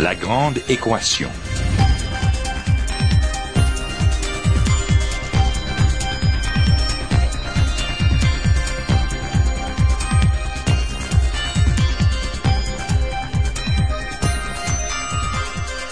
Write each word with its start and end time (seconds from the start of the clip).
La 0.00 0.14
grande 0.14 0.56
équation. 0.70 1.28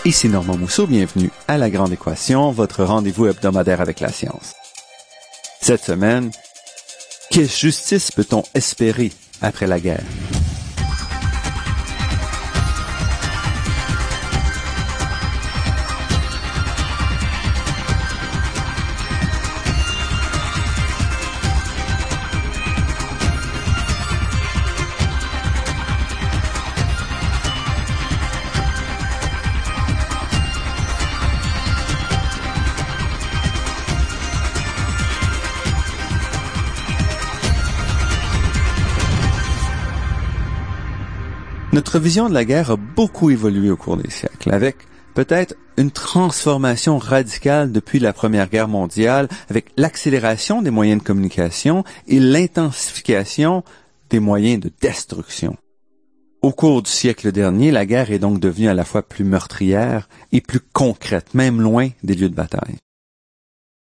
Ici 0.07 0.31
Normand 0.31 0.57
Mousseau, 0.57 0.87
bienvenue 0.87 1.31
à 1.47 1.59
La 1.59 1.69
Grande 1.69 1.93
Équation, 1.93 2.51
votre 2.51 2.85
rendez-vous 2.85 3.27
hebdomadaire 3.27 3.83
avec 3.83 4.01
la 4.01 4.11
science. 4.11 4.55
Cette 5.61 5.85
semaine, 5.85 6.31
quelle 7.31 7.51
justice 7.51 8.11
peut-on 8.11 8.43
espérer 8.55 9.13
après 9.43 9.67
la 9.67 9.79
guerre? 9.79 10.05
Notre 41.99 42.07
vision 42.07 42.29
de 42.29 42.35
la 42.35 42.45
guerre 42.45 42.71
a 42.71 42.77
beaucoup 42.77 43.29
évolué 43.29 43.73
au 43.73 43.77
cours 43.77 43.97
des 43.97 44.09
siècles, 44.09 44.55
avec 44.55 44.77
peut-être 45.17 45.57
une 45.77 45.91
transformation 45.91 46.97
radicale 46.97 47.73
depuis 47.73 47.99
la 47.99 48.13
Première 48.13 48.49
Guerre 48.49 48.69
mondiale, 48.69 49.27
avec 49.49 49.73
l'accélération 49.77 50.63
des 50.63 50.71
moyens 50.71 51.03
de 51.03 51.05
communication 51.05 51.83
et 52.07 52.21
l'intensification 52.21 53.65
des 54.11 54.21
moyens 54.21 54.61
de 54.61 54.71
destruction. 54.81 55.57
Au 56.41 56.53
cours 56.53 56.85
du 56.85 56.91
siècle 56.93 57.33
dernier, 57.33 57.73
la 57.73 57.85
guerre 57.85 58.13
est 58.13 58.21
donc 58.21 58.39
devenue 58.39 58.69
à 58.69 58.75
la 58.75 58.85
fois 58.85 59.03
plus 59.03 59.25
meurtrière 59.25 60.09
et 60.31 60.41
plus 60.41 60.61
concrète, 60.61 61.35
même 61.35 61.61
loin 61.61 61.89
des 62.05 62.15
lieux 62.15 62.31
de 62.31 62.37
bataille. 62.37 62.77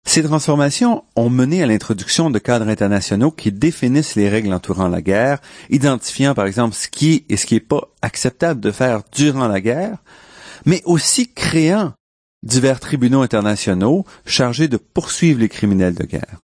Ces 0.08 0.24
transformations 0.24 1.04
ont 1.18 1.30
mené 1.30 1.62
à 1.62 1.66
l'introduction 1.66 2.30
de 2.30 2.40
cadres 2.40 2.70
internationaux 2.70 3.30
qui 3.30 3.52
définissent 3.52 4.16
les 4.16 4.30
règles 4.30 4.54
entourant 4.54 4.88
la 4.88 5.02
guerre, 5.02 5.42
identifiant 5.70 6.34
par 6.34 6.46
exemple 6.46 6.76
ce 6.76 6.88
qui 6.88 7.14
est 7.14 7.26
et 7.28 7.36
ce 7.36 7.46
qui 7.46 7.56
n'est 7.56 7.60
pas 7.60 7.90
acceptable 8.02 8.62
de 8.62 8.72
faire 8.72 9.02
durant 9.12 9.50
la 9.50 9.60
guerre, 9.60 9.98
mais 10.66 10.82
aussi 10.86 11.34
créant 11.34 11.92
divers 12.42 12.80
tribunaux 12.80 13.22
internationaux 13.22 14.06
chargés 14.26 14.70
de 14.70 14.78
poursuivre 14.78 15.42
les 15.42 15.50
criminels 15.50 15.96
de 15.96 16.06
guerre. 16.06 16.40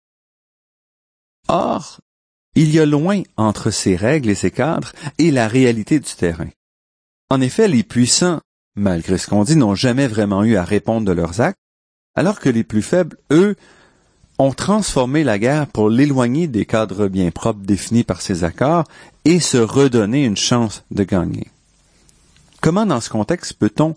Or, 1.47 1.99
il 2.55 2.71
y 2.71 2.79
a 2.79 2.87
loin 2.87 3.21
entre 3.37 3.69
ces 3.69 3.95
règles 3.95 4.31
et 4.31 4.35
ces 4.35 4.51
cadres 4.51 4.91
et 5.19 5.29
la 5.29 5.47
réalité 5.47 5.99
du 5.99 6.11
terrain. 6.15 6.49
En 7.29 7.39
effet, 7.41 7.67
les 7.67 7.83
puissants, 7.83 8.41
malgré 8.75 9.19
ce 9.19 9.27
qu'on 9.27 9.43
dit, 9.43 9.55
n'ont 9.55 9.75
jamais 9.75 10.07
vraiment 10.07 10.43
eu 10.43 10.55
à 10.55 10.63
répondre 10.63 11.05
de 11.05 11.11
leurs 11.11 11.41
actes, 11.41 11.60
alors 12.15 12.39
que 12.39 12.49
les 12.49 12.63
plus 12.63 12.81
faibles, 12.81 13.17
eux, 13.31 13.55
ont 14.37 14.53
transformé 14.53 15.23
la 15.23 15.37
guerre 15.37 15.67
pour 15.67 15.89
l'éloigner 15.89 16.47
des 16.47 16.65
cadres 16.65 17.07
bien 17.07 17.29
propres 17.31 17.63
définis 17.63 18.03
par 18.03 18.21
ces 18.21 18.43
accords 18.43 18.85
et 19.23 19.39
se 19.39 19.57
redonner 19.57 20.25
une 20.25 20.37
chance 20.37 20.83
de 20.89 21.03
gagner. 21.03 21.47
Comment 22.59 22.85
dans 22.85 23.01
ce 23.01 23.09
contexte 23.09 23.53
peut-on 23.53 23.95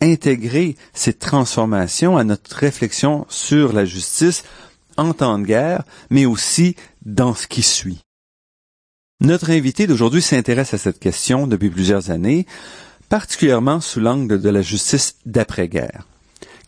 intégrer 0.00 0.76
ces 0.94 1.12
transformations 1.12 2.16
à 2.16 2.24
notre 2.24 2.54
réflexion 2.56 3.26
sur 3.28 3.72
la 3.72 3.84
justice 3.84 4.44
en 4.96 5.12
temps 5.12 5.38
de 5.38 5.44
guerre, 5.44 5.84
mais 6.10 6.24
aussi 6.24 6.76
dans 7.04 7.34
ce 7.34 7.46
qui 7.46 7.62
suit? 7.62 8.00
Notre 9.20 9.50
invité 9.50 9.86
d'aujourd'hui 9.86 10.22
s'intéresse 10.22 10.74
à 10.74 10.78
cette 10.78 11.00
question 11.00 11.46
depuis 11.46 11.70
plusieurs 11.70 12.10
années, 12.10 12.46
particulièrement 13.08 13.80
sous 13.80 14.00
l'angle 14.00 14.40
de 14.40 14.48
la 14.48 14.62
justice 14.62 15.16
d'après-guerre. 15.26 16.06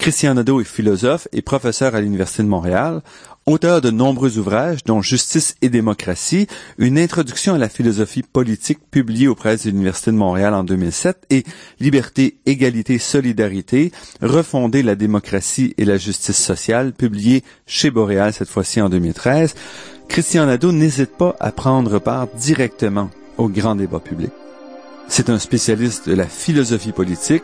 Christian 0.01 0.33
Nadeau 0.33 0.63
est 0.63 0.65
philosophe 0.65 1.29
et 1.31 1.43
professeur 1.43 1.95
à 1.95 2.01
l'Université 2.01 2.43
de 2.43 2.49
Montréal, 2.49 3.03
auteur 3.45 3.83
de 3.83 3.91
nombreux 3.91 4.39
ouvrages 4.39 4.83
dont 4.85 5.03
Justice 5.03 5.57
et 5.61 5.69
démocratie, 5.69 6.47
une 6.79 6.99
introduction 6.99 7.53
à 7.53 7.59
la 7.59 7.69
philosophie 7.69 8.23
politique 8.23 8.79
publiée 8.91 9.29
aux 9.29 9.35
presses 9.35 9.67
de 9.67 9.71
l'Université 9.71 10.11
de 10.11 10.17
Montréal 10.17 10.55
en 10.55 10.65
2007 10.65 11.27
et 11.29 11.45
Liberté, 11.81 12.39
égalité, 12.47 12.99
solidarité, 12.99 13.93
refonder 14.23 14.83
la 14.83 14.95
démocratie 14.95 15.75
et 15.77 15.85
la 15.85 15.99
justice 15.99 16.43
sociale, 16.43 16.95
publié 16.95 17.45
chez 17.67 17.91
Boréal 17.91 18.33
cette 18.33 18.49
fois-ci 18.49 18.81
en 18.81 18.89
2013. 18.89 19.55
Christian 20.09 20.47
Nadeau 20.47 20.73
n'hésite 20.73 21.15
pas 21.19 21.37
à 21.41 21.53
prendre 21.53 21.99
part 21.99 22.27
directement 22.39 23.11
au 23.37 23.49
grand 23.49 23.75
débat 23.75 24.01
public. 24.01 24.31
C'est 25.09 25.29
un 25.29 25.41
spécialiste 25.41 26.09
de 26.09 26.15
la 26.15 26.27
philosophie 26.27 26.93
politique 26.93 27.43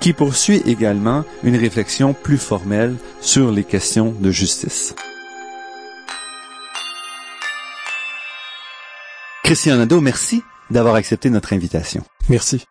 qui 0.00 0.12
poursuit 0.12 0.62
également 0.66 1.24
une 1.42 1.56
réflexion 1.56 2.14
plus 2.14 2.38
formelle 2.38 2.96
sur 3.20 3.50
les 3.50 3.64
questions 3.64 4.14
de 4.18 4.30
justice. 4.30 4.94
Christian 9.44 9.76
Nadeau, 9.76 10.00
merci 10.00 10.42
d'avoir 10.70 10.96
accepté 10.96 11.30
notre 11.30 11.52
invitation. 11.52 12.02
Merci. 12.28 12.66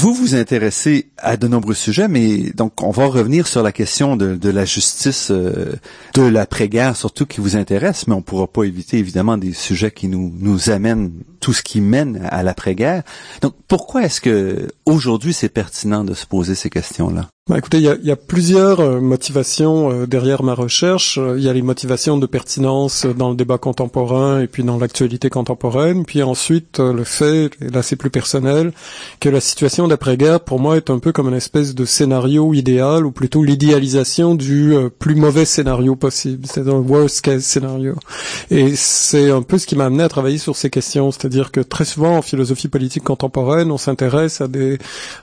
Vous 0.00 0.14
vous 0.14 0.36
intéressez 0.36 1.08
à 1.18 1.36
de 1.36 1.48
nombreux 1.48 1.74
sujets, 1.74 2.06
mais 2.06 2.52
donc 2.54 2.84
on 2.84 2.92
va 2.92 3.06
revenir 3.06 3.48
sur 3.48 3.64
la 3.64 3.72
question 3.72 4.14
de, 4.14 4.48
la 4.48 4.64
justice 4.64 5.32
euh, 5.32 5.72
de 6.14 6.22
l'après-guerre, 6.22 6.94
surtout 6.94 7.26
qui 7.26 7.40
vous 7.40 7.56
intéresse, 7.56 8.06
mais 8.06 8.14
on 8.14 8.22
pourra 8.22 8.46
pas 8.46 8.62
éviter 8.62 8.98
évidemment 8.98 9.36
des 9.36 9.52
sujets 9.52 9.90
qui 9.90 10.06
nous 10.06 10.32
nous 10.38 10.70
amènent 10.70 11.10
tout 11.40 11.52
ce 11.52 11.64
qui 11.64 11.80
mène 11.80 12.24
à 12.30 12.44
l'après-guerre. 12.44 13.02
Donc 13.42 13.54
pourquoi 13.66 14.04
est-ce 14.04 14.20
que 14.20 14.68
aujourd'hui 14.86 15.32
c'est 15.32 15.48
pertinent 15.48 16.04
de 16.04 16.14
se 16.14 16.26
poser 16.26 16.54
ces 16.54 16.70
questions-là? 16.70 17.28
Bah, 17.48 17.56
écoutez, 17.58 17.78
il 17.78 17.84
y 17.84 17.88
a, 17.88 17.96
y 18.02 18.10
a, 18.10 18.16
plusieurs 18.16 18.80
euh, 18.80 19.00
motivations 19.00 19.90
euh, 19.90 20.06
derrière 20.06 20.42
ma 20.42 20.54
recherche. 20.54 21.18
Il 21.36 21.42
y 21.42 21.48
a 21.48 21.52
les 21.52 21.62
motivations 21.62 22.18
de 22.18 22.26
pertinence 22.26 23.06
dans 23.06 23.30
le 23.30 23.36
débat 23.36 23.56
contemporain 23.56 24.40
et 24.40 24.46
puis 24.46 24.64
dans 24.64 24.78
l'actualité 24.78 25.30
contemporaine. 25.30 26.04
Puis 26.04 26.22
ensuite, 26.22 26.78
le 26.78 27.04
fait, 27.04 27.50
et 27.62 27.70
là 27.70 27.82
c'est 27.82 27.96
plus 27.96 28.10
personnel, 28.10 28.72
que 29.20 29.28
la 29.28 29.40
situation 29.40 29.88
d'après-guerre, 29.88 30.40
pour 30.40 30.60
moi, 30.60 30.76
est 30.76 30.90
un 30.90 30.98
peu 30.98 31.12
comme 31.12 31.28
une 31.28 31.34
espèce 31.34 31.74
de 31.74 31.84
scénario 31.84 32.52
idéal, 32.52 33.06
ou 33.06 33.12
plutôt 33.12 33.42
l'idéalisation 33.42 34.34
du 34.34 34.74
plus 34.98 35.14
mauvais 35.14 35.44
scénario 35.44 35.96
possible. 35.96 36.46
C'est 36.46 36.68
un 36.68 36.78
worst 36.78 37.22
case 37.22 37.44
scénario. 37.44 37.94
Et 38.50 38.76
c'est 38.76 39.30
un 39.30 39.42
peu 39.42 39.58
ce 39.58 39.66
qui 39.66 39.76
m'a 39.76 39.86
amené 39.86 40.02
à 40.02 40.08
travailler 40.08 40.38
sur 40.38 40.56
ces 40.56 40.70
questions. 40.70 41.10
C'est-à-dire 41.10 41.50
que 41.50 41.60
très 41.60 41.84
souvent, 41.84 42.18
en 42.18 42.22
philosophie 42.22 42.68
politique 42.68 43.04
contemporaine, 43.04 43.70
on 43.70 43.78
s'intéresse 43.78 44.40
à 44.40 44.48
des 44.48 44.78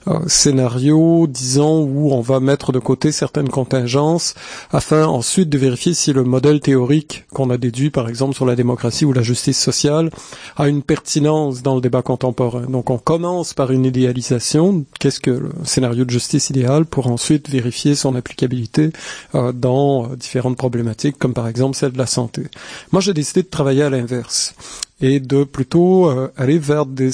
euh, 0.08 0.20
scénarios, 0.28 1.28
disons, 1.28 1.84
où 1.84 2.15
va 2.22 2.40
mettre 2.40 2.72
de 2.72 2.80
côté 2.80 3.12
certaines 3.12 3.50
contingences 3.50 4.36
afin 4.72 5.06
ensuite 5.06 5.50
de 5.50 5.58
vérifier 5.58 5.94
si 5.94 6.14
le 6.14 6.24
modèle 6.24 6.60
théorique 6.60 7.26
qu'on 7.34 7.50
a 7.50 7.58
déduit 7.58 7.90
par 7.90 8.10
exemple 8.10 8.36
sur 8.36 8.46
la 8.46 8.56
démocratie 8.56 9.06
ou 9.06 9.14
la 9.14 9.22
justice 9.22 9.60
sociale 9.60 10.10
a 10.58 10.68
une 10.68 10.82
pertinence 10.82 11.62
dans 11.62 11.76
le 11.76 11.82
débat 11.82 12.02
contemporain. 12.02 12.66
Donc 12.68 12.90
on 12.90 12.98
commence 12.98 13.54
par 13.54 13.72
une 13.72 13.86
idéalisation, 13.86 14.86
qu'est-ce 15.00 15.20
que 15.20 15.32
le 15.32 15.52
scénario 15.64 16.06
de 16.06 16.10
justice 16.10 16.50
idéal 16.50 16.86
pour 16.86 17.08
ensuite 17.08 17.50
vérifier 17.50 17.96
son 17.96 18.16
applicabilité 18.16 18.92
euh, 19.34 19.52
dans 19.52 20.06
euh, 20.06 20.16
différentes 20.16 20.58
problématiques 20.58 21.18
comme 21.18 21.34
par 21.34 21.48
exemple 21.48 21.76
celle 21.76 21.92
de 21.92 21.98
la 21.98 22.06
santé? 22.06 22.44
Moi 22.92 23.02
j'ai 23.02 23.14
décidé 23.14 23.44
de 23.44 23.48
travailler 23.50 23.84
à 23.84 23.90
l'inverse 23.90 24.54
et 25.02 25.20
de 25.20 25.44
plutôt 25.44 26.10
euh, 26.10 26.32
aller 26.38 26.58
vers 26.58 26.86
des 26.86 27.12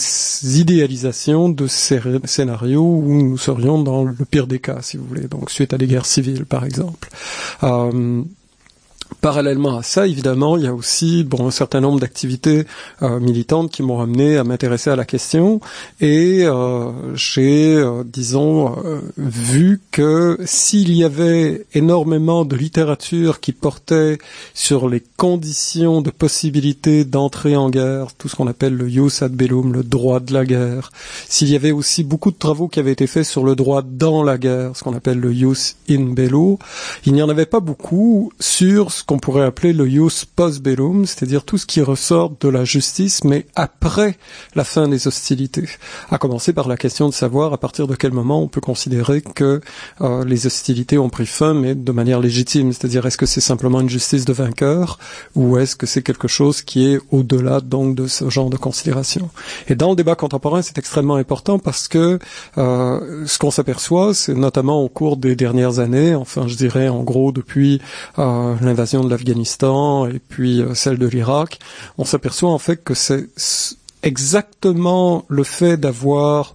idéalisations 0.60 1.50
de 1.50 1.68
scénarios 1.68 2.84
où 2.84 3.24
nous 3.24 3.38
serions 3.38 3.82
dans 3.82 4.04
le 4.04 4.14
pire 4.30 4.48
des 4.48 4.60
cas, 4.60 4.82
si 4.82 4.98
vous 4.98 5.06
voulez, 5.06 5.28
donc 5.28 5.50
suite 5.50 5.74
à 5.74 5.78
des 5.78 5.88
guerres 5.88 6.06
civiles, 6.06 6.46
par 6.46 6.64
exemple. 6.64 7.10
Euh, 7.64 8.24
Parallèlement 9.20 9.78
à 9.78 9.84
ça, 9.84 10.08
évidemment, 10.08 10.58
il 10.58 10.64
y 10.64 10.68
a 10.68 10.74
aussi 10.74 11.24
bon 11.24 11.46
un 11.46 11.52
certain 11.52 11.82
nombre 11.82 12.00
d'activités 12.00 12.66
euh, 13.04 13.20
militantes 13.20 13.70
qui 13.70 13.84
m'ont 13.84 14.00
amené 14.00 14.38
à 14.38 14.44
m'intéresser 14.44 14.90
à 14.90 14.96
la 14.96 15.06
question. 15.06 15.60
Et 16.00 16.44
euh, 16.46 16.92
j'ai, 17.14 17.76
euh, 17.76 18.04
disons, 18.06 18.76
vu 19.18 19.82
que 19.92 20.40
s'il 20.46 20.94
y 20.94 21.04
avait 21.04 21.66
énormément 21.74 22.46
de 22.46 22.56
littérature 22.56 23.42
qui 23.42 23.52
portait 23.52 24.18
sur 24.54 24.90
les 24.90 25.04
conditions 25.18 26.02
de 26.02 26.10
possibilité 26.10 27.06
d'entrer 27.06 27.56
en 27.56 27.70
guerre, 27.70 28.16
tout 28.18 28.28
ce 28.28 28.36
qu'on 28.36 28.48
appelle 28.48 28.76
le 28.76 28.88
jus 28.88 29.22
ad 29.22 29.34
bellum, 29.34 29.74
le 29.74 29.84
droit 29.84 30.20
de 30.20 30.34
la 30.34 30.46
guerre, 30.46 30.92
s'il 31.28 31.50
y 31.50 31.56
avait 31.56 31.72
aussi 31.72 32.04
beaucoup 32.04 32.32
de 32.32 32.38
travaux 32.38 32.68
qui 32.68 32.80
avaient 32.80 32.94
été 32.94 33.08
faits 33.08 33.26
sur 33.26 33.44
le 33.44 33.56
droit 33.56 33.84
dans 33.84 34.24
la 34.24 34.38
guerre, 34.38 34.76
ce 34.76 34.84
qu'on 34.84 34.96
appelle 34.96 35.20
le 35.20 35.32
jus 35.34 35.76
in 35.90 36.14
bello, 36.14 36.58
il 37.06 37.14
n'y 37.14 37.22
en 37.22 37.30
avait 37.30 37.46
pas 37.46 37.60
beaucoup 37.60 38.32
sur 38.40 38.92
qu'on 39.04 39.20
pourrait 39.20 39.46
appeler 39.46 39.74
le 39.74 39.88
ius 39.88 40.26
post 40.26 40.62
bellum, 40.62 41.06
c'est-à-dire 41.06 41.44
tout 41.44 41.58
ce 41.58 41.66
qui 41.66 41.82
ressort 41.82 42.34
de 42.40 42.50
la 42.50 42.66
justice, 42.66 43.24
mais 43.24 43.46
après 43.56 44.18
la 44.56 44.64
fin 44.64 44.88
des 44.88 45.08
hostilités. 45.08 45.68
À 46.10 46.18
commencer 46.18 46.54
par 46.54 46.68
la 46.68 46.78
question 46.78 47.10
de 47.10 47.14
savoir 47.14 47.54
à 47.54 47.58
partir 47.58 47.88
de 47.88 47.96
quel 47.96 48.12
moment 48.12 48.42
on 48.42 48.48
peut 48.48 48.62
considérer 48.62 49.22
que 49.22 49.62
euh, 50.02 50.26
les 50.26 50.46
hostilités 50.46 50.98
ont 50.98 51.10
pris 51.10 51.26
fin, 51.26 51.54
mais 51.54 51.76
de 51.76 51.92
manière 51.92 52.20
légitime, 52.20 52.74
c'est-à-dire 52.74 53.06
est-ce 53.06 53.18
que 53.18 53.26
c'est 53.26 53.42
simplement 53.42 53.82
une 53.82 53.90
justice 53.90 54.26
de 54.26 54.34
vainqueur 54.34 55.00
ou 55.36 55.58
est-ce 55.58 55.76
que 55.76 55.86
c'est 55.86 56.02
quelque 56.02 56.28
chose 56.28 56.62
qui 56.62 56.88
est 56.88 57.00
au-delà 57.12 57.62
donc 57.62 57.96
de 57.96 58.08
ce 58.08 58.30
genre 58.30 58.50
de 58.50 58.58
considération? 58.58 59.30
Et 59.68 59.76
dans 59.76 59.92
le 59.92 59.96
débat 59.96 60.16
contemporain, 60.16 60.62
c'est 60.62 60.78
extrêmement 60.78 61.16
important 61.16 61.60
parce 61.60 61.88
que 61.88 62.20
euh, 62.58 63.26
ce 63.26 63.40
qu'on 63.40 63.52
s'aperçoit, 63.52 64.14
c'est 64.14 64.36
notamment 64.36 64.82
au 64.84 64.90
cours 64.90 65.18
des 65.18 65.36
dernières 65.36 65.80
années, 65.80 66.16
enfin 66.16 66.48
je 66.48 66.56
dirais 66.56 66.90
en 66.90 67.04
gros 67.04 67.32
depuis 67.32 67.82
euh, 68.20 68.56
l'invasion 68.62 68.91
de 69.00 69.10
l'Afghanistan 69.10 70.06
et 70.08 70.20
puis 70.20 70.60
euh, 70.62 70.74
celle 70.76 70.98
de 70.98 71.08
l'Irak, 71.08 71.60
on 71.98 72.04
s'aperçoit 72.04 72.50
en 72.52 72.58
fait 72.60 72.84
que 72.84 72.94
c'est 72.94 73.30
exactement 74.04 75.26
le 75.30 75.44
fait 75.44 75.78
d'avoir 75.78 76.54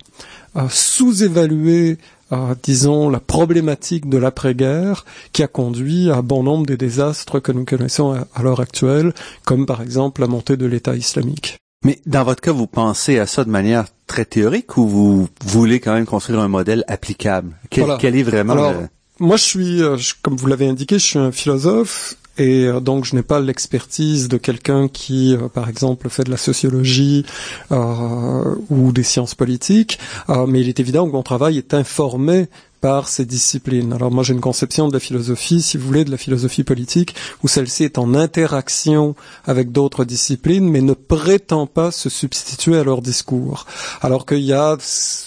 euh, 0.57 0.69
sous-évalué 0.69 1.99
euh, 2.33 2.55
disons, 2.63 3.09
la 3.09 3.21
problématique 3.21 4.09
de 4.09 4.19
l'après-guerre 4.19 5.05
qui 5.33 5.43
a 5.45 5.47
conduit 5.47 6.11
à 6.11 6.23
bon 6.23 6.43
nombre 6.43 6.67
des 6.67 6.77
désastres 6.77 7.39
que 7.41 7.53
nous 7.53 7.65
connaissons 7.65 8.13
à, 8.13 8.27
à 8.35 8.43
l'heure 8.43 8.59
actuelle, 8.61 9.15
comme 9.45 9.65
par 9.65 9.81
exemple 9.81 10.21
la 10.23 10.27
montée 10.27 10.57
de 10.57 10.67
l'État 10.67 10.97
islamique. 10.97 11.57
Mais 11.85 12.01
dans 12.05 12.25
votre 12.25 12.41
cas, 12.41 12.51
vous 12.51 12.67
pensez 12.67 13.21
à 13.21 13.27
ça 13.27 13.45
de 13.45 13.51
manière 13.51 13.85
très 14.09 14.25
théorique 14.25 14.77
ou 14.77 14.89
vous 14.89 15.29
voulez 15.45 15.79
quand 15.79 15.95
même 15.95 16.05
construire 16.07 16.41
un 16.41 16.49
modèle 16.49 16.83
applicable? 16.89 17.53
Quel, 17.71 17.85
Voilà. 17.85 17.99
quel 18.01 18.17
est 18.17 18.25
vraiment 18.25 18.55
Alors, 18.55 18.73
le- 18.73 18.89
Moi, 19.21 19.37
je 19.37 19.43
suis, 19.45 19.79
je- 19.79 20.15
comme 20.21 20.37
vous 20.37 20.49
l'avez 20.49 20.67
indiqué, 20.69 20.99
je 20.99 21.05
suis 21.05 21.19
un 21.21 21.31
philosophe 21.31 22.17
et 22.39 22.65
euh, 22.65 22.81
donc 22.81 23.05
je 23.05 23.15
n'ai 23.15 23.23
pas 23.23 23.41
l'expertise 23.41 24.29
de 24.29 24.37
quelqu'un 24.37 24.89
qui, 24.89 25.35
euh, 25.35 25.49
par 25.49 25.69
exemple, 25.69 26.09
fait 26.09 26.25
de 26.25 26.31
la 26.31 26.37
sociologie 26.37 27.25
euh, 27.73 28.55
ou 28.71 28.93
des 28.93 29.03
sciences 29.03 29.35
politiques, 29.35 29.99
Euh, 30.29 30.47
mais 30.47 30.61
il 30.61 30.69
est 30.69 30.81
évident 30.81 31.07
que 31.07 31.13
mon 31.13 31.23
travail 31.23 31.59
est 31.59 31.75
informé 31.75 32.49
par 32.81 33.09
ces 33.09 33.25
disciplines. 33.25 33.93
Alors 33.93 34.11
moi 34.11 34.23
j'ai 34.23 34.35
une 34.35 34.41
conception 34.41 34.89
de 34.89 34.93
la 34.93 35.01
philosophie, 35.01 35.63
si 35.63 35.77
vous 35.77 35.87
voulez, 35.87 36.05
de 36.05 36.11
la 36.11 36.17
philosophie 36.17 36.65
politique, 36.65 37.15
où 37.43 37.49
celle-ci 37.49 37.85
est 37.85 37.99
en 37.99 38.15
interaction 38.15 39.15
avec 39.45 39.73
d'autres 39.73 40.05
disciplines, 40.05 40.69
mais 40.69 40.81
ne 40.81 40.95
prétend 40.95 41.67
pas 41.67 41.91
se 41.91 42.09
substituer 42.09 42.77
à 42.77 42.85
leur 42.85 43.03
discours. 43.03 43.67
Alors 44.01 44.27
qu'il 44.27 44.45
y 44.45 44.53
a 44.53 44.77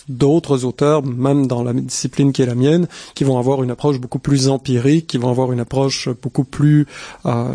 d'autres 0.07 0.66
auteurs, 0.66 1.04
même 1.04 1.48
dans 1.48 1.63
la 1.63 1.74
discipline 1.74 2.31
qui 2.31 2.42
est 2.42 2.46
la 2.46 2.56
mienne, 2.56 2.88
qui 3.16 3.24
vont 3.24 3.38
avoir 3.38 3.63
une 3.63 3.72
approche 3.72 4.00
beaucoup 4.00 4.19
plus 4.19 4.50
empirique, 4.50 5.07
qui 5.07 5.18
vont 5.18 5.30
avoir 5.30 5.52
une 5.52 5.60
approche 5.60 6.10
beaucoup 6.22 6.44
plus, 6.44 6.86
euh, 7.25 7.54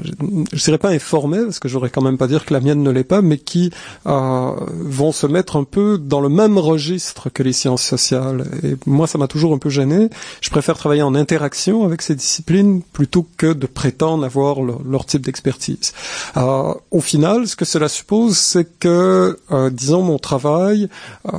je 0.52 0.64
dirais 0.64 0.78
pas 0.78 0.90
informée, 0.90 1.44
parce 1.44 1.58
que 1.58 1.68
j'aurais 1.68 1.90
quand 1.90 2.02
même 2.02 2.18
pas 2.18 2.26
dire 2.26 2.44
que 2.44 2.52
la 2.52 2.60
mienne 2.60 2.82
ne 2.82 2.90
l'est 2.90 3.04
pas, 3.04 3.22
mais 3.22 3.38
qui 3.38 3.70
euh, 4.06 4.50
vont 4.70 5.12
se 5.12 5.26
mettre 5.26 5.56
un 5.56 5.64
peu 5.64 5.98
dans 5.98 6.20
le 6.20 6.28
même 6.28 6.58
registre 6.58 7.30
que 7.30 7.42
les 7.42 7.52
sciences 7.52 7.82
sociales. 7.82 8.46
Et 8.62 8.76
moi, 8.86 9.06
ça 9.06 9.18
m'a 9.18 9.28
toujours 9.28 9.54
un 9.54 9.58
peu 9.58 9.70
gêné. 9.70 9.93
Je 10.40 10.50
préfère 10.50 10.76
travailler 10.76 11.02
en 11.02 11.14
interaction 11.14 11.84
avec 11.84 12.02
ces 12.02 12.14
disciplines 12.14 12.82
plutôt 12.82 13.26
que 13.36 13.52
de 13.52 13.66
prétendre 13.66 14.24
avoir 14.24 14.60
le- 14.62 14.74
leur 14.88 15.04
type 15.06 15.22
d'expertise. 15.22 15.92
Euh, 16.36 16.74
au 16.90 17.00
final, 17.00 17.46
ce 17.46 17.56
que 17.56 17.64
cela 17.64 17.88
suppose, 17.88 18.36
c'est 18.36 18.78
que, 18.78 19.38
euh, 19.50 19.70
disons, 19.70 20.02
mon 20.02 20.18
travail 20.18 20.88
euh, 21.32 21.38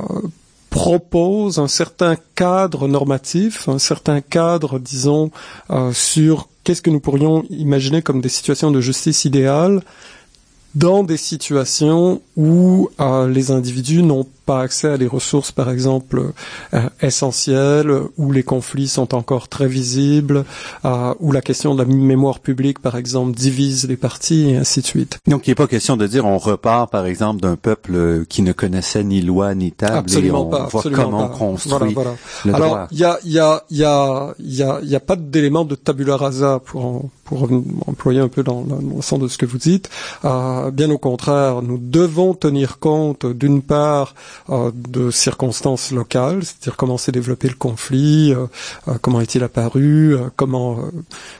propose 0.70 1.58
un 1.58 1.68
certain 1.68 2.16
cadre 2.34 2.86
normatif, 2.88 3.68
un 3.68 3.78
certain 3.78 4.20
cadre, 4.20 4.78
disons, 4.78 5.30
sur 5.92 6.48
qu'est-ce 6.64 6.82
que 6.82 6.90
nous 6.90 7.00
pourrions 7.00 7.44
imaginer 7.48 8.02
comme 8.02 8.20
des 8.20 8.28
situations 8.28 8.70
de 8.70 8.80
justice 8.80 9.24
idéale 9.24 9.82
dans 10.76 11.02
des 11.02 11.16
situations 11.16 12.20
où 12.36 12.90
euh, 13.00 13.26
les 13.28 13.50
individus 13.50 14.02
n'ont 14.02 14.26
pas 14.44 14.60
accès 14.60 14.88
à 14.90 14.98
des 14.98 15.06
ressources, 15.08 15.50
par 15.50 15.70
exemple, 15.70 16.22
euh, 16.74 16.82
essentielles, 17.00 17.90
où 18.18 18.30
les 18.30 18.42
conflits 18.44 18.86
sont 18.86 19.14
encore 19.14 19.48
très 19.48 19.66
visibles, 19.66 20.44
euh, 20.84 21.14
où 21.18 21.32
la 21.32 21.40
question 21.40 21.74
de 21.74 21.82
la 21.82 21.88
mémoire 21.88 22.38
publique, 22.40 22.78
par 22.80 22.96
exemple, 22.96 23.32
divise 23.36 23.88
les 23.88 23.96
partis, 23.96 24.50
et 24.50 24.56
ainsi 24.58 24.82
de 24.82 24.86
suite. 24.86 25.18
Donc, 25.26 25.46
il 25.46 25.50
n'est 25.50 25.54
pas 25.56 25.66
question 25.66 25.96
de 25.96 26.06
dire 26.06 26.26
on 26.26 26.38
repart, 26.38 26.90
par 26.92 27.06
exemple, 27.06 27.40
d'un 27.40 27.56
peuple 27.56 27.92
euh, 27.94 28.24
qui 28.28 28.42
ne 28.42 28.52
connaissait 28.52 29.02
ni 29.02 29.20
loi 29.22 29.54
ni 29.54 29.72
table 29.72 29.96
Absolument 29.96 30.42
et 30.42 30.46
on 30.46 30.50
pas. 30.50 30.66
voit 30.70 30.82
comment 30.82 31.26
pas. 31.28 31.34
on 31.34 31.38
construit 31.38 31.72
Voilà, 31.72 31.92
voilà. 31.94 32.14
le 32.44 32.54
Alors, 32.54 32.68
droit. 32.68 32.88
il 32.92 32.98
y 32.98 33.04
a, 33.04 33.18
il 33.24 33.32
y 33.32 33.38
a, 33.40 33.62
y 33.70 33.82
a, 33.84 34.34
y 34.38 34.62
a, 34.62 34.80
y 34.82 34.94
a 34.94 35.00
pas 35.00 35.16
d'élément 35.16 35.64
de 35.64 35.74
tabula 35.74 36.16
rasa 36.16 36.60
pour 36.64 36.84
en- 36.84 37.10
pour 37.26 37.48
employer 37.86 38.20
un 38.20 38.28
peu 38.28 38.42
dans, 38.42 38.64
le 38.64 39.02
sens 39.02 39.18
de 39.18 39.28
ce 39.28 39.36
que 39.36 39.44
vous 39.46 39.58
dites. 39.58 39.90
Euh, 40.24 40.70
bien 40.70 40.90
au 40.90 40.98
contraire, 40.98 41.60
nous 41.62 41.78
devons 41.78 42.32
tenir 42.34 42.78
compte 42.78 43.26
d'une 43.26 43.60
part 43.62 44.14
euh, 44.48 44.70
de 44.74 45.10
circonstances 45.10 45.90
locales, 45.90 46.42
c'est-à-dire 46.44 46.76
comment 46.76 46.96
s'est 46.98 47.12
développé 47.12 47.48
le 47.48 47.54
conflit, 47.56 48.32
euh, 48.32 48.46
euh, 48.88 48.94
comment 49.02 49.20
est-il 49.20 49.42
apparu, 49.42 50.14
euh, 50.14 50.28
comment 50.36 50.78
euh, 50.78 50.90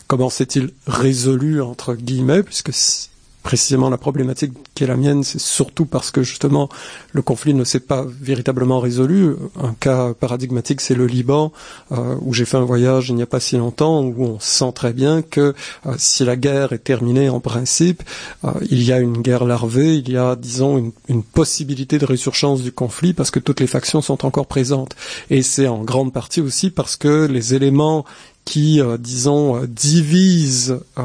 comment 0.08 0.28
s'est-il 0.30 0.72
résolu 0.86 1.62
entre 1.62 1.94
guillemets, 1.94 2.42
puisque 2.42 2.72
si- 2.72 3.08
précisément 3.46 3.90
la 3.90 3.96
problématique 3.96 4.54
qui 4.75 4.82
est 4.82 4.88
la 4.88 4.96
mienne, 4.96 5.22
c'est 5.22 5.38
surtout 5.38 5.87
parce 5.87 6.10
que 6.10 6.25
justement 6.25 6.69
le 7.12 7.22
conflit 7.22 7.54
ne 7.54 7.62
s'est 7.62 7.78
pas 7.78 8.04
véritablement 8.04 8.81
résolu. 8.81 9.37
Un 9.62 9.72
cas 9.72 10.14
paradigmatique, 10.14 10.81
c'est 10.81 10.96
le 10.96 11.06
Liban, 11.06 11.52
euh, 11.93 12.16
où 12.22 12.34
j'ai 12.34 12.44
fait 12.44 12.56
un 12.56 12.64
voyage 12.64 13.08
il 13.08 13.14
n'y 13.14 13.22
a 13.22 13.26
pas 13.26 13.38
si 13.38 13.56
longtemps, 13.56 14.02
où 14.02 14.25
on 14.25 14.40
sent 14.40 14.72
très 14.75 14.93
bien 14.93 15.22
que 15.22 15.54
euh, 15.87 15.94
si 15.96 16.25
la 16.25 16.34
guerre 16.34 16.72
est 16.72 16.82
terminée 16.82 17.28
en 17.28 17.38
principe, 17.38 18.02
euh, 18.44 18.50
il 18.69 18.82
y 18.82 18.93
a 18.93 18.98
une 18.98 19.22
guerre 19.22 19.44
larvée, 19.44 19.94
il 19.94 20.10
y 20.10 20.16
a, 20.16 20.34
disons, 20.34 20.76
une, 20.76 20.90
une 21.06 21.22
possibilité 21.22 22.00
de 22.00 22.04
résurgence 22.04 22.62
du 22.62 22.72
conflit 22.72 23.12
parce 23.12 23.31
que 23.31 23.38
toutes 23.38 23.60
les 23.60 23.69
factions 23.69 24.00
sont 24.00 24.26
encore 24.26 24.48
présentes. 24.48 24.96
Et 25.31 25.43
c'est 25.43 25.69
en 25.69 25.84
grande 25.84 26.12
partie 26.12 26.40
aussi 26.40 26.70
parce 26.70 26.96
que 26.96 27.26
les 27.26 27.54
éléments 27.54 28.04
qui, 28.46 28.81
euh, 28.81 28.96
disons, 28.96 29.56
euh, 29.56 29.66
divisent 29.66 30.81
euh, 30.98 31.02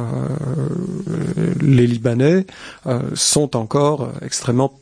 les 1.60 1.88
Libanais 1.88 2.46
euh, 2.86 3.02
sont 3.14 3.58
encore 3.58 4.10
extrêmement 4.22 4.78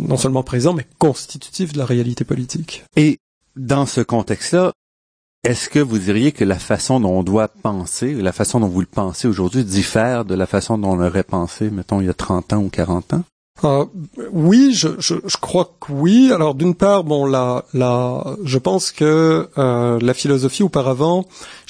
non 0.00 0.16
seulement 0.16 0.42
présents, 0.42 0.74
mais 0.74 0.84
constitutifs 0.98 1.72
de 1.72 1.78
la 1.78 1.84
réalité 1.84 2.24
politique. 2.24 2.82
Et 2.96 3.18
dans 3.54 3.86
ce 3.86 4.00
contexte-là, 4.00 4.72
est-ce 5.44 5.68
que 5.68 5.78
vous 5.78 6.00
diriez 6.00 6.32
que 6.32 6.44
la 6.44 6.58
façon 6.58 6.98
dont 6.98 7.18
on 7.18 7.22
doit 7.22 7.46
penser, 7.46 8.14
la 8.14 8.32
façon 8.32 8.58
dont 8.58 8.66
vous 8.66 8.80
le 8.80 8.86
pensez 8.86 9.28
aujourd'hui, 9.28 9.64
diffère 9.64 10.24
de 10.24 10.34
la 10.34 10.46
façon 10.46 10.76
dont 10.76 10.90
on 10.90 10.96
l'aurait 10.96 11.22
pensé, 11.22 11.70
mettons, 11.70 12.00
il 12.00 12.08
y 12.08 12.10
a 12.10 12.14
30 12.14 12.52
ans 12.54 12.62
ou 12.64 12.68
40 12.68 13.14
ans? 13.14 13.24
Euh, 13.64 13.84
oui, 14.32 14.72
je, 14.74 14.88
je, 14.98 15.14
je 15.24 15.36
crois 15.36 15.70
que 15.80 15.92
oui. 15.92 16.32
Alors 16.32 16.54
d'une 16.54 16.74
part, 16.74 17.04
bon, 17.04 17.26
la, 17.26 17.64
la, 17.74 18.36
je 18.44 18.58
pense 18.58 18.90
que 18.90 19.48
euh, 19.56 19.98
la 20.00 20.14
philosophie 20.14 20.62
auparavant, 20.62 21.26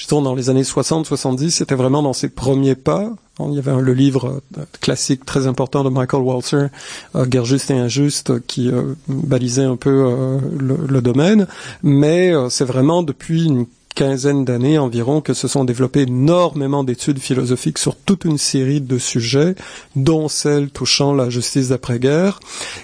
tourne 0.07 0.23
dans 0.23 0.35
les 0.35 0.49
années 0.49 0.63
60-70, 0.63 1.49
c'était 1.49 1.75
vraiment 1.75 2.01
dans 2.01 2.13
ses 2.13 2.29
premiers 2.29 2.75
pas. 2.75 3.11
Il 3.39 3.53
y 3.53 3.59
avait 3.59 3.81
le 3.81 3.93
livre 3.93 4.41
euh, 4.57 4.65
classique 4.79 5.25
très 5.25 5.47
important 5.47 5.83
de 5.83 5.89
Michael 5.89 6.21
Walzer, 6.21 6.69
euh, 7.15 7.25
Guerre 7.25 7.45
juste 7.45 7.71
et 7.71 7.73
injuste, 7.73 8.45
qui 8.45 8.69
euh, 8.69 8.93
balisait 9.07 9.63
un 9.63 9.75
peu 9.75 10.39
le, 10.59 10.77
le 10.87 11.01
domaine. 11.01 11.47
Mais 11.81 12.33
c'est 12.49 12.65
vraiment 12.65 13.03
depuis 13.03 13.45
une 13.45 13.65
quinzaine 13.93 14.45
d'années 14.45 14.77
environ 14.77 15.21
que 15.21 15.33
se 15.33 15.47
sont 15.47 15.65
développées 15.65 16.01
énormément 16.01 16.83
d'études 16.83 17.19
philosophiques 17.19 17.77
sur 17.77 17.95
toute 17.95 18.25
une 18.25 18.37
série 18.37 18.81
de 18.81 18.97
sujets, 18.97 19.55
dont 19.95 20.27
celle 20.27 20.69
touchant 20.69 21.13
la 21.13 21.29
justice 21.29 21.69
d'après-guerre. 21.69 22.39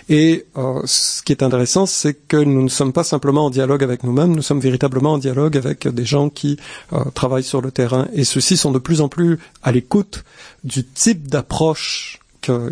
Et 0.07 0.45
euh, 0.57 0.81
ce 0.85 1.21
qui 1.23 1.31
est 1.31 1.43
intéressant, 1.43 1.85
c'est 1.85 2.13
que 2.13 2.37
nous 2.37 2.63
ne 2.63 2.69
sommes 2.69 2.93
pas 2.93 3.03
simplement 3.03 3.45
en 3.45 3.49
dialogue 3.49 3.83
avec 3.83 4.03
nous-mêmes, 4.03 4.35
nous 4.35 4.41
sommes 4.41 4.59
véritablement 4.59 5.13
en 5.13 5.17
dialogue 5.17 5.57
avec 5.57 5.87
des 5.87 6.05
gens 6.05 6.29
qui 6.29 6.57
euh, 6.93 7.03
travaillent 7.13 7.43
sur 7.43 7.61
le 7.61 7.71
terrain. 7.71 8.07
Et 8.13 8.23
ceux-ci 8.23 8.57
sont 8.57 8.71
de 8.71 8.79
plus 8.79 9.01
en 9.01 9.09
plus 9.09 9.39
à 9.63 9.71
l'écoute 9.71 10.23
du 10.63 10.85
type 10.85 11.27
d'approche 11.27 12.19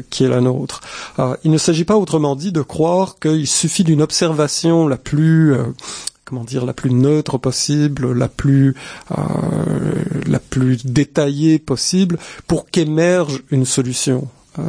qui 0.10 0.24
est 0.24 0.30
la 0.30 0.42
nôtre. 0.42 0.82
Euh, 1.20 1.36
il 1.44 1.52
ne 1.52 1.58
s'agit 1.58 1.84
pas 1.84 1.98
autrement 1.98 2.36
dit 2.36 2.52
de 2.52 2.62
croire 2.62 3.20
qu'il 3.20 3.46
suffit 3.46 3.84
d'une 3.84 4.02
observation 4.02 4.88
la 4.88 4.98
plus 4.98 5.54
comment 6.28 6.44
dire 6.44 6.66
la 6.66 6.74
plus 6.74 6.92
neutre 6.92 7.38
possible, 7.38 8.12
la 8.12 8.28
plus 8.28 8.76
euh, 9.18 9.24
la 10.28 10.40
plus 10.40 10.86
détaillée 10.86 11.58
possible 11.58 12.20
pour 12.48 12.70
qu'émerge 12.70 13.44
une 13.50 13.66
solution. 13.66 14.28
Euh, 14.60 14.64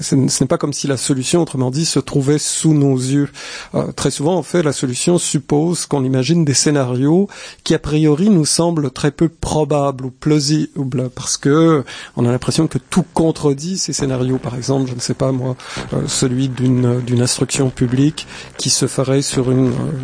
ce 0.00 0.14
n'est 0.14 0.48
pas 0.48 0.58
comme 0.58 0.72
si 0.72 0.86
la 0.86 0.96
solution, 0.96 1.42
autrement 1.42 1.70
dit, 1.70 1.84
se 1.84 1.98
trouvait 1.98 2.38
sous 2.38 2.74
nos 2.74 2.96
yeux. 2.96 3.28
Euh, 3.74 3.92
très 3.92 4.10
souvent, 4.10 4.36
en 4.36 4.42
fait, 4.42 4.62
la 4.62 4.72
solution 4.72 5.18
suppose 5.18 5.86
qu'on 5.86 6.04
imagine 6.04 6.44
des 6.44 6.54
scénarios 6.54 7.28
qui, 7.64 7.74
a 7.74 7.78
priori, 7.78 8.30
nous 8.30 8.46
semblent 8.46 8.90
très 8.90 9.10
peu 9.10 9.28
probables 9.28 10.06
ou 10.06 10.10
plausibles, 10.10 11.10
parce 11.14 11.36
que 11.36 11.84
on 12.16 12.26
a 12.26 12.30
l'impression 12.30 12.66
que 12.66 12.78
tout 12.78 13.04
contredit 13.14 13.78
ces 13.78 13.92
scénarios. 13.92 14.38
Par 14.38 14.54
exemple, 14.54 14.88
je 14.88 14.94
ne 14.94 15.00
sais 15.00 15.14
pas 15.14 15.32
moi, 15.32 15.56
euh, 15.92 16.02
celui 16.06 16.48
d'une 16.48 17.20
instruction 17.20 17.70
publique 17.70 18.26
qui 18.58 18.70
se 18.70 18.86
ferait 18.86 19.22
sur 19.22 19.46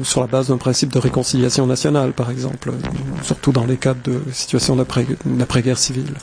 sur 0.03 0.21
la 0.21 0.27
base 0.27 0.49
d'un 0.49 0.57
principe 0.57 0.93
de 0.93 0.99
réconciliation 0.99 1.67
nationale, 1.67 2.12
par 2.12 2.31
exemple, 2.31 2.73
surtout 3.23 3.53
dans 3.53 3.65
les 3.65 3.77
cas 3.77 3.95
de 3.95 4.21
situations 4.33 4.77
d'après 4.77 5.07
d'après 5.25 5.62
guerre 5.62 5.79
civile. 5.79 6.15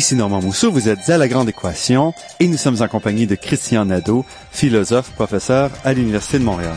Ici 0.00 0.16
Normand 0.16 0.40
Mousseau, 0.40 0.72
vous 0.72 0.88
êtes 0.88 1.10
à 1.10 1.18
La 1.18 1.28
Grande 1.28 1.50
Équation 1.50 2.14
et 2.38 2.48
nous 2.48 2.56
sommes 2.56 2.80
en 2.80 2.88
compagnie 2.88 3.26
de 3.26 3.34
Christian 3.34 3.84
Nadeau, 3.84 4.24
philosophe, 4.50 5.12
professeur 5.12 5.70
à 5.84 5.92
l'Université 5.92 6.38
de 6.38 6.44
Montréal. 6.44 6.72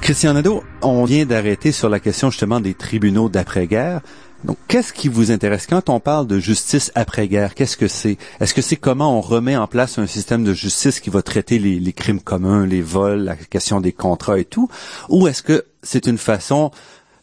Christian 0.00 0.32
Nadeau, 0.32 0.64
on 0.80 1.04
vient 1.04 1.26
d'arrêter 1.26 1.72
sur 1.72 1.90
la 1.90 2.00
question 2.00 2.30
justement 2.30 2.58
des 2.58 2.72
tribunaux 2.72 3.28
d'après-guerre. 3.28 4.00
Donc, 4.44 4.56
qu'est-ce 4.68 4.92
qui 4.92 5.08
vous 5.08 5.30
intéresse? 5.30 5.66
Quand 5.66 5.88
on 5.88 6.00
parle 6.00 6.26
de 6.26 6.38
justice 6.38 6.92
après-guerre 6.94 7.54
Qu'est-ce 7.54 7.78
que 7.78 7.88
c'est? 7.88 8.18
Est-ce 8.40 8.52
que 8.52 8.60
c'est 8.60 8.76
comment 8.76 9.18
on 9.18 9.20
remet 9.20 9.56
en 9.56 9.66
place 9.66 9.98
un 9.98 10.06
système 10.06 10.44
de 10.44 10.52
justice 10.52 11.00
qui 11.00 11.10
va 11.10 11.22
traiter 11.22 11.58
les, 11.58 11.92
crimes 11.92 12.20
communs, 12.20 12.66
les 12.66 12.82
vols, 12.82 13.24
la 13.24 13.36
question 13.36 13.80
des 13.80 13.92
contrats 13.92 14.38
et 14.38 14.44
tout, 14.44 14.68
ou 15.08 15.28
est-ce 15.28 15.42
que 15.42 15.64
c'est 15.82 16.06
une 16.06 16.18
façon 16.18 16.70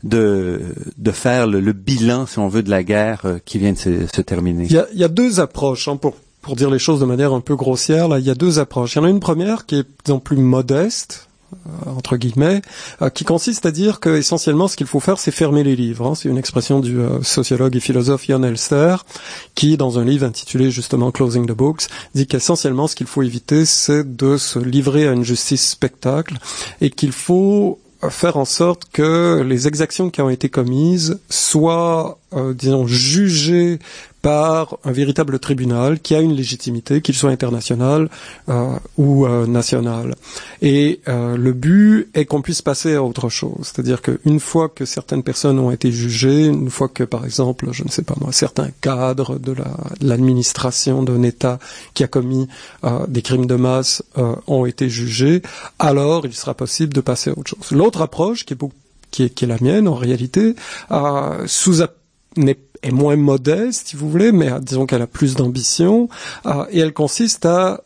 de, 0.04 0.62
de 0.98 1.12
faire 1.12 1.48
le, 1.48 1.74
bilan, 1.74 2.26
si 2.26 2.40
on 2.40 2.48
veut, 2.48 2.64
de 2.64 2.70
la 2.70 2.84
guerre 2.84 3.22
euh, 3.26 3.38
qui 3.44 3.60
vient 3.60 3.74
de 3.74 3.78
se, 3.78 4.22
terminer 4.22 4.66
il 4.66 4.72
y, 4.72 4.78
a, 4.78 4.88
il 4.94 5.00
y 5.00 5.04
a, 5.04 5.08
deux 5.08 5.40
approches 5.40 5.88
hein, 5.88 5.98
pour 5.98 6.16
pour 6.42 6.56
dire 6.56 6.72
les 6.72 6.80
choses 6.80 7.00
de 7.00 7.06
manière 7.06 7.34
un 7.34 7.42
peu 7.42 7.56
grossière. 7.56 8.08
Là, 8.08 8.20
il 8.20 8.26
y 8.26 8.32
a 8.32 8.36
deux 8.36 8.58
approches. 8.60 8.96
Il 8.96 8.98
y 8.98 9.02
en 9.02 9.06
a 9.06 9.10
une 9.10 9.20
première 9.20 9.66
qui 9.66 9.76
est 9.76 9.86
disons 10.04 10.20
plus 10.20 10.38
modeste, 10.38 11.28
euh, 11.54 11.92
entre 11.92 12.16
guillemets, 12.16 12.62
euh, 13.02 13.10
qui 13.10 13.26
consiste 13.26 13.66
à 13.66 13.72
dire 13.72 14.00
que 14.00 14.10
essentiellement 14.10 14.70
ce 14.70 14.78
qu'il 14.78 14.88
faut 14.88 15.02
faire, 15.02 15.20
c'est 15.20 15.32
fermer 15.32 15.64
les 15.64 15.76
livres. 15.76 16.08
Hein. 16.08 16.16
C'est 16.16 16.30
une 16.30 16.38
expression 16.38 16.80
du 16.80 17.00
euh, 17.00 17.22
sociologue 17.24 17.76
et 17.76 17.82
philosophe 17.82 18.26
Jan 18.26 18.42
Elster, 18.44 18.96
qui, 19.54 19.76
dans 19.76 20.00
un 20.00 20.06
livre 20.06 20.26
intitulé 20.26 20.72
justement 20.72 21.12
Closing 21.12 21.46
the 21.46 21.52
Books, 21.52 21.88
dit 22.16 22.26
qu'essentiellement 22.26 22.88
ce 22.88 22.96
qu'il 22.96 23.08
faut 23.08 23.22
éviter, 23.22 23.66
c'est 23.66 24.16
de 24.16 24.38
se 24.38 24.60
livrer 24.60 25.08
à 25.08 25.12
une 25.12 25.26
justice 25.26 25.70
spectacle 25.70 26.38
et 26.80 26.90
qu'il 26.90 27.12
faut 27.12 27.81
faire 28.10 28.38
en 28.38 28.46
sorte 28.46 28.86
que 28.92 29.42
les 29.46 29.68
exactions 29.68 30.10
qui 30.10 30.22
ont 30.22 30.30
été 30.30 30.50
commises 30.50 31.20
soient, 31.30 32.18
disons, 32.56 32.88
jugées 32.88 33.80
par 34.22 34.78
un 34.84 34.92
véritable 34.92 35.40
tribunal 35.40 36.00
qui 36.00 36.16
a 36.16 36.22
une 36.22 36.34
légitimité, 36.34 37.02
qu'il 37.02 37.16
soit 37.16 37.32
international 37.32 38.10
euh, 38.50 38.78
ou 38.98 39.26
euh, 39.26 39.48
national. 39.48 40.16
Et 40.62 41.02
euh, 41.08 41.36
le 41.38 41.54
but 41.54 42.10
est 42.14 42.26
qu'on 42.26 42.42
puisse 42.42 42.62
passer 42.62 42.96
à 42.96 43.04
autre 43.04 43.30
chose. 43.30 43.64
C'est-à-dire 43.64 44.02
qu'une 44.02 44.40
fois 44.40 44.70
que 44.70 44.86
certaines 44.86 45.24
personnes 45.24 45.60
ont 45.60 45.72
été 45.72 45.92
jugées, 45.92 46.46
une 46.46 46.70
fois 46.70 46.88
que, 46.88 47.04
par 47.04 47.26
exemple, 47.26 47.70
je 47.72 47.84
ne 47.84 47.90
sais 47.90 48.04
pas 48.04 48.16
moi, 48.22 48.32
certains 48.32 48.70
cadres 48.82 49.40
de 49.40 49.56
l'administration 50.02 51.04
d'un 51.04 51.24
État 51.24 51.60
qui 51.94 52.04
a 52.04 52.08
commis 52.08 52.48
des 53.08 53.22
crimes 53.22 53.46
de 53.46 53.56
masse 53.56 54.04
ont 54.48 54.66
été 54.66 54.90
jugés, 54.90 55.42
alors 55.80 56.26
il 56.26 56.34
sera 56.34 56.54
possible 56.54 56.94
de 56.94 57.02
passer 57.02 57.30
à 57.30 57.34
autre 57.34 57.50
chose. 57.50 57.72
L'autre 57.72 58.02
approche, 58.02 58.46
qui 58.46 58.54
est, 58.54 58.58
qui 59.10 59.24
est, 59.24 59.30
qui 59.30 59.46
est 59.46 59.48
la 59.48 59.58
mienne 59.62 59.88
en 59.88 59.96
réalité, 59.96 60.56
sous 61.46 61.82
n'est 62.38 62.58
est 62.84 62.92
moins 62.92 63.16
modeste, 63.16 63.90
si 63.90 63.96
vous 63.96 64.10
voulez, 64.10 64.32
mais 64.32 64.52
disons 64.62 64.86
qu'elle 64.86 65.02
a 65.02 65.08
plus 65.08 65.36
d'ambition, 65.36 66.10
euh, 66.46 66.66
et 66.72 66.80
elle 66.80 66.94
consiste 66.94 67.46
à 67.46 67.82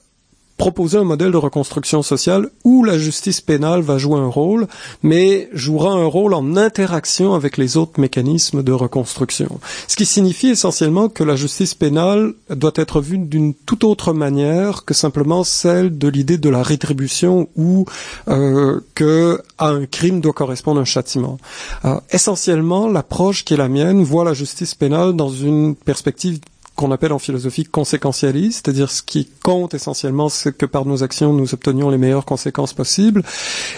proposer 0.57 0.97
un 0.97 1.03
modèle 1.03 1.31
de 1.31 1.37
reconstruction 1.37 2.01
sociale 2.01 2.49
où 2.63 2.83
la 2.83 2.97
justice 2.97 3.41
pénale 3.41 3.81
va 3.81 3.97
jouer 3.97 4.19
un 4.19 4.27
rôle, 4.27 4.67
mais 5.03 5.49
jouera 5.51 5.91
un 5.91 6.05
rôle 6.05 6.33
en 6.33 6.55
interaction 6.55 7.33
avec 7.33 7.57
les 7.57 7.75
autres 7.75 7.99
mécanismes 7.99 8.63
de 8.63 8.71
reconstruction. 8.71 9.59
Ce 9.87 9.95
qui 9.95 10.05
signifie 10.05 10.47
essentiellement 10.47 11.09
que 11.09 11.23
la 11.23 11.35
justice 11.35 11.73
pénale 11.73 12.33
doit 12.49 12.71
être 12.75 13.01
vue 13.01 13.17
d'une 13.17 13.53
toute 13.53 13.83
autre 13.83 14.13
manière 14.13 14.85
que 14.85 14.93
simplement 14.93 15.43
celle 15.43 15.97
de 15.97 16.07
l'idée 16.07 16.37
de 16.37 16.49
la 16.49 16.63
rétribution 16.63 17.49
ou 17.55 17.85
euh, 18.29 18.79
que 18.95 19.41
un 19.59 19.85
crime 19.85 20.21
doit 20.21 20.33
correspondre 20.33 20.79
un 20.79 20.85
châtiment. 20.85 21.37
Euh, 21.83 21.99
essentiellement, 22.11 22.87
l'approche 22.87 23.43
qui 23.43 23.55
est 23.55 23.57
la 23.57 23.67
mienne 23.67 24.03
voit 24.03 24.23
la 24.23 24.33
justice 24.33 24.73
pénale 24.73 25.13
dans 25.13 25.29
une 25.29 25.75
perspective 25.75 26.39
qu'on 26.75 26.91
appelle 26.91 27.13
en 27.13 27.19
philosophie 27.19 27.63
conséquentialiste, 27.63 28.65
c'est-à-dire 28.65 28.91
ce 28.91 29.01
qui 29.01 29.29
compte 29.43 29.73
essentiellement, 29.73 30.29
c'est 30.29 30.55
que 30.55 30.65
par 30.65 30.85
nos 30.85 31.03
actions, 31.03 31.33
nous 31.33 31.53
obtenions 31.53 31.89
les 31.89 31.97
meilleures 31.97 32.25
conséquences 32.25 32.73
possibles. 32.73 33.23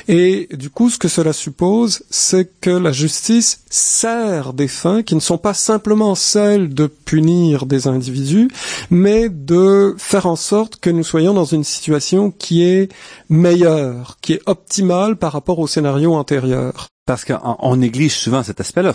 Et 0.08 0.50
du 0.52 0.70
coup, 0.70 0.90
ce 0.90 0.98
que 0.98 1.08
cela 1.08 1.34
suppose, 1.34 2.04
c'est 2.10 2.50
que 2.60 2.70
la 2.70 2.92
justice 2.92 3.62
sert 3.70 4.54
des 4.54 4.68
fins 4.68 5.04
qui 5.04 5.16
ne 5.16 5.20
sont 5.20 5.38
pas 5.38 5.54
simplement 5.54 6.16
celles 6.16 6.74
de 6.74 6.88
punir 6.88 7.66
des 7.66 7.88
individus, 7.88 8.50
mais 8.90 9.30
de 9.30 9.96
faire 9.98 10.26
en 10.26 10.36
sorte 10.36 10.78
que 10.78 10.90
nous 10.90 11.04
soyons 11.04 11.34
dans 11.34 11.46
une 11.46 11.64
situation 11.64 12.32
qui 12.32 12.64
est 12.64 12.92
meilleure, 13.30 14.18
qui 14.22 14.34
est 14.34 14.42
optimale 14.46 15.18
par 15.18 15.34
rapport 15.34 15.60
au 15.60 15.68
scénario 15.68 16.14
antérieur. 16.14 16.88
Parce 17.08 17.24
qu'on 17.24 17.76
néglige 17.78 18.16
souvent 18.16 18.44
cet 18.44 18.60
aspect-là. 18.60 18.92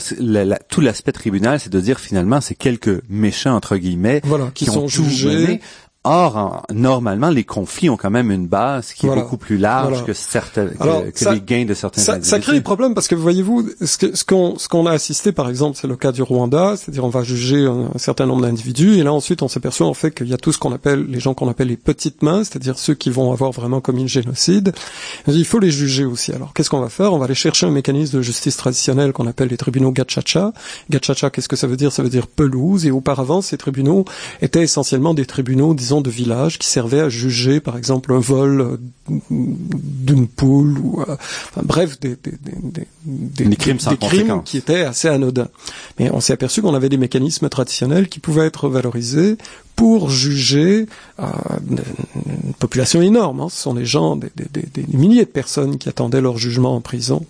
tout 0.69 0.83
l'aspect 0.83 1.13
tribunal, 1.13 1.59
c'est 1.59 1.73
de 1.73 1.81
dire 1.81 1.99
finalement, 1.99 2.43
c'est 2.43 2.55
quelques 2.55 3.03
méchants 3.09 3.57
entre 3.57 3.79
guillemets 3.79 4.21
qui, 4.55 4.67
sont 4.67 4.87
jugés, 4.87 5.63
Or, 6.05 6.67
normalement, 6.73 7.31
les 7.31 7.45
conflits 7.45 7.89
ont 7.89 7.97
quand 7.97 8.11
même 8.11 8.33
une 8.33 8.49
base 8.49 8.93
qui 8.93 9.07
est 9.07 9.15
beaucoup 9.15 9.37
plus 9.37 9.57
large 9.57 10.05
que 10.05 10.13
certains, 10.13 10.67
que, 10.67 11.33
les 11.33 11.41
gains 11.41 11.65
de 11.65 11.75
certains 11.75 12.01
ça, 12.01 12.21
ça 12.21 12.41
crée 12.41 12.55
des 12.55 12.61
problèmes 12.61 12.93
parce 12.93 13.07
que 13.07 13.15
voyez-vous, 13.15 13.69
ce 13.81 14.25
qu'on 14.25 14.59
ce 14.59 14.67
qu'on 14.67 14.87
a 14.87 14.91
assisté, 14.91 15.31
par 15.31 15.49
exemple, 15.49 15.79
c'est 15.81 15.87
le 15.87 15.95
cas 15.95 16.11
du 16.11 16.23
Rwanda, 16.23 16.75
c'est-à-dire 16.77 17.05
on 17.05 17.09
va 17.09 17.23
juger 17.23 17.67
un, 17.67 17.97
certain 17.99 18.27
nombre 18.27 18.43
d'individus 18.43 18.99
et 18.99 19.05
là 19.05 19.13
ensuite 19.13 19.43
on 19.43 19.49
s'aperçoit 19.49 19.87
en 19.87 19.95
fait 19.95 20.11
qu'il 20.11 20.27
y 20.29 20.35
a 20.35 20.39
tout 20.39 20.51
ce 20.51 20.59
qu'on 20.59 20.73
appelle 20.73 21.07
les 21.07 21.21
gens 21.21 21.35
qu'on 21.35 21.49
appelle 21.49 21.69
les 21.69 21.77
petites 21.77 22.25
mains, 22.25 22.43
c'est-à-dire 22.43 22.81
ceux 22.81 22.95
qui 22.95 23.11
vont 23.11 23.31
avoir 23.31 23.53
vraiment 23.53 23.81
commis 23.81 24.03
le 24.03 24.09
génocide. 24.09 24.73
Il 25.29 25.45
faut 25.45 25.61
les 25.61 25.71
juger 25.71 26.05
aussi. 26.05 26.33
Alors 26.33 26.53
qu'est-ce 26.53 26.71
qu'on 26.71 26.81
va 26.81 26.89
faire? 26.89 27.13
On 27.13 27.19
va 27.19 27.27
aller 27.27 27.37
chercher 27.37 27.67
un 27.67 27.71
mécanisme 27.71 28.17
de 28.17 28.23
justice 28.23 28.57
traditionnel 28.57 29.13
qu'on 29.13 29.29
appelle 29.29 29.51
les 29.51 29.57
tribunaux 29.57 29.93
gachacha. 29.93 30.53
Gachacha, 30.91 31.31
qu'est-ce 31.31 31.49
que 31.49 31.57
ça 31.57 31.69
veut 31.69 31.77
dire? 31.77 31.93
Ça 31.93 32.03
veut 32.03 32.11
dire 32.11 32.27
pelouse. 32.27 32.87
Et 32.87 32.91
auparavant, 32.91 33.41
ces 33.41 33.57
tribunaux 33.57 34.05
étaient 34.41 34.63
essentiellement 34.63 35.15
des 35.15 35.27
tribunaux, 35.27 35.75
disons 35.75 35.92
de 36.01 36.11
village 36.11 36.59
qui 36.59 36.67
servait 36.67 37.01
à 37.01 37.09
juger, 37.09 37.61
par 37.61 37.77
exemple, 37.77 38.13
un 38.13 38.19
vol 38.19 38.61
euh, 38.61 38.77
d'une 39.31 40.27
poule 40.27 40.79
ou, 40.79 41.03
euh, 41.03 41.17
bref, 41.63 41.99
des, 42.01 42.17
des, 43.05 43.57
crimes, 43.57 43.81
sans 43.81 43.97
crimes 43.97 44.43
qui 44.45 44.57
étaient 44.57 44.83
assez 44.83 45.09
anodins. 45.09 45.49
Mais 45.99 46.11
on 46.11 46.21
s'est 46.21 46.33
aperçu 46.33 46.63
qu'on 46.63 46.75
avait 46.75 46.89
des 46.89 46.97
mécanismes 46.97 47.49
traditionnels 47.49 48.09
qui 48.09 48.21
pouvaient 48.21 48.47
être 48.47 48.69
valorisés 48.69 49.37
pour 49.77 50.11
juger 50.11 50.87
euh, 51.19 51.27
une 51.69 52.55
population 52.59 53.03
énorme. 53.03 53.41
Hein. 53.41 53.49
Ce 53.51 53.61
sont 53.61 53.75
des 53.75 53.87
gens, 53.87 54.17
des, 54.17 54.31
milliers 54.93 55.25
de 55.25 55.31
personnes 55.31 55.79
qui 55.79 55.89
attendaient 55.89 56.21
leur 56.21 56.39
jugement 56.39 56.77
en 56.77 56.81
prison. 56.81 57.25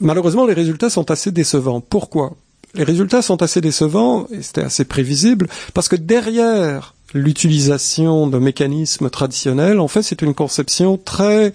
malheureusement, 0.00 0.46
les 0.46 0.54
résultats 0.54 0.90
sont 0.90 1.10
assez 1.10 1.30
décevants. 1.30 1.80
Pourquoi? 1.80 2.34
Les 2.76 2.84
résultats 2.84 3.22
sont 3.22 3.42
assez 3.42 3.60
décevants, 3.60 4.26
et 4.30 4.42
c'était 4.42 4.62
assez 4.62 4.84
prévisible, 4.84 5.48
parce 5.72 5.88
que 5.88 5.96
derrière 5.96 6.94
l'utilisation 7.14 8.26
de 8.26 8.38
mécanismes 8.38 9.10
traditionnels, 9.10 9.80
en 9.80 9.88
fait, 9.88 10.02
c'est 10.02 10.22
une 10.22 10.34
conception 10.34 10.98
très, 10.98 11.52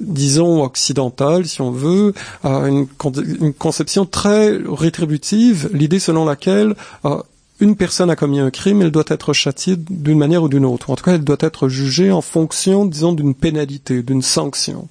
disons, 0.00 0.62
occidentale, 0.62 1.46
si 1.46 1.60
on 1.60 1.70
veut, 1.70 2.14
euh, 2.44 2.66
une, 2.66 3.52
conception 3.54 4.06
très 4.06 4.56
rétributive, 4.66 5.70
l'idée 5.72 6.00
selon 6.00 6.24
laquelle 6.24 6.74
euh, 7.04 7.22
une 7.60 7.76
personne 7.76 8.10
a 8.10 8.16
commis 8.16 8.38
un 8.38 8.50
crime, 8.50 8.82
elle 8.82 8.90
doit 8.90 9.04
être 9.08 9.32
châtiée 9.32 9.76
d'une 9.76 10.18
manière 10.18 10.42
ou 10.42 10.48
d'une 10.48 10.64
autre. 10.64 10.90
En 10.90 10.96
tout 10.96 11.04
cas, 11.04 11.14
elle 11.14 11.24
doit 11.24 11.36
être 11.40 11.68
jugée 11.68 12.12
en 12.12 12.20
fonction, 12.20 12.84
disons, 12.84 13.12
d'une 13.12 13.34
pénalité, 13.34 14.02
d'une 14.02 14.22
sanction. 14.22 14.88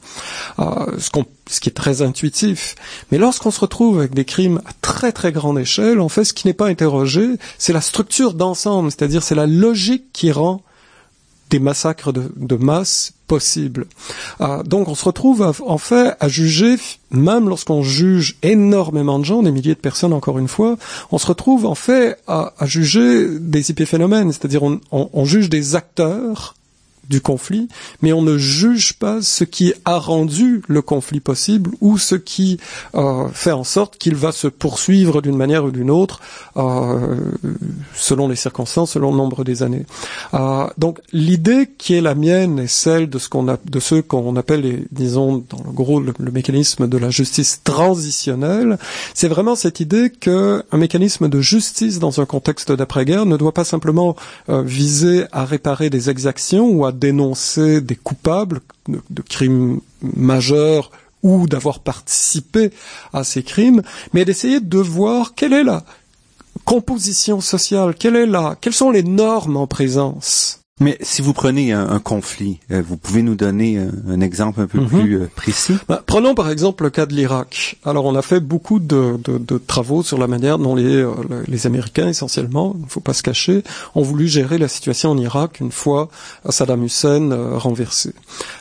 Euh, 0.60 0.98
ce, 0.98 1.10
ce, 1.50 1.60
qui 1.60 1.70
est 1.70 1.74
très 1.74 2.02
intuitif. 2.02 2.76
Mais 3.12 3.18
lorsqu'on 3.18 3.52
se 3.52 3.60
retrouve 3.60 4.00
avec 4.00 4.14
des 4.14 4.26
crimes 4.26 4.62
à 4.66 4.72
très 4.82 5.12
très 5.12 5.32
grande 5.32 5.60
échelle, 5.60 6.00
en 6.00 6.10
fait, 6.10 6.26
ce 6.26 6.34
qui 6.34 6.48
n'est 6.48 6.54
pas 6.54 6.68
interrogé, 6.68 7.36
c'est 7.58 7.74
la 7.74 7.82
structure 7.82 8.34
d'ensemble, 8.34 8.92
c'est-à-dire 8.92 9.24
c'est 9.24 9.36
la 9.36 9.48
logique 9.48 10.12
qui 10.12 10.32
rend 10.32 10.62
des 11.50 11.60
massacres 11.60 12.12
de, 12.12 12.56
masse 12.56 13.14
possibles. 13.28 13.88
Euh, 14.42 14.64
donc 14.64 14.88
on 14.88 14.96
se 14.96 15.06
retrouve 15.06 15.54
en 15.66 15.78
fait 15.78 16.16
à 16.20 16.28
juger, 16.28 16.76
même 17.12 17.50
lorsqu'on 17.50 17.84
juge 17.84 18.38
énormément 18.42 19.20
de 19.20 19.26
gens, 19.26 19.44
des 19.44 19.52
milliers 19.52 19.76
de 19.76 19.80
personnes 19.80 20.14
encore 20.14 20.40
une 20.40 20.48
fois, 20.48 20.78
on 21.12 21.18
se 21.18 21.28
retrouve 21.28 21.66
en 21.66 21.76
fait 21.76 22.18
à, 22.28 22.54
juger 22.64 23.28
des 23.40 23.72
épiphénomènes, 23.72 24.32
c'est-à-dire 24.32 24.62
on 24.64 25.26
juge 25.26 25.50
des 25.50 25.76
acteurs 25.76 26.57
du 27.10 27.22
conflit, 27.22 27.68
mais 28.02 28.14
on 28.14 28.22
ne 28.22 28.38
juge 28.38 28.94
pas 28.94 29.22
ce 29.22 29.44
qui 29.44 29.74
a 29.86 29.98
rendu 29.98 30.62
le 30.68 30.82
conflit 30.82 31.20
possible 31.20 31.72
ou 31.82 31.98
ce 31.98 32.16
qui 32.16 32.60
euh, 32.96 33.28
fait 33.34 33.52
en 33.52 33.64
sorte 33.64 33.98
qu'il 33.98 34.16
va 34.16 34.32
se 34.32 34.48
poursuivre 34.48 35.22
d'une 35.22 35.38
manière 35.38 35.66
ou 35.66 35.72
d'une 35.72 35.90
autre 35.90 36.20
euh, 36.58 37.16
selon 37.96 38.28
les 38.28 38.36
circonstances, 38.36 38.92
selon 38.92 39.12
le 39.12 39.18
nombre 39.18 39.44
des 39.44 39.64
années. 39.64 39.86
Euh, 40.34 40.68
donc 40.78 41.00
l'idée 41.14 41.70
qui 41.78 41.94
est 41.94 42.02
la 42.02 42.16
mienne 42.16 42.60
est 42.60 42.68
celle 42.68 43.10
de 43.10 43.20
ce 43.20 43.30
qu'on 43.30 43.44
de 43.44 43.80
ceux 43.80 44.02
qu'on 44.02 44.36
appelle, 44.36 44.62
les, 44.62 44.84
disons, 44.92 45.44
dans 45.50 45.64
le 45.64 45.72
gros 45.72 46.00
le, 46.02 46.14
mécanisme 46.32 46.88
de 46.88 46.98
la 46.98 47.10
justice 47.10 47.62
transitionnelle. 47.64 48.78
C'est 49.14 49.30
vraiment 49.30 49.56
cette 49.56 49.80
idée 49.80 50.10
que 50.10 50.64
un 50.72 50.78
mécanisme 50.78 51.30
de 51.30 51.40
justice 51.40 52.00
dans 52.00 52.20
un 52.20 52.26
contexte 52.26 52.72
d'après-guerre 52.72 53.26
ne 53.26 53.38
doit 53.38 53.54
pas 53.54 53.64
simplement 53.64 54.16
viser 54.48 55.26
à 55.32 55.46
réparer 55.46 55.90
des 55.90 56.10
exactions 56.10 56.70
ou 56.70 56.86
à 56.86 56.92
dénoncer 56.98 57.82
des 57.82 57.96
coupables 57.96 58.62
de, 58.88 59.22
crimes 59.22 59.80
majeurs 60.02 60.92
ou 61.24 61.48
d'avoir 61.48 61.80
participé 61.80 62.72
à 63.14 63.24
ces 63.24 63.44
crimes, 63.44 63.82
mais 64.14 64.26
d'essayer 64.26 64.60
de 64.60 64.78
voir 64.78 65.34
quelle 65.36 65.54
est 65.54 65.64
la 65.64 65.84
composition 66.66 67.42
sociale, 67.42 67.96
quelle 67.96 68.16
est 68.16 68.26
la, 68.26 68.58
quelles 68.60 68.74
sont 68.74 68.92
les 68.92 69.04
normes 69.04 69.58
en 69.58 69.68
présence 69.68 70.62
mais 70.80 70.98
si 71.02 71.24
vous 71.24 71.34
prenez 71.34 71.72
un, 71.72 72.00
conflit, 72.00 72.60
euh, 72.72 72.84
vous 72.86 72.98
pouvez 72.98 73.24
nous 73.24 73.34
donner 73.34 73.80
un, 73.80 74.22
exemple 74.22 74.62
un 74.62 74.68
peu 74.68 74.80
mhm. 74.80 74.88
plus 74.88 75.14
euh, 75.16 75.30
précis 75.36 75.76
bah, 75.88 76.04
Prenons 76.06 76.36
par 76.36 76.52
exemple 76.52 76.84
le 76.84 76.92
cas 76.92 77.08
de 77.08 77.14
l'Irak. 77.14 77.78
Alors 77.84 78.06
on 78.06 78.16
a 78.16 78.22
fait 78.22 78.40
beaucoup 78.40 78.80
de, 78.80 79.18
travaux 79.66 80.04
sur 80.04 80.20
la 80.20 80.28
manière 80.28 80.60
dont 80.60 80.76
les, 80.76 80.98
euh, 80.98 81.14
les 81.48 81.66
Américains 81.66 82.08
essentiellement, 82.08 82.76
il 82.78 82.86
ne 82.86 82.90
faut 82.90 83.00
pas 83.00 83.14
se 83.14 83.24
cacher, 83.24 83.64
ont 83.96 84.04
voulu 84.04 84.28
gérer 84.28 84.60
la 84.60 84.68
situation 84.68 85.12
en 85.12 85.18
Irak 85.18 85.60
une 85.62 85.72
fois 85.72 86.10
Saddam 86.48 86.84
Hussein 86.84 87.58
renversé. 87.58 88.14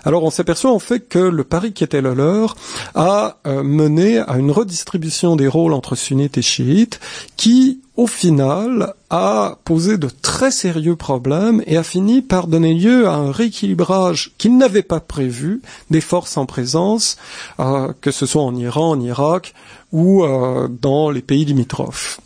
Alors 0.04 0.24
on 0.24 0.30
s'aperçoit 0.30 0.72
en 0.72 0.78
fait 0.78 1.08
que 1.08 1.18
le 1.18 1.44
pari 1.44 1.72
qui 1.72 1.84
était 1.84 2.00
le 2.00 2.14
leur 2.14 2.56
a 2.94 3.36
mené 3.44 4.18
à 4.18 4.38
une 4.38 4.50
redistribution 4.50 5.36
des 5.36 5.48
rôles 5.48 5.74
entre 5.74 5.96
sunnites 5.96 6.38
et 6.38 6.42
chiites 6.42 6.98
qui 7.36 7.80
au 7.96 8.06
final, 8.06 8.94
a 9.08 9.58
posé 9.64 9.98
de 9.98 10.08
très 10.08 10.50
sérieux 10.50 10.96
problèmes 10.96 11.62
et 11.66 11.76
a 11.76 11.82
fini 11.82 12.20
par 12.20 12.46
donner 12.46 12.74
lieu 12.74 13.08
à 13.08 13.14
un 13.14 13.32
rééquilibrage 13.32 14.32
qu'il 14.36 14.58
n'avait 14.58 14.82
pas 14.82 15.00
prévu 15.00 15.62
des 15.90 16.00
forces 16.00 16.36
en 16.36 16.44
présence, 16.44 17.16
euh, 17.60 17.92
que 18.00 18.10
ce 18.10 18.26
soit 18.26 18.42
en 18.42 18.54
Iran, 18.54 18.90
en 18.90 19.00
Irak 19.00 19.54
ou 19.96 20.24
euh, 20.24 20.68
dans 20.68 21.08
les 21.08 21.22
pays 21.22 21.46
limitrophes. 21.46 22.20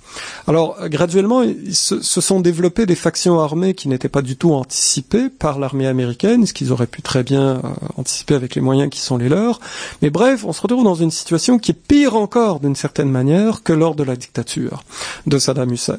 Alors, 0.49 0.77
graduellement, 0.89 1.45
se, 1.71 2.03
se, 2.03 2.21
sont 2.21 2.41
développées 2.41 2.85
des 2.85 2.97
factions 2.97 3.39
armées 3.39 3.75
qui 3.75 3.89
n'étaient 3.89 4.09
pas 4.09 4.23
du 4.23 4.37
tout 4.37 4.53
anticipées 4.53 5.29
par 5.29 5.61
l'armée 5.61 5.87
américaine, 5.87 6.47
ce 6.47 6.53
qu'ils 6.53 6.73
auraient 6.73 6.89
pu 6.89 7.03
très 7.03 7.23
bien 7.23 7.59
euh, 7.59 7.61
anticiper 7.97 8.35
avec 8.35 8.57
les 8.57 8.61
moyens 8.61 8.91
qui 8.91 8.99
sont 8.99 9.17
les 9.17 9.29
leurs. 9.29 9.61
Mais 10.03 10.11
bref, 10.11 10.45
on 10.45 10.53
se 10.53 10.61
retrouve 10.61 10.83
dans 10.83 10.97
une 10.97 11.13
situation 11.13 11.61
qui 11.61 11.71
est 11.71 11.75
pire 11.75 12.17
encore, 12.17 12.59
d'une 12.59 12.75
certaine 12.75 13.09
manière, 13.09 13.63
que 13.63 13.73
lors 13.73 13.95
de 13.95 14.03
la 14.03 14.17
dictature 14.17 14.83
de 15.29 15.39
Saddam 15.39 15.73
Hussein. 15.73 15.97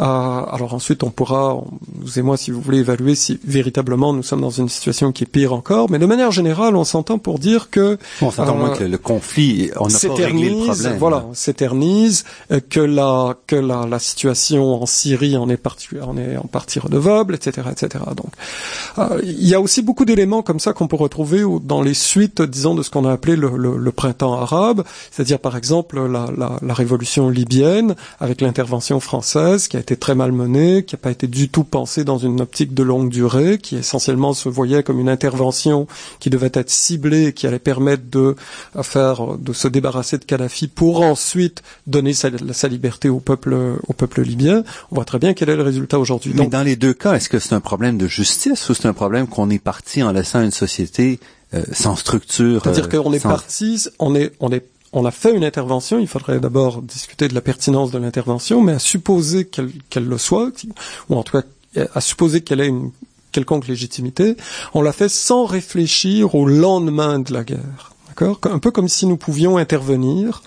Euh, 0.00 0.04
alors 0.04 0.74
ensuite, 0.74 1.04
on 1.04 1.10
pourra, 1.10 1.62
vous 2.00 2.18
et 2.18 2.22
moi, 2.22 2.36
si 2.36 2.50
vous 2.50 2.60
voulez, 2.60 2.78
évaluer 2.78 3.14
si 3.14 3.38
véritablement 3.44 4.12
nous 4.12 4.24
sommes 4.24 4.40
dans 4.40 4.50
une 4.50 4.68
situation 4.68 5.12
qui 5.12 5.24
est 5.24 5.28
pire 5.28 5.52
encore. 5.52 5.90
Mais 5.90 6.00
de 6.00 6.06
manière 6.06 6.32
générale, 6.32 6.74
on 6.74 6.84
s'entend 6.84 7.18
pour 7.18 7.38
dire 7.38 7.70
que... 7.70 7.98
On 8.20 8.32
s'entend 8.32 8.56
moins 8.56 8.70
que 8.70 8.82
le, 8.82 8.98
conflit, 8.98 9.70
on 9.78 9.86
n'a 9.86 9.98
pas 9.98 10.14
réglé 10.14 10.50
le 10.50 10.64
problème. 10.64 10.98
Voilà, 11.04 11.26
s'éternise, 11.34 12.24
euh, 12.50 12.60
que 12.66 12.80
la 12.80 13.36
que 13.46 13.56
la, 13.56 13.84
la, 13.86 13.98
situation 13.98 14.82
en 14.82 14.86
Syrie 14.86 15.36
en 15.36 15.50
est, 15.50 15.58
partie, 15.58 16.00
en 16.00 16.16
est 16.16 16.38
en 16.38 16.46
partie 16.46 16.78
redevable, 16.78 17.34
etc., 17.34 17.68
etc. 17.70 18.02
Donc, 18.16 18.32
euh, 18.96 19.20
il 19.22 19.46
y 19.46 19.54
a 19.54 19.60
aussi 19.60 19.82
beaucoup 19.82 20.06
d'éléments 20.06 20.40
comme 20.40 20.58
ça 20.58 20.72
qu'on 20.72 20.88
peut 20.88 20.96
retrouver 20.96 21.42
dans 21.62 21.82
les 21.82 21.92
suites, 21.92 22.40
disons, 22.40 22.74
de 22.74 22.82
ce 22.82 22.88
qu'on 22.88 23.04
a 23.04 23.12
appelé 23.12 23.36
le, 23.36 23.50
le, 23.54 23.76
le 23.76 23.92
printemps 23.92 24.32
arabe, 24.32 24.82
c'est-à-dire 25.10 25.40
par 25.40 25.58
exemple 25.58 26.00
la, 26.06 26.28
la, 26.34 26.58
la 26.62 26.74
révolution 26.74 27.28
libyenne 27.28 27.96
avec 28.18 28.40
l'intervention 28.40 28.98
française 28.98 29.68
qui 29.68 29.76
a 29.76 29.80
été 29.80 29.98
très 29.98 30.14
mal 30.14 30.32
menée, 30.32 30.84
qui 30.86 30.94
n'a 30.94 31.00
pas 31.00 31.10
été 31.10 31.26
du 31.26 31.50
tout 31.50 31.64
pensée 31.64 32.04
dans 32.04 32.16
une 32.16 32.40
optique 32.40 32.72
de 32.72 32.82
longue 32.82 33.10
durée, 33.10 33.58
qui 33.58 33.76
essentiellement 33.76 34.32
se 34.32 34.48
voyait 34.48 34.82
comme 34.82 35.00
une 35.00 35.10
intervention 35.10 35.86
qui 36.18 36.30
devait 36.30 36.50
être 36.54 36.70
ciblée, 36.70 37.34
qui 37.34 37.46
allait 37.46 37.58
permettre 37.58 38.04
de 38.10 38.36
faire, 38.80 39.36
de 39.36 39.52
se 39.52 39.68
débarrasser 39.68 40.16
de 40.16 40.24
Kadhafi 40.24 40.68
pour 40.68 40.83
ensuite 40.92 41.62
donner 41.86 42.12
sa, 42.12 42.30
sa 42.52 42.68
liberté 42.68 43.08
au 43.08 43.20
peuple, 43.20 43.56
au 43.86 43.92
peuple 43.92 44.22
libyen, 44.22 44.64
on 44.90 44.96
voit 44.96 45.04
très 45.04 45.18
bien 45.18 45.34
quel 45.34 45.48
est 45.48 45.56
le 45.56 45.62
résultat 45.62 45.98
aujourd'hui. 45.98 46.32
Mais 46.34 46.46
dans 46.46 46.62
les 46.62 46.76
deux 46.76 46.94
cas, 46.94 47.14
est-ce 47.14 47.28
que 47.28 47.38
c'est 47.38 47.54
un 47.54 47.60
problème 47.60 47.98
de 47.98 48.06
justice 48.06 48.68
ou 48.68 48.74
c'est 48.74 48.86
un 48.86 48.92
problème 48.92 49.26
qu'on 49.26 49.50
est 49.50 49.58
parti 49.58 50.02
en 50.02 50.12
laissant 50.12 50.42
une 50.42 50.50
société 50.50 51.20
euh, 51.54 51.62
sans 51.72 51.96
structure 51.96 52.62
C'est-à-dire 52.62 52.88
euh, 52.92 53.02
qu'on 53.02 53.12
est 53.12 53.22
parti, 53.22 53.86
on 53.98 54.14
est, 54.14 54.32
on 54.40 54.50
est 54.52 54.64
on 54.96 55.04
a 55.04 55.10
fait 55.10 55.34
une 55.34 55.44
intervention, 55.44 55.98
il 55.98 56.06
faudrait 56.06 56.38
d'abord 56.38 56.80
discuter 56.80 57.26
de 57.26 57.34
la 57.34 57.40
pertinence 57.40 57.90
de 57.90 57.98
l'intervention, 57.98 58.62
mais 58.62 58.74
à 58.74 58.78
supposer 58.78 59.44
qu'elle 59.44 60.06
le 60.06 60.18
soit, 60.18 60.52
ou 61.08 61.16
en 61.16 61.24
tout 61.24 61.32
cas 61.32 61.44
à 61.94 62.00
supposer 62.00 62.42
qu'elle 62.42 62.60
ait 62.60 62.68
une 62.68 62.92
quelconque 63.32 63.66
légitimité, 63.66 64.36
on 64.72 64.82
l'a 64.82 64.92
fait 64.92 65.08
sans 65.08 65.44
réfléchir 65.44 66.36
au 66.36 66.46
lendemain 66.46 67.18
de 67.18 67.32
la 67.32 67.42
guerre. 67.42 67.93
Un 68.22 68.58
peu 68.58 68.70
comme 68.70 68.88
si 68.88 69.06
nous 69.06 69.16
pouvions 69.16 69.56
intervenir 69.56 70.42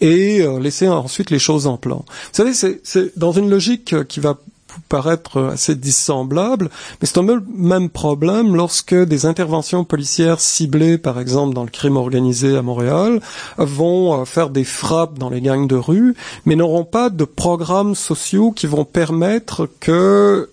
et 0.00 0.42
euh, 0.42 0.58
laisser 0.58 0.88
ensuite 0.88 1.30
les 1.30 1.38
choses 1.38 1.66
en 1.66 1.76
plan. 1.76 2.04
Vous 2.06 2.44
savez, 2.54 2.54
c'est 2.54 3.18
dans 3.18 3.32
une 3.32 3.50
logique 3.50 3.92
euh, 3.92 4.04
qui 4.04 4.20
va 4.20 4.38
paraître 4.88 5.42
assez 5.52 5.74
dissemblable, 5.74 6.70
mais 7.00 7.08
c'est 7.08 7.18
un 7.18 7.42
même 7.54 7.90
problème 7.90 8.54
lorsque 8.54 8.94
des 8.94 9.26
interventions 9.26 9.84
policières 9.84 10.40
ciblées, 10.40 10.98
par 10.98 11.18
exemple 11.18 11.54
dans 11.54 11.64
le 11.64 11.70
crime 11.70 11.96
organisé 11.96 12.56
à 12.56 12.62
Montréal, 12.62 13.20
vont 13.56 14.20
euh, 14.20 14.24
faire 14.24 14.50
des 14.50 14.64
frappes 14.64 15.18
dans 15.18 15.30
les 15.30 15.40
gangs 15.40 15.66
de 15.66 15.76
rue, 15.76 16.14
mais 16.44 16.56
n'auront 16.56 16.84
pas 16.84 17.10
de 17.10 17.24
programmes 17.24 17.94
sociaux 17.94 18.52
qui 18.52 18.66
vont 18.66 18.84
permettre 18.84 19.68
que 19.80 20.48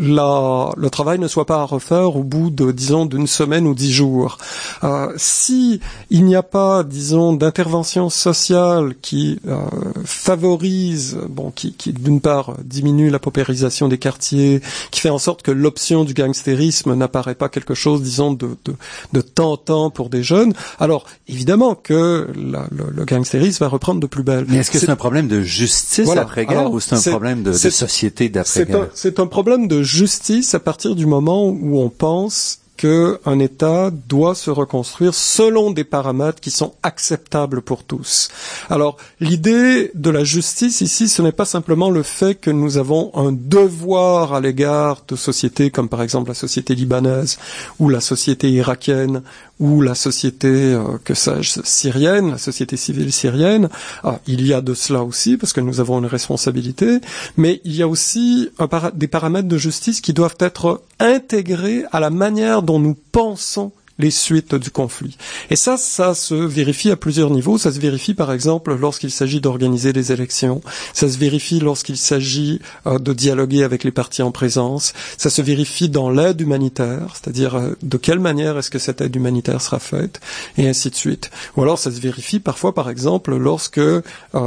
la, 0.00 0.72
le 0.76 0.88
travail 0.88 1.18
ne 1.18 1.28
soit 1.28 1.44
pas 1.44 1.60
à 1.60 1.64
refaire 1.64 2.16
au 2.16 2.24
bout 2.24 2.50
de, 2.50 2.72
disons, 2.72 3.04
d'une 3.04 3.26
semaine 3.26 3.66
ou 3.66 3.74
dix 3.74 3.92
jours. 3.92 4.38
Euh, 4.82 5.12
si 5.16 5.80
il 6.08 6.24
n'y 6.24 6.34
a 6.34 6.42
pas, 6.42 6.82
disons, 6.84 7.34
d'intervention 7.34 8.08
sociale 8.08 8.94
qui 9.02 9.38
euh, 9.46 9.58
favorise, 10.04 11.18
bon, 11.28 11.50
qui, 11.50 11.74
qui 11.74 11.92
d'une 11.92 12.20
part 12.22 12.54
diminue 12.64 13.10
la 13.10 13.18
paupérisation 13.18 13.88
des 13.88 13.98
quartiers, 13.98 14.62
qui 14.90 15.00
fait 15.00 15.10
en 15.10 15.18
sorte 15.18 15.42
que 15.42 15.50
l'option 15.50 16.04
du 16.04 16.14
gangstérisme 16.14 16.94
n'apparaît 16.94 17.34
pas 17.34 17.50
quelque 17.50 17.74
chose, 17.74 18.00
disons, 18.00 18.32
de, 18.32 18.56
de, 18.64 18.74
de 19.12 19.20
tentant 19.20 19.90
pour 19.90 20.08
des 20.08 20.22
jeunes, 20.22 20.54
alors 20.78 21.04
évidemment 21.28 21.74
que 21.74 22.28
la, 22.34 22.66
le, 22.70 22.86
le, 22.90 23.04
gangstérisme 23.04 23.64
va 23.64 23.68
reprendre 23.68 24.00
de 24.00 24.06
plus 24.06 24.22
belle. 24.22 24.46
Mais 24.48 24.58
est-ce 24.58 24.70
que 24.70 24.78
c'est 24.78 24.88
un 24.88 24.96
problème 24.96 25.28
de 25.28 25.42
justice 25.42 26.08
après-guerre 26.08 26.70
ou 26.72 26.80
c'est 26.80 26.94
un 26.94 27.10
problème 27.10 27.42
de, 27.42 27.50
de 27.50 27.70
société 27.70 28.30
d'après-guerre? 28.30 28.88
C'est 28.94 29.20
un 29.20 29.26
problème 29.26 29.68
de 29.68 29.82
justice 29.90 30.54
à 30.54 30.60
partir 30.60 30.94
du 30.94 31.06
moment 31.06 31.48
où 31.48 31.78
on 31.78 31.88
pense 31.88 32.60
qu'un 32.80 33.38
État 33.38 33.90
doit 33.90 34.34
se 34.34 34.50
reconstruire 34.50 35.12
selon 35.12 35.70
des 35.70 35.84
paramètres 35.84 36.40
qui 36.40 36.50
sont 36.50 36.72
acceptables 36.82 37.60
pour 37.60 37.84
tous. 37.84 38.28
Alors, 38.70 38.96
l'idée 39.20 39.90
de 39.94 40.08
la 40.08 40.24
justice 40.24 40.80
ici, 40.80 41.10
ce 41.10 41.20
n'est 41.20 41.30
pas 41.30 41.44
simplement 41.44 41.90
le 41.90 42.02
fait 42.02 42.36
que 42.36 42.50
nous 42.50 42.78
avons 42.78 43.10
un 43.14 43.32
devoir 43.32 44.32
à 44.32 44.40
l'égard 44.40 45.02
de 45.06 45.14
sociétés 45.14 45.70
comme 45.70 45.90
par 45.90 46.00
exemple 46.00 46.30
la 46.30 46.34
société 46.34 46.74
libanaise 46.74 47.38
ou 47.78 47.90
la 47.90 48.00
société 48.00 48.50
irakienne 48.50 49.22
ou 49.60 49.82
la 49.82 49.94
société, 49.94 50.48
euh, 50.48 50.98
que 51.04 51.14
sais-je, 51.14 51.60
syrienne, 51.62 52.30
la 52.30 52.38
société 52.38 52.76
civile 52.76 53.12
syrienne. 53.12 53.68
Ah, 54.02 54.18
il 54.26 54.46
y 54.46 54.54
a 54.54 54.62
de 54.62 54.74
cela 54.74 55.04
aussi, 55.04 55.36
parce 55.36 55.52
que 55.52 55.60
nous 55.60 55.80
avons 55.80 55.98
une 55.98 56.06
responsabilité, 56.06 57.00
mais 57.36 57.60
il 57.64 57.76
y 57.76 57.82
a 57.82 57.88
aussi 57.88 58.50
des 58.94 59.08
paramètres 59.08 59.48
de 59.48 59.58
justice 59.58 60.00
qui 60.00 60.14
doivent 60.14 60.36
être 60.40 60.82
intégrés 60.98 61.84
à 61.92 62.00
la 62.00 62.10
manière 62.10 62.62
dont 62.62 62.78
nous 62.78 62.96
pensons 63.12 63.72
les 64.00 64.10
suites 64.10 64.54
du 64.54 64.70
conflit. 64.70 65.16
Et 65.50 65.56
ça, 65.56 65.76
ça 65.76 66.14
se 66.14 66.34
vérifie 66.34 66.90
à 66.90 66.96
plusieurs 66.96 67.30
niveaux. 67.30 67.58
Ça 67.58 67.72
se 67.72 67.78
vérifie 67.78 68.14
par 68.14 68.32
exemple 68.32 68.74
lorsqu'il 68.74 69.10
s'agit 69.10 69.40
d'organiser 69.40 69.92
des 69.92 70.12
élections. 70.12 70.62
Ça 70.92 71.08
se 71.08 71.18
vérifie 71.18 71.60
lorsqu'il 71.60 71.96
s'agit 71.96 72.60
euh, 72.86 72.98
de 72.98 73.12
dialoguer 73.12 73.62
avec 73.62 73.84
les 73.84 73.90
partis 73.90 74.22
en 74.22 74.32
présence. 74.32 74.92
Ça 75.18 75.30
se 75.30 75.42
vérifie 75.42 75.88
dans 75.88 76.10
l'aide 76.10 76.40
humanitaire, 76.40 77.14
c'est-à-dire 77.14 77.54
euh, 77.54 77.76
de 77.82 77.96
quelle 77.96 78.20
manière 78.20 78.58
est-ce 78.58 78.70
que 78.70 78.78
cette 78.78 79.00
aide 79.00 79.14
humanitaire 79.14 79.60
sera 79.60 79.78
faite, 79.78 80.20
et 80.56 80.68
ainsi 80.68 80.90
de 80.90 80.94
suite. 80.94 81.30
Ou 81.56 81.62
alors 81.62 81.78
ça 81.78 81.90
se 81.90 82.00
vérifie 82.00 82.40
parfois 82.40 82.74
par 82.74 82.88
exemple 82.90 83.36
lorsque 83.36 83.78
euh, 83.78 84.02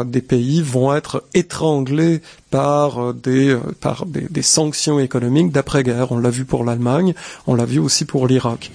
des 0.05 0.21
pays 0.21 0.61
vont 0.61 0.93
être 0.93 1.23
étranglés 1.33 2.21
par 2.49 3.13
des 3.13 3.57
par 3.79 4.05
des, 4.05 4.27
des 4.29 4.41
sanctions 4.41 4.99
économiques 4.99 5.51
d'après-guerre. 5.51 6.11
On 6.11 6.19
l'a 6.19 6.29
vu 6.29 6.45
pour 6.45 6.63
l'Allemagne, 6.63 7.13
on 7.47 7.55
l'a 7.55 7.65
vu 7.65 7.79
aussi 7.79 8.05
pour 8.05 8.27
l'Irak. 8.27 8.71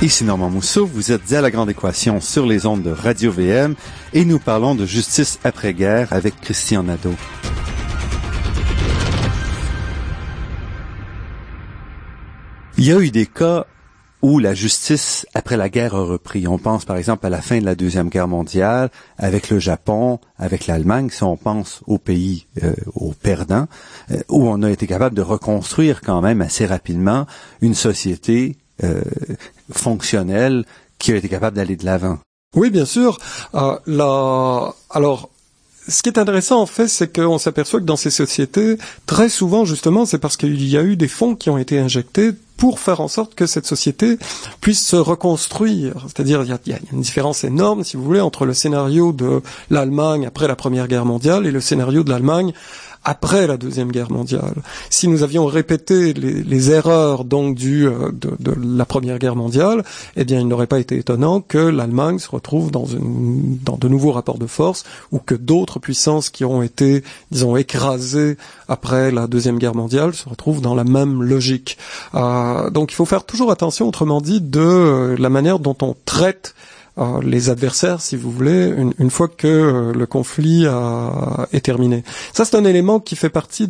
Ici 0.00 0.22
Normand 0.22 0.48
Mousseau, 0.48 0.86
vous 0.86 1.10
êtes 1.10 1.32
à 1.32 1.40
la 1.40 1.50
grande 1.50 1.70
équation 1.70 2.20
sur 2.20 2.46
les 2.46 2.66
ondes 2.66 2.84
de 2.84 2.90
Radio 2.92 3.32
VM 3.32 3.74
et 4.12 4.24
nous 4.24 4.38
parlons 4.38 4.76
de 4.76 4.86
justice 4.86 5.40
après-guerre 5.42 6.12
avec 6.12 6.40
Christian 6.40 6.84
Nadeau. 6.84 7.14
Il 12.76 12.84
y 12.84 12.92
a 12.92 13.00
eu 13.00 13.10
des 13.10 13.26
cas 13.26 13.66
où 14.22 14.38
la 14.38 14.54
justice 14.54 15.26
après 15.34 15.56
la 15.56 15.68
guerre 15.68 15.96
a 15.96 16.04
repris. 16.04 16.46
On 16.46 16.58
pense 16.58 16.84
par 16.84 16.96
exemple 16.96 17.26
à 17.26 17.30
la 17.30 17.42
fin 17.42 17.58
de 17.58 17.64
la 17.64 17.74
Deuxième 17.74 18.08
Guerre 18.08 18.28
mondiale 18.28 18.90
avec 19.16 19.50
le 19.50 19.58
Japon, 19.58 20.20
avec 20.38 20.68
l'Allemagne, 20.68 21.10
si 21.10 21.24
on 21.24 21.36
pense 21.36 21.82
aux 21.88 21.98
pays, 21.98 22.46
euh, 22.62 22.72
aux 22.94 23.14
perdants, 23.14 23.66
euh, 24.12 24.20
où 24.28 24.48
on 24.48 24.62
a 24.62 24.70
été 24.70 24.86
capable 24.86 25.16
de 25.16 25.22
reconstruire 25.22 26.02
quand 26.02 26.20
même 26.20 26.40
assez 26.40 26.66
rapidement 26.66 27.26
une 27.62 27.74
société 27.74 28.58
euh, 28.84 29.02
fonctionnel 29.72 30.64
qui 30.98 31.12
a 31.12 31.16
été 31.16 31.28
capable 31.28 31.56
d'aller 31.56 31.76
de 31.76 31.84
l'avant. 31.84 32.18
Oui, 32.54 32.70
bien 32.70 32.86
sûr. 32.86 33.18
Euh, 33.54 33.78
la... 33.86 34.74
Alors, 34.90 35.30
ce 35.88 36.02
qui 36.02 36.10
est 36.10 36.18
intéressant 36.18 36.60
en 36.60 36.66
fait, 36.66 36.88
c'est 36.88 37.14
qu'on 37.14 37.38
s'aperçoit 37.38 37.80
que 37.80 37.84
dans 37.84 37.96
ces 37.96 38.10
sociétés, 38.10 38.76
très 39.06 39.28
souvent 39.28 39.64
justement, 39.64 40.06
c'est 40.06 40.18
parce 40.18 40.36
qu'il 40.36 40.68
y 40.68 40.76
a 40.76 40.82
eu 40.82 40.96
des 40.96 41.08
fonds 41.08 41.34
qui 41.34 41.50
ont 41.50 41.58
été 41.58 41.78
injectés 41.78 42.32
pour 42.58 42.80
faire 42.80 43.00
en 43.00 43.08
sorte 43.08 43.34
que 43.34 43.46
cette 43.46 43.66
société 43.66 44.18
puisse 44.60 44.84
se 44.84 44.96
reconstruire. 44.96 46.04
C'est-à-dire, 46.06 46.42
il 46.42 46.48
y, 46.48 46.72
a, 46.72 46.78
une 46.92 47.00
différence 47.00 47.44
énorme, 47.44 47.84
si 47.84 47.96
vous 47.96 48.02
voulez, 48.02 48.20
entre 48.20 48.44
le 48.44 48.52
scénario 48.52 49.12
de 49.12 49.40
l'Allemagne 49.70 50.26
après 50.26 50.48
la 50.48 50.56
Première 50.56 50.88
Guerre 50.88 51.04
mondiale 51.04 51.46
et 51.46 51.52
le 51.52 51.60
scénario 51.60 52.02
de 52.02 52.10
l'Allemagne 52.10 52.52
après 53.04 53.46
la 53.46 53.56
deuxième 53.56 53.90
guerre 53.90 54.10
mondiale. 54.10 54.54
Si 54.90 55.08
nous 55.08 55.22
avions 55.22 55.46
répété 55.46 56.12
les, 56.12 56.70
erreurs 56.70 57.24
donc 57.24 57.54
du 57.54 57.86
euh, 57.86 58.10
de, 58.12 58.54
la 58.76 58.84
première 58.84 59.18
guerre 59.18 59.36
mondiale, 59.36 59.84
eh 60.16 60.24
bien, 60.24 60.40
il 60.40 60.48
n'aurait 60.48 60.66
pas 60.66 60.78
été 60.78 60.98
étonnant 60.98 61.40
que 61.40 61.58
l'Allemagne 61.58 62.18
se 62.18 62.30
retrouve 62.30 62.70
dans 62.70 62.84
une 62.84 63.58
dans 63.64 63.76
de 63.76 63.88
nouveaux 63.88 64.12
rapports 64.12 64.38
de 64.38 64.46
force 64.46 64.84
ou 65.12 65.18
que 65.18 65.34
d'autres 65.34 65.78
puissances 65.78 66.30
qui 66.30 66.44
ont 66.44 66.62
été, 66.62 67.02
disons, 67.30 67.56
écrasées 67.56 68.36
après 68.68 69.10
la 69.10 69.26
deuxième 69.26 69.58
guerre 69.58 69.74
mondiale 69.74 70.14
se 70.14 70.28
retrouvent 70.28 70.60
dans 70.60 70.74
la 70.74 70.84
même 70.84 71.22
logique. 71.22 71.78
Euh, 72.14 72.70
donc, 72.70 72.92
il 72.92 72.94
faut 72.94 73.04
faire 73.04 73.24
toujours 73.24 73.50
attention, 73.50 73.88
autrement 73.88 74.20
dit, 74.20 74.40
de 74.40 74.60
euh, 74.60 75.16
la 75.18 75.30
manière 75.30 75.58
dont 75.58 75.76
on 75.82 75.94
traite 76.04 76.54
les 77.22 77.50
adversaires, 77.50 78.00
si 78.00 78.16
vous 78.16 78.30
voulez, 78.30 78.74
une, 78.98 79.10
fois 79.10 79.28
que 79.28 79.46
euh, 79.46 79.92
le 79.92 80.06
conflit 80.06 80.66
est 81.52 81.64
terminé. 81.64 82.02
Ça, 82.32 82.44
c'est 82.44 82.56
un 82.56 82.64
élément 82.64 83.00
qui 83.00 83.16
fait 83.16 83.30
partie 83.30 83.68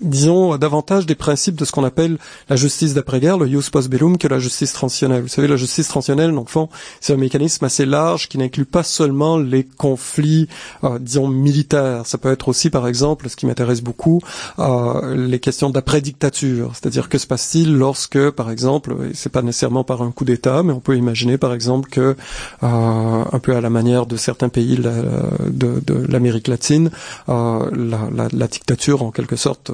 disons, 0.00 0.56
davantage 0.56 1.06
des 1.06 1.14
principes 1.14 1.56
de 1.56 1.64
ce 1.64 1.72
qu'on 1.72 1.84
appelle 1.84 2.18
la 2.48 2.56
justice 2.56 2.94
d'après-guerre, 2.94 3.38
le 3.38 3.46
jus 3.46 3.70
post 3.70 3.88
bellum, 3.88 4.18
que 4.18 4.28
la 4.28 4.38
justice 4.38 4.72
transitionnelle. 4.72 5.22
Vous 5.22 5.28
savez, 5.28 5.48
la 5.48 5.56
justice 5.56 5.88
transitionnelle, 5.88 6.32
dans 6.32 6.42
le 6.42 6.46
fond, 6.46 6.68
c'est 7.00 7.12
un 7.12 7.16
mécanisme 7.16 7.64
assez 7.64 7.86
large 7.86 8.28
qui 8.28 8.38
n'inclut 8.38 8.64
pas 8.64 8.82
seulement 8.82 9.38
les 9.38 9.64
conflits, 9.64 10.48
euh, 10.84 10.98
disons, 10.98 11.28
militaires. 11.28 12.06
Ça 12.06 12.18
peut 12.18 12.30
être 12.30 12.48
aussi, 12.48 12.70
par 12.70 12.86
exemple, 12.86 13.28
ce 13.28 13.36
qui 13.36 13.46
m'intéresse 13.46 13.82
beaucoup, 13.82 14.20
euh, 14.58 15.14
les 15.16 15.40
questions 15.40 15.70
d'après-dictature. 15.70 16.72
C'est-à-dire, 16.74 17.08
que 17.08 17.18
se 17.18 17.26
passe-t-il 17.26 17.74
lorsque, 17.74 18.30
par 18.30 18.50
exemple, 18.50 18.94
et 19.10 19.14
c'est 19.14 19.30
pas 19.30 19.42
nécessairement 19.42 19.84
par 19.84 20.02
un 20.02 20.10
coup 20.10 20.24
d'État, 20.24 20.62
mais 20.62 20.72
on 20.72 20.80
peut 20.80 20.96
imaginer, 20.96 21.38
par 21.38 21.52
exemple, 21.52 21.90
que, 21.90 22.16
euh, 22.62 23.24
un 23.32 23.38
peu 23.38 23.56
à 23.56 23.60
la 23.60 23.70
manière 23.70 24.06
de 24.06 24.16
certains 24.16 24.48
pays 24.48 24.76
de, 24.76 25.80
de 25.84 26.06
l'Amérique 26.08 26.48
latine, 26.48 26.90
la, 27.26 27.68
la, 28.14 28.28
la, 28.32 28.48
dictature, 28.48 29.02
en 29.02 29.10
quelque 29.10 29.36
sorte, 29.36 29.70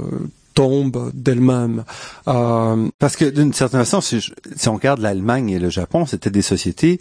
tombe 0.54 1.10
d'elle-même. 1.12 1.84
Euh, 2.28 2.88
Parce 2.98 3.16
que 3.16 3.24
d'une 3.24 3.52
certaine 3.52 3.80
façon, 3.80 4.00
si, 4.00 4.20
si 4.56 4.68
on 4.68 4.74
regarde 4.74 5.00
l'Allemagne 5.00 5.50
et 5.50 5.58
le 5.58 5.70
Japon, 5.70 6.06
c'était 6.06 6.30
des 6.30 6.42
sociétés 6.42 7.00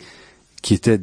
qui 0.61 0.73
étaient 0.73 1.01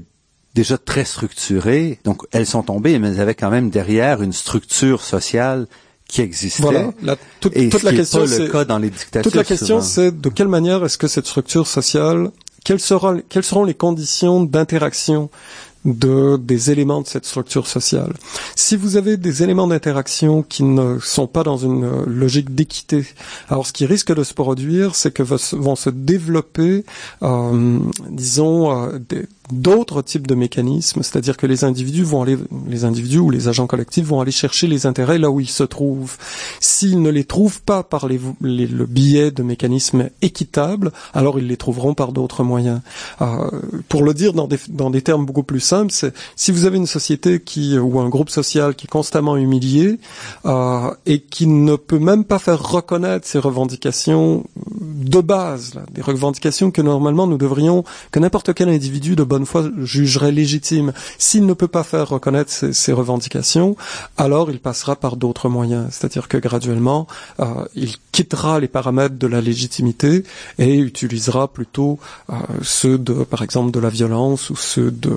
déjà 0.55 0.79
très 0.79 1.05
structurées. 1.05 1.99
Donc 2.05 2.23
elles 2.33 2.47
sont 2.47 2.63
tombées, 2.63 2.99
mais 2.99 3.09
elles 3.09 3.21
avaient 3.21 3.35
quand 3.35 3.51
même 3.51 3.71
derrière 3.71 4.23
une 4.23 4.33
structure 4.33 5.03
sociale 5.03 5.67
qui 6.09 6.23
existait. 6.23 6.63
Voilà. 6.63 6.93
La, 7.03 7.17
et 7.53 7.69
toute 7.69 7.85
la 7.85 7.93
question, 7.93 8.27
c'est 8.27 8.41
le 8.41 8.49
cas 8.49 8.65
dans 8.65 8.79
les 8.79 8.91
dictatures. 8.91 9.23
Toute 9.23 9.37
la 9.37 9.45
question, 9.45 9.81
c'est 9.81 10.11
de 10.11 10.29
quelle 10.29 10.49
manière 10.49 10.85
est-ce 10.85 10.99
que 10.99 11.07
cette 11.07 11.27
structure 11.27 11.69
sociale, 11.69 12.31
quelles, 12.65 12.81
sera, 12.81 13.15
quelles 13.29 13.45
seront 13.45 13.65
les 13.65 13.75
conditions 13.75 14.43
d'interaction 14.43 15.31
de 15.85 16.37
des 16.37 16.71
éléments 16.71 17.01
de 17.01 17.07
cette 17.07 17.27
structure 17.27 17.66
sociale. 17.66 18.12
Si 18.55 18.77
vous 18.77 18.97
avez 18.97 19.16
des 19.16 19.43
éléments 19.43 19.66
d'interaction 19.66 20.43
qui 20.43 20.62
ne 20.62 20.99
sont 20.99 21.27
pas 21.27 21.43
dans 21.43 21.57
une 21.57 22.05
logique 22.05 22.55
d'équité, 22.55 23.07
alors 23.49 23.66
ce 23.66 23.73
qui 23.73 23.87
risque 23.87 24.14
de 24.14 24.25
se 24.25 24.35
produire, 24.35 24.95
c'est 24.95 25.12
que 25.12 25.23
vont 25.23 25.77
se 25.77 25.90
développer, 25.90 26.85
euh, 27.23 27.79
disons, 28.11 28.87
euh, 28.87 28.99
des, 28.99 29.27
d'autres 29.53 30.03
types 30.03 30.27
de 30.27 30.35
mécanismes, 30.35 31.03
c'est-à-dire 31.03 31.37
que 31.37 31.47
les 31.47 31.65
individus 31.65 32.05
vont 32.05 32.23
aller, 32.23 32.37
les 32.69 32.85
individus 32.85 33.19
ou 33.19 33.31
les 33.31 33.49
agents 33.49 33.67
collectifs 33.67 34.07
vont 34.07 34.21
aller 34.21 34.33
chercher 34.33 34.67
les 34.67 34.87
intérêts 34.87 35.19
là 35.19 35.31
où 35.31 35.41
ils 35.41 35.49
se 35.49 35.65
trouvent. 35.65 36.17
S'ils 36.61 37.01
ne 37.01 37.11
les 37.11 37.25
trouvent 37.25 37.63
pas 37.63 37.83
par 37.83 38.09
le 38.09 38.87
biais 38.87 39.31
de 39.31 39.43
mécanismes 39.43 40.11
équitables, 40.23 40.93
alors 41.15 41.39
ils 41.39 41.47
les 41.47 41.57
trouveront 41.57 41.95
par 41.95 42.13
d'autres 42.13 42.43
moyens. 42.45 42.81
Euh, 43.21 43.51
pour 43.89 44.03
le 44.03 44.15
dire 44.15 44.33
dans 44.33 44.47
des, 44.91 45.03
termes 45.03 45.27
beaucoup 45.27 45.43
plus 45.43 45.61
simples, 45.61 45.93
si 46.37 46.53
vous 46.53 46.65
avez 46.65 46.77
une 46.77 46.87
société 46.87 47.41
qui 47.41 47.79
ou 47.79 48.01
un 48.01 48.09
groupe 48.09 48.31
social 48.31 48.75
qui 48.75 48.87
est 48.87 48.91
constamment 48.91 49.37
humilié 49.37 49.99
euh, 50.47 50.91
et 51.07 51.21
qui 51.21 51.47
ne 51.47 51.77
peut 51.77 51.99
même 51.99 52.25
pas 52.25 52.39
faire 52.39 52.63
reconnaître 52.63 53.27
ses 53.27 53.39
revendications 53.39 54.45
de 54.81 55.21
base, 55.21 55.73
des 55.93 56.03
revendications 56.03 56.71
que 56.71 56.83
normalement 56.83 57.27
nous 57.27 57.39
devrions, 57.39 57.85
que 58.11 58.19
n'importe 58.19 58.55
quel 58.55 58.69
individu 58.69 59.17
de 59.17 59.25
bonne 59.25 59.39
fois 59.46 59.68
jugerait 59.83 60.33
légitime. 60.33 60.92
S'il 61.18 61.46
ne 61.46 61.53
peut 61.53 61.68
pas 61.68 61.85
faire 61.85 62.09
reconnaître 62.09 62.50
ses, 62.50 62.92
revendications, 62.92 63.76
alors 64.16 64.50
il 64.50 64.61
passera 64.61 64.96
par 64.96 65.16
d'autres 65.16 65.48
moyens. 65.48 65.88
C'est-à-dire 65.90 66.29
que 66.29 66.37
graduellement, 66.37 67.07
euh, 67.40 67.64
il 67.74 67.96
quittera 68.12 68.61
les 68.61 68.68
paramètres 68.68 69.16
de 69.16 69.26
la 69.26 69.40
légitimité 69.40 70.24
et 70.59 70.76
utilisera 70.76 71.48
plutôt 71.53 71.98
euh, 72.31 72.35
ceux 72.62 72.98
de, 72.98 73.24
par 73.24 73.42
exemple, 73.42 73.70
de 73.70 73.81
la 73.81 73.88
violence 73.88 74.50
ou 74.50 74.57
ceux 74.57 74.90
de 74.90 75.16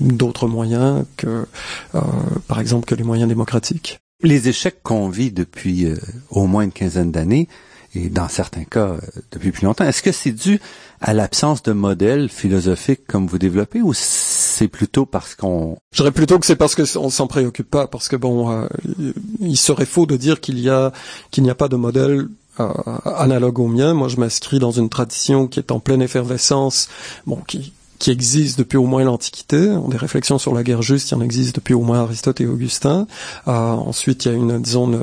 d'autres 0.00 0.46
moyens 0.46 1.04
que, 1.16 1.46
euh, 1.94 2.00
par 2.48 2.60
exemple, 2.60 2.86
que 2.86 2.94
les 2.94 3.04
moyens 3.04 3.28
démocratiques. 3.28 4.00
Les 4.22 4.48
échecs 4.48 4.82
qu'on 4.82 5.08
vit 5.08 5.32
depuis 5.32 5.88
au 6.30 6.46
moins 6.46 6.62
une 6.62 6.72
quinzaine 6.72 7.10
d'années, 7.10 7.48
et 7.94 8.08
dans 8.08 8.28
certains 8.28 8.64
cas 8.64 8.96
depuis 9.30 9.52
plus 9.52 9.64
longtemps, 9.64 9.84
est-ce 9.84 10.02
que 10.02 10.12
c'est 10.12 10.32
dû 10.32 10.60
à 11.00 11.12
l'absence 11.12 11.62
de 11.62 11.72
modèles 11.72 12.28
philosophiques 12.28 13.06
comme 13.06 13.26
vous 13.26 13.38
développez 13.38 13.82
ou 13.82 13.92
c'est 13.92 14.68
plutôt 14.68 15.04
parce 15.04 15.34
qu'on... 15.34 15.76
Je 15.92 15.98
dirais 15.98 16.12
plutôt 16.12 16.38
que 16.38 16.46
c'est 16.46 16.56
parce 16.56 16.74
qu'on 16.74 17.10
s'en 17.10 17.26
préoccupe 17.26 17.68
pas, 17.70 17.86
parce 17.88 18.08
que 18.08 18.16
bon, 18.16 18.50
euh, 18.50 18.66
il 19.40 19.56
serait 19.56 19.86
faux 19.86 20.06
de 20.06 20.16
dire 20.16 20.40
qu'il 20.40 20.58
y 20.58 20.70
a 20.70 20.92
qu'il 21.30 21.42
n'y 21.42 21.50
a 21.50 21.54
pas 21.54 21.68
de 21.68 21.76
modèle 21.76 22.28
euh, 22.60 22.72
analogue 23.04 23.58
au 23.58 23.66
mien. 23.66 23.94
Moi, 23.94 24.08
je 24.08 24.16
m'inscris 24.16 24.58
dans 24.58 24.70
une 24.70 24.88
tradition 24.88 25.46
qui 25.46 25.58
est 25.58 25.72
en 25.72 25.80
pleine 25.80 26.02
effervescence, 26.02 26.88
bon, 27.26 27.40
qui 27.46 27.72
qui 28.02 28.10
existe 28.10 28.58
depuis 28.58 28.78
au 28.78 28.84
moins 28.86 29.04
l'Antiquité. 29.04 29.72
Des 29.88 29.96
réflexions 29.96 30.36
sur 30.36 30.52
la 30.52 30.64
guerre 30.64 30.82
juste, 30.82 31.10
il 31.10 31.14
y 31.14 31.16
en 31.16 31.20
existe 31.20 31.54
depuis 31.54 31.72
au 31.72 31.82
moins 31.82 32.00
Aristote 32.00 32.40
et 32.40 32.46
Augustin. 32.46 33.06
Euh, 33.46 33.52
ensuite, 33.52 34.24
il 34.24 34.32
y 34.32 34.34
a 34.34 34.36
une, 34.36 34.60
disons, 34.60 34.88
une, 34.88 35.02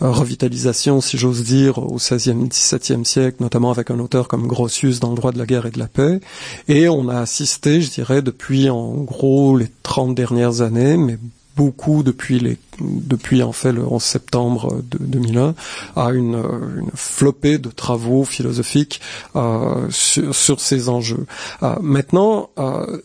revitalisation, 0.00 1.00
si 1.00 1.18
j'ose 1.18 1.42
dire, 1.42 1.78
au 1.78 1.96
XVIe, 1.96 2.48
XVIIe 2.48 3.04
siècle, 3.04 3.38
notamment 3.40 3.72
avec 3.72 3.90
un 3.90 3.98
auteur 3.98 4.28
comme 4.28 4.46
Grotius 4.46 5.00
dans 5.00 5.10
le 5.10 5.16
droit 5.16 5.32
de 5.32 5.38
la 5.38 5.46
guerre 5.46 5.66
et 5.66 5.72
de 5.72 5.80
la 5.80 5.88
paix. 5.88 6.20
Et 6.68 6.88
on 6.88 7.08
a 7.08 7.18
assisté, 7.18 7.80
je 7.80 7.90
dirais, 7.90 8.22
depuis 8.22 8.70
en 8.70 8.92
gros 8.98 9.56
les 9.56 9.68
30 9.82 10.14
dernières 10.14 10.60
années, 10.60 10.96
mais 10.96 11.18
beaucoup 11.58 12.04
depuis 12.04 12.38
les 12.38 12.56
depuis 12.80 13.42
en 13.42 13.50
fait 13.50 13.72
le 13.72 13.84
11 13.84 14.00
septembre 14.00 14.80
de 14.88 14.98
2001 15.00 15.54
à 15.96 16.10
une, 16.10 16.36
une 16.36 16.90
flopée 16.94 17.58
de 17.58 17.70
travaux 17.70 18.24
philosophiques 18.24 19.00
euh, 19.34 19.88
sur, 19.90 20.32
sur, 20.32 20.60
ces 20.60 20.88
enjeux. 20.88 21.26
Euh, 21.64 21.74
maintenant, 21.80 22.50
euh, 22.58 23.02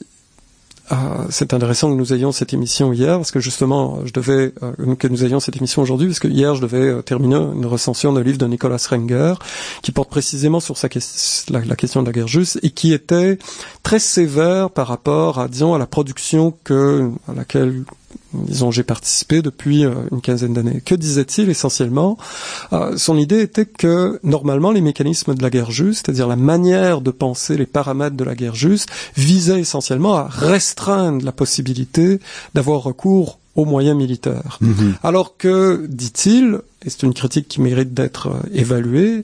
euh, 0.92 0.96
c'est 1.30 1.54
intéressant 1.54 1.90
que 1.90 1.96
nous 1.96 2.14
ayons 2.14 2.34
cette 2.34 2.54
émission 2.54 2.92
hier 2.92 3.16
parce 3.16 3.32
que 3.32 3.40
justement 3.40 4.06
je 4.06 4.12
devais 4.12 4.54
euh, 4.64 4.96
que 4.96 5.08
nous 5.08 5.24
ayons 5.24 5.40
cette 5.40 5.56
émission 5.56 5.82
aujourd'hui 5.82 6.08
parce 6.08 6.20
que 6.20 6.28
hier 6.28 6.56
je 6.56 6.62
devais 6.62 6.90
euh, 6.90 7.02
terminer 7.02 7.38
une 7.38 7.66
recension 7.66 8.12
d'un 8.12 8.22
livre 8.22 8.38
de 8.38 8.46
Nicolas 8.46 8.86
Renger 8.90 9.36
qui 9.82 9.94
porte 9.94 10.10
précisément 10.10 10.60
sur 10.60 10.78
sa 10.78 10.90
la, 11.50 11.62
la, 11.62 11.76
question 11.78 12.02
de 12.02 12.08
la 12.08 12.12
guerre 12.12 12.28
juste 12.28 12.60
et 12.64 12.70
qui 12.70 12.92
était 12.92 13.40
très 13.82 14.00
sévère 14.00 14.70
par 14.72 14.88
rapport 14.88 15.40
à 15.40 15.48
disons 15.48 15.74
à 15.74 15.78
la 15.78 15.88
production 15.88 16.54
que 16.66 17.10
à 17.30 17.34
laquelle 17.34 17.86
disons 18.34 18.72
j'ai 18.72 18.84
participé 18.84 19.42
depuis 19.42 19.86
euh, 19.86 19.94
une 20.12 20.22
quinzaine 20.22 20.54
d'années. 20.54 20.82
Que 20.86 20.96
disait-il 20.96 21.50
essentiellement? 21.50 22.18
Euh, 22.74 22.98
Son 22.98 23.18
idée 23.18 23.42
était 23.42 23.66
que 23.66 24.20
normalement 24.24 24.72
les 24.72 24.82
mécanismes 24.82 25.36
de 25.36 25.42
la 25.42 25.50
guerre 25.50 25.72
juste, 25.72 26.06
c'est-à-dire 26.06 26.28
la 26.28 26.36
manière 26.36 27.02
de 27.02 27.12
penser 27.12 27.58
les 27.58 27.66
paramètres 27.66 28.16
de 28.16 28.24
la 28.24 28.36
guerre 28.36 28.56
juste, 28.56 28.90
visaient 29.16 29.60
essentiellement 29.60 30.16
à 30.16 30.28
restreindre 30.28 31.24
la 31.24 31.32
possibilité 31.32 32.20
d'avoir 32.54 32.84
recours 32.84 33.40
aux 33.56 33.66
moyens 33.66 33.96
militaires. 33.96 34.58
Mm-hmm. 34.64 34.94
Alors 35.04 35.38
que, 35.38 35.86
dit-il, 35.88 36.60
et 36.84 36.90
c'est 36.90 37.04
une 37.04 37.14
critique 37.14 37.48
qui 37.48 37.62
mérite 37.62 37.94
d'être 37.94 38.28
euh, 38.28 38.50
évaluée, 38.54 39.24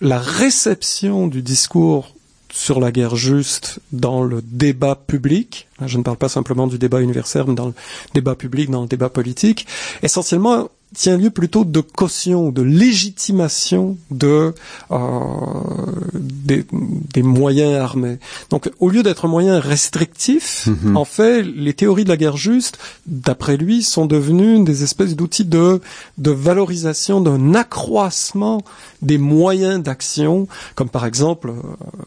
la 0.00 0.18
réception 0.18 1.26
du 1.28 1.42
discours 1.42 2.14
sur 2.54 2.78
la 2.78 2.92
guerre 2.92 3.16
juste 3.16 3.80
dans 3.90 4.22
le 4.22 4.40
débat 4.40 4.94
public, 4.94 5.66
je 5.84 5.98
ne 5.98 6.04
parle 6.04 6.16
pas 6.16 6.28
simplement 6.28 6.68
du 6.68 6.78
débat 6.78 7.00
universel, 7.00 7.44
mais 7.48 7.54
dans 7.54 7.66
le 7.66 7.74
débat 8.14 8.36
public, 8.36 8.70
dans 8.70 8.82
le 8.82 8.86
débat 8.86 9.08
politique, 9.08 9.66
essentiellement 10.04 10.68
tient 10.94 11.16
lieu 11.16 11.30
plutôt 11.30 11.64
de 11.64 11.80
caution, 11.80 12.52
de 12.52 12.62
légitimation 12.62 13.96
de 14.12 14.54
euh, 14.92 14.96
des, 16.12 17.22
moyens 17.24 17.74
armés. 17.74 18.18
Donc, 18.50 18.70
au 18.78 18.88
lieu 18.88 19.02
d'être 19.02 19.26
moyens 19.26 19.60
restrictifs, 19.60 20.68
mhm. 20.68 20.96
en 20.96 21.04
fait, 21.04 21.42
les 21.42 21.74
théories 21.74 22.04
de 22.04 22.08
la 22.08 22.16
guerre 22.16 22.36
juste, 22.36 22.78
d'après 23.06 23.56
lui, 23.56 23.82
sont 23.82 24.06
devenues 24.06 24.62
des 24.62 24.84
espèces 24.84 25.16
d'outils 25.16 25.44
de 25.44 25.80
de 26.18 26.30
valorisation, 26.30 27.20
d'un 27.20 27.54
accroissement 27.54 28.62
des 29.02 29.18
moyens 29.18 29.82
d'action, 29.82 30.46
comme 30.76 30.88
par 30.88 31.04
exemple. 31.04 31.50
Euh, 31.50 32.02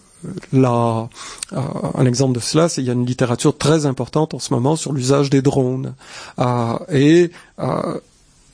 là, 0.54 1.10
un 1.52 2.06
exemple 2.06 2.34
de 2.34 2.40
cela, 2.40 2.70
c'est 2.70 2.82
qu'il 2.82 2.88
y 2.88 2.90
a 2.90 2.94
une 2.94 3.06
littérature 3.06 3.58
très 3.58 3.86
importante 3.86 4.34
en 4.34 4.40
ce 4.40 4.54
moment 4.54 4.76
sur 4.76 4.94
l'usage 4.94 5.30
des 5.30 5.42
drones. 5.42 5.94
et 6.92 7.32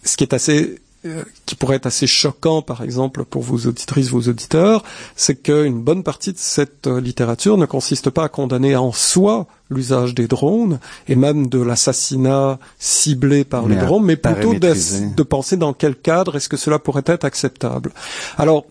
ce 0.06 0.18
qui 0.18 0.24
est 0.24 0.34
assez 0.34 0.82
euh, 1.06 1.24
qui 1.46 1.56
pourrait 1.56 1.76
être 1.76 1.86
assez 1.86 2.08
choquant, 2.08 2.62
par 2.62 2.82
exemple, 2.82 3.26
pour 3.26 3.42
vos 3.42 3.68
auditrices, 3.68 4.08
vos 4.10 4.22
auditeurs, 4.30 4.86
c'est 5.18 5.36
qu'une 5.36 5.82
bonne 5.82 6.02
partie 6.02 6.32
de 6.32 6.38
cette 6.38 6.88
euh, 6.88 7.02
littérature 7.02 7.58
ne 7.58 7.66
consiste 7.66 8.10
pas 8.10 8.24
à 8.24 8.30
condamner 8.30 8.78
en 8.78 8.94
soi 8.94 9.46
l'usage 9.70 10.16
des 10.16 10.30
drones 10.30 10.80
et 11.10 11.18
même 11.18 11.48
de 11.48 11.62
l'assassinat 11.62 12.58
ciblé 12.80 13.44
par 13.44 13.68
les 13.68 13.76
drones, 13.76 14.06
mais 14.06 14.16
plutôt 14.16 14.54
de 14.54 15.24
penser 15.24 15.58
dans 15.58 15.74
quel 15.74 15.98
cadre 15.98 16.38
est-ce 16.38 16.48
que 16.48 16.56
cela 16.56 16.80
pourrait 16.80 17.04
être 17.08 17.26
acceptable. 17.26 17.92
Alors, 18.38 18.66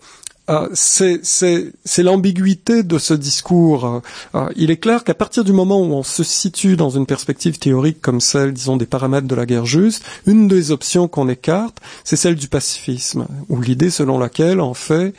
euh, 0.49 0.67
c'est 0.73 2.03
l'ambiguïté 2.03 2.83
de 2.83 2.97
ce 2.97 3.13
discours. 3.13 3.85
Euh, 3.85 3.99
euh, 4.35 4.49
il 4.55 4.71
est 4.71 4.77
clair 4.77 5.03
qu'à 5.03 5.13
partir 5.13 5.43
du 5.43 5.53
moment 5.53 5.79
où 5.79 5.93
on 5.93 6.03
se 6.03 6.23
situe 6.23 6.75
dans 6.75 6.89
une 6.89 7.05
perspective 7.05 7.59
théorique 7.59 8.01
comme 8.01 8.19
celle, 8.19 8.53
disons, 8.53 8.75
des 8.75 8.85
paramètres 8.85 9.27
de 9.27 9.35
la 9.35 9.45
guerre 9.45 9.65
juste, 9.65 10.03
une 10.27 10.47
des 10.47 10.71
options 10.71 11.07
qu'on 11.07 11.29
écarte, 11.29 11.77
c'est 12.03 12.17
celle 12.17 12.35
du 12.35 12.47
pacifisme, 12.47 13.27
ou 13.47 13.61
l'idée 13.61 13.89
selon 13.89 14.19
laquelle, 14.19 14.59
en 14.59 14.73
fait, 14.73 15.13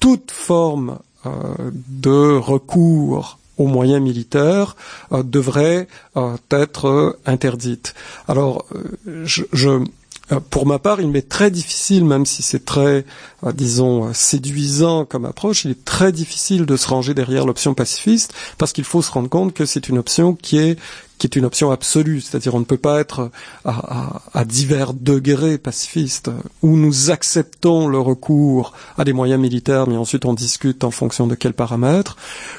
toute 0.00 0.30
forme 0.30 0.98
de 1.24 2.36
recours 2.36 3.38
aux 3.58 3.66
moyens 3.66 4.02
militaires 4.02 4.76
devrait 5.10 5.88
être 6.50 7.18
interdite. 7.24 7.94
Alors, 8.28 8.66
je, 9.24 9.44
je 9.52 9.70
euh, 9.70 9.84
pour 10.50 10.66
ma 10.66 10.78
part, 10.78 11.00
il 11.00 11.08
m'est 11.08 11.28
très 11.28 11.50
difficile, 11.50 12.04
même 12.04 12.26
si 12.26 12.42
c'est 12.42 12.64
très, 12.64 13.04
euh, 13.44 13.52
disons, 13.52 14.08
euh, 14.08 14.12
séduisant 14.12 15.04
comme 15.04 15.24
approche, 15.24 15.64
il 15.64 15.70
est 15.70 15.84
très 15.84 16.10
difficile 16.10 16.66
de 16.66 16.76
se 16.76 16.88
ranger 16.88 17.14
derrière 17.14 17.46
l'option 17.46 17.74
pacifiste, 17.74 18.34
parce 18.58 18.72
qu'il 18.72 18.84
faut 18.84 19.02
se 19.02 19.12
rendre 19.12 19.28
compte 19.28 19.54
que 19.54 19.64
c'est 19.66 19.88
une 19.88 19.98
option 19.98 20.34
qui 20.34 20.58
est 20.58 20.78
qui 21.18 21.26
est 21.26 21.36
une 21.36 21.46
option 21.46 21.70
absolue, 21.70 22.20
c'est-à-dire 22.20 22.54
on 22.54 22.60
ne 22.60 22.66
peut 22.66 22.76
pas 22.76 23.00
être 23.00 23.30
à, 23.64 24.20
à, 24.34 24.44
divers 24.44 24.92
degrés 24.92 25.56
pacifistes, 25.56 26.30
où 26.60 26.76
nous 26.76 27.10
acceptons 27.10 27.88
le 27.88 27.98
recours 27.98 28.74
à 28.98 29.04
des 29.04 29.14
moyens 29.14 29.40
militaires, 29.40 29.88
mais 29.88 29.96
ensuite 29.96 30.26
on 30.26 30.34
discute 30.34 30.84
en 30.84 30.90
fonction 30.90 31.26
de 31.26 31.34
quels 31.34 31.54
paramètres, 31.54 32.18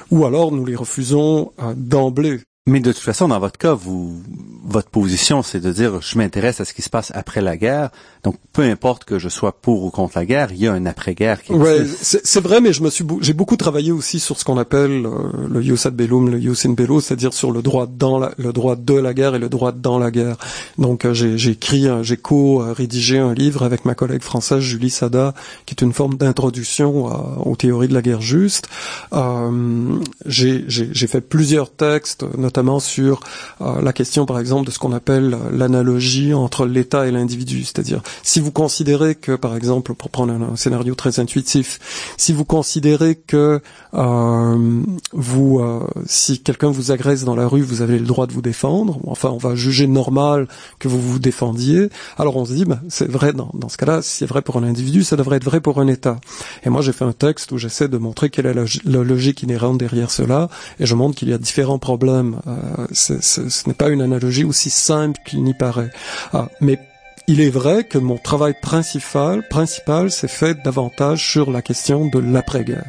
ou 0.10 0.26
alors 0.26 0.52
nous 0.52 0.66
les 0.66 0.76
refusons 0.76 1.52
d'emblée. 1.76 2.40
Mais 2.68 2.82
de 2.82 2.92
toute 2.92 3.02
façon, 3.02 3.30
dans 3.30 3.40
votre 3.40 3.58
cas, 3.58 3.74
vous, 3.74 4.22
votre 4.66 4.90
position, 4.90 5.42
c'est 5.42 5.62
de 5.62 5.72
dire, 5.72 6.02
je 6.02 6.18
m'intéresse 6.18 6.60
à 6.60 6.66
ce 6.66 6.74
qui 6.74 6.82
se 6.82 6.90
passe 6.90 7.14
après 7.16 7.40
la 7.40 7.56
guerre. 7.56 7.92
Donc, 8.26 8.36
peu 8.52 8.64
importe 8.64 9.06
que 9.06 9.18
je 9.20 9.30
sois 9.30 9.54
pour 9.54 9.86
ou 9.86 9.90
contre 9.90 10.18
la 10.18 10.26
guerre, 10.26 10.50
il 10.52 10.58
y 10.58 10.68
a 10.68 10.74
un 10.74 10.86
après-guerre 10.86 11.42
qui 11.42 11.54
Ouais, 11.54 11.86
c'est 12.02 12.42
vrai, 12.42 12.60
mais 12.60 12.74
je 12.74 12.84
me 12.84 12.90
suis, 12.90 13.06
j'ai 13.22 13.32
beaucoup 13.32 13.56
travaillé 13.56 13.94
aussi 13.94 14.20
sur 14.20 14.38
ce 14.38 14.44
qu'on 14.44 14.58
appelle 14.58 15.06
euh, 15.06 15.48
le 15.50 15.62
jus 15.62 15.78
ad 15.86 15.96
bellum, 15.96 16.30
le 16.30 16.42
jus 16.42 16.68
in 16.68 16.74
bello, 16.74 17.00
c'est-à-dire 17.00 17.32
sur 17.32 17.54
le 17.54 17.62
droit 17.62 17.88
dans 17.88 18.20
la, 18.20 18.34
le 18.38 18.52
droit 18.52 18.76
de 18.76 18.96
la 18.96 19.14
guerre 19.14 19.36
et 19.36 19.40
le 19.40 19.48
droit 19.48 19.72
dans 19.72 19.98
la 19.98 20.12
guerre. 20.12 20.36
Donc, 20.78 21.06
euh, 21.06 21.14
j'ai 21.14 21.52
écrit, 21.52 21.88
j'ai 22.02 22.18
co-rédigé 22.18 23.18
un 23.18 23.34
livre 23.34 23.64
avec 23.64 23.86
ma 23.86 23.96
collègue 23.96 24.24
française 24.24 24.60
Julie 24.60 24.90
Sada, 24.90 25.34
qui 25.66 25.74
est 25.74 25.82
une 25.82 25.94
forme 25.94 26.16
d'introduction 26.16 27.48
aux 27.48 27.56
théories 27.56 27.88
de 27.88 27.94
la 27.94 28.02
guerre 28.02 28.20
juste. 28.20 28.68
Euh, 29.14 30.00
j'ai 30.26 31.08
fait 31.08 31.22
plusieurs 31.22 31.72
textes, 31.72 32.26
notamment 32.38 32.57
notamment 32.58 32.80
sur 32.80 33.20
euh, 33.62 33.82
la 33.84 33.94
question, 33.94 34.26
par 34.26 34.40
exemple, 34.40 34.66
de 34.66 34.72
ce 34.72 34.80
qu'on 34.80 34.92
appelle 34.92 35.38
l'analogie 35.52 36.34
entre 36.34 36.66
l'État 36.66 37.06
et 37.06 37.12
l'individu. 37.12 37.64
C'est-à-dire, 37.64 38.02
si 38.24 38.40
vous 38.40 38.52
considérez 38.52 39.14
que, 39.14 39.36
par 39.36 39.56
exemple, 39.56 39.94
pour 39.94 40.10
prendre 40.10 40.34
un, 40.34 40.56
scénario 40.56 40.96
très 40.96 41.20
intuitif, 41.20 41.80
si 42.18 42.34
vous 42.34 42.46
considérez 42.46 43.14
que 43.14 43.62
euh, 43.94 44.82
vous, 45.14 45.60
euh, 45.60 45.86
si 46.08 46.40
quelqu'un 46.40 46.72
vous 46.72 46.92
agresse 46.92 47.24
dans 47.26 47.36
la 47.36 47.48
rue, 47.48 47.62
vous 47.62 47.84
avez 47.84 48.00
le 48.00 48.08
droit 48.08 48.26
de 48.26 48.34
vous 48.34 48.42
défendre. 48.42 48.98
Enfin, 49.06 49.30
on 49.30 49.38
va 49.38 49.54
juger 49.54 49.86
normal 49.86 50.48
que 50.80 50.88
vous 50.88 51.00
vous 51.00 51.20
défendiez. 51.20 51.90
Alors 52.18 52.38
on 52.38 52.46
se 52.46 52.54
dit, 52.54 52.66
ben, 52.66 52.82
c'est 52.90 53.10
vrai 53.10 53.34
dans, 53.34 53.52
dans 53.54 53.70
ce 53.70 53.78
cas-là, 53.78 54.02
si 54.02 54.18
c'est 54.18 54.26
vrai 54.26 54.42
pour 54.42 54.58
un 54.58 54.64
individu, 54.64 55.04
ça 55.04 55.16
devrait 55.16 55.38
être 55.38 55.46
vrai 55.46 55.62
pour 55.62 55.80
un 55.80 55.88
État. 55.88 56.20
Et 56.66 56.72
moi, 56.72 56.82
j'ai 56.82 56.92
fait 56.92 57.06
un 57.06 57.14
texte 57.14 57.52
où 57.52 57.60
j'essaie 57.60 57.88
de 57.88 57.98
montrer 58.00 58.32
quelle 58.32 58.48
est 58.48 58.56
la, 58.56 58.66
la 58.86 59.04
logique 59.04 59.44
inhérente 59.44 59.78
derrière 59.78 60.10
cela, 60.10 60.50
et 60.80 60.88
je 60.88 60.96
montre 60.96 61.16
qu'il 61.16 61.30
y 61.30 61.34
a 61.34 61.38
différents 61.38 61.78
problèmes 61.78 62.38
euh, 62.48 62.88
ce 62.92 63.68
n'est 63.68 63.74
pas 63.74 63.90
une 63.90 64.02
analogie 64.02 64.44
aussi 64.44 64.70
simple 64.70 65.20
qu'il 65.26 65.44
n'y 65.44 65.54
paraît. 65.54 65.90
Ah, 66.34 66.50
mais 66.62 66.80
il 67.28 67.42
est 67.42 67.50
vrai 67.50 67.84
que 67.84 67.98
mon 67.98 68.18
travail 68.18 68.54
principal, 68.62 69.46
principal 69.50 70.12
s'est 70.12 70.28
fait 70.28 70.62
davantage 70.64 71.30
sur 71.30 71.52
la 71.52 71.62
question 71.62 72.08
de 72.08 72.20
l'après-guerre. 72.20 72.86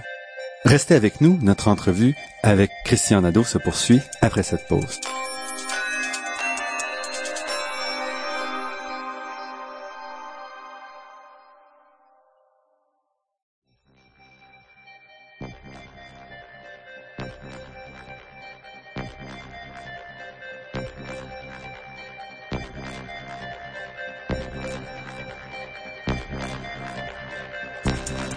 Restez 0.64 0.94
avec 0.94 1.20
nous, 1.20 1.38
notre 1.42 1.68
entrevue 1.68 2.14
avec 2.42 2.70
Christian 2.84 3.22
Nadeau 3.22 3.44
se 3.44 3.58
poursuit 3.58 4.00
après 4.20 4.42
cette 4.42 4.66
pause. 4.68 5.00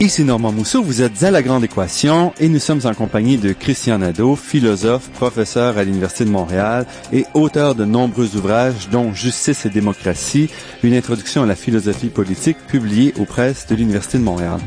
Ici 0.02 0.24
Normand 0.24 0.52
Mousseau, 0.52 0.82
vous 0.82 1.04
êtes 1.04 1.22
à 1.22 1.30
La 1.30 1.44
Grande 1.44 1.64
Équation 1.64 2.34
et 2.40 2.50
nous 2.50 2.58
sommes 2.58 2.82
en 2.86 2.96
compagnie 2.96 3.38
de 3.38 3.54
Christian 3.54 4.00
Nadeau, 4.00 4.36
philosophe, 4.36 5.12
professeur 5.12 5.78
à 5.78 5.84
l'Université 5.84 6.26
de 6.26 6.32
Montréal 6.32 6.88
et 7.14 7.24
auteur 7.36 7.76
de 7.76 7.86
nombreux 7.86 8.36
ouvrages 8.36 8.90
dont 8.90 9.14
Justice 9.14 9.68
et 9.68 9.70
démocratie, 9.70 10.50
une 10.82 10.96
introduction 10.96 11.44
à 11.44 11.46
la 11.46 11.54
philosophie 11.54 12.10
politique 12.10 12.58
publiée 12.66 13.14
aux 13.20 13.26
presses 13.26 13.68
de 13.68 13.76
l'Université 13.76 14.18
de 14.18 14.24
Montréal. 14.24 14.60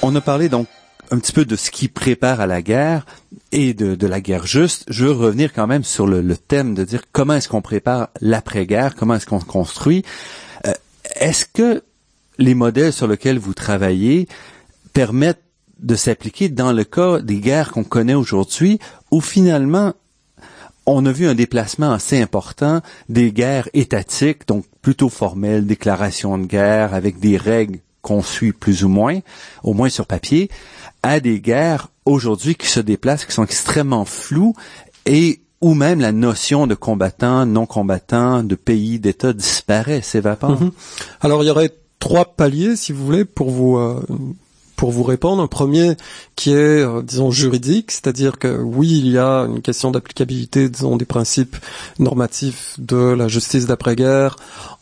On 0.00 0.16
a 0.16 0.22
parlé 0.22 0.48
donc 0.48 0.68
un 1.10 1.18
petit 1.18 1.32
peu 1.32 1.44
de 1.44 1.54
ce 1.54 1.70
qui 1.70 1.88
prépare 1.88 2.40
à 2.40 2.46
la 2.46 2.62
guerre 2.62 3.04
et 3.52 3.74
de, 3.74 4.06
la 4.06 4.22
guerre 4.22 4.46
juste. 4.46 4.86
Je 4.88 5.04
veux 5.04 5.12
revenir 5.12 5.52
quand 5.52 5.66
même 5.66 5.84
sur 5.84 6.06
le, 6.06 6.34
thème 6.34 6.74
de 6.74 6.82
dire 6.82 7.02
comment 7.12 7.34
est-ce 7.34 7.50
qu'on 7.50 7.60
prépare 7.60 8.08
l'après-guerre, 8.22 8.94
comment 8.94 9.16
est-ce 9.16 9.26
qu'on 9.26 9.40
construit. 9.40 10.02
Euh, 10.66 10.72
est-ce 11.16 11.44
que 11.44 11.82
les 12.40 12.54
modèles 12.54 12.92
sur 12.92 13.06
lesquels 13.06 13.38
vous 13.38 13.54
travaillez 13.54 14.26
permettent 14.92 15.44
de 15.78 15.94
s'appliquer 15.94 16.48
dans 16.48 16.72
le 16.72 16.84
cas 16.84 17.20
des 17.20 17.38
guerres 17.38 17.70
qu'on 17.70 17.84
connaît 17.84 18.14
aujourd'hui, 18.14 18.78
où 19.10 19.20
finalement 19.20 19.94
on 20.86 21.06
a 21.06 21.12
vu 21.12 21.28
un 21.28 21.34
déplacement 21.34 21.92
assez 21.92 22.20
important 22.20 22.80
des 23.08 23.32
guerres 23.32 23.68
étatiques, 23.74 24.48
donc 24.48 24.64
plutôt 24.82 25.08
formelles, 25.08 25.66
déclarations 25.66 26.36
de 26.38 26.46
guerre 26.46 26.94
avec 26.94 27.20
des 27.20 27.36
règles 27.36 27.78
qu'on 28.02 28.22
suit 28.22 28.52
plus 28.52 28.82
ou 28.82 28.88
moins, 28.88 29.20
au 29.62 29.74
moins 29.74 29.90
sur 29.90 30.06
papier, 30.06 30.50
à 31.02 31.20
des 31.20 31.40
guerres 31.40 31.88
aujourd'hui 32.06 32.54
qui 32.54 32.66
se 32.66 32.80
déplacent, 32.80 33.26
qui 33.26 33.32
sont 33.32 33.44
extrêmement 33.44 34.06
floues 34.06 34.54
et 35.06 35.42
où 35.60 35.74
même 35.74 36.00
la 36.00 36.12
notion 36.12 36.66
de 36.66 36.74
combattant, 36.74 37.44
non 37.44 37.66
combattant, 37.66 38.42
de 38.42 38.54
pays, 38.54 38.98
d'État 38.98 39.34
disparaît, 39.34 40.00
s'évapore. 40.00 40.62
Mm-hmm. 40.62 40.72
Alors 41.20 41.42
il 41.42 41.48
y 41.48 41.50
aurait 41.50 41.74
trois 42.00 42.24
paliers, 42.24 42.74
si 42.74 42.92
vous 42.92 43.06
voulez, 43.06 43.24
pour 43.24 43.50
vous 43.50 43.76
euh, 43.76 44.02
pour 44.80 44.90
vous 44.90 45.02
répondre. 45.02 45.42
Un 45.42 45.46
premier 45.46 45.96
qui 46.36 46.52
est, 46.52 46.82
euh, 46.82 47.02
disons, 47.02 47.30
juridique, 47.30 47.90
c'est-à-dire 47.90 48.38
que 48.38 48.48
oui, 48.48 48.88
il 48.88 49.08
y 49.08 49.18
a 49.18 49.42
une 49.42 49.60
question 49.60 49.90
d'applicabilité, 49.90 50.70
disons, 50.70 50.96
des 50.96 51.04
principes 51.04 51.56
normatifs 51.98 52.74
de 52.78 52.96
la 52.96 53.28
justice 53.28 53.66
d'après-guerre 53.66 54.36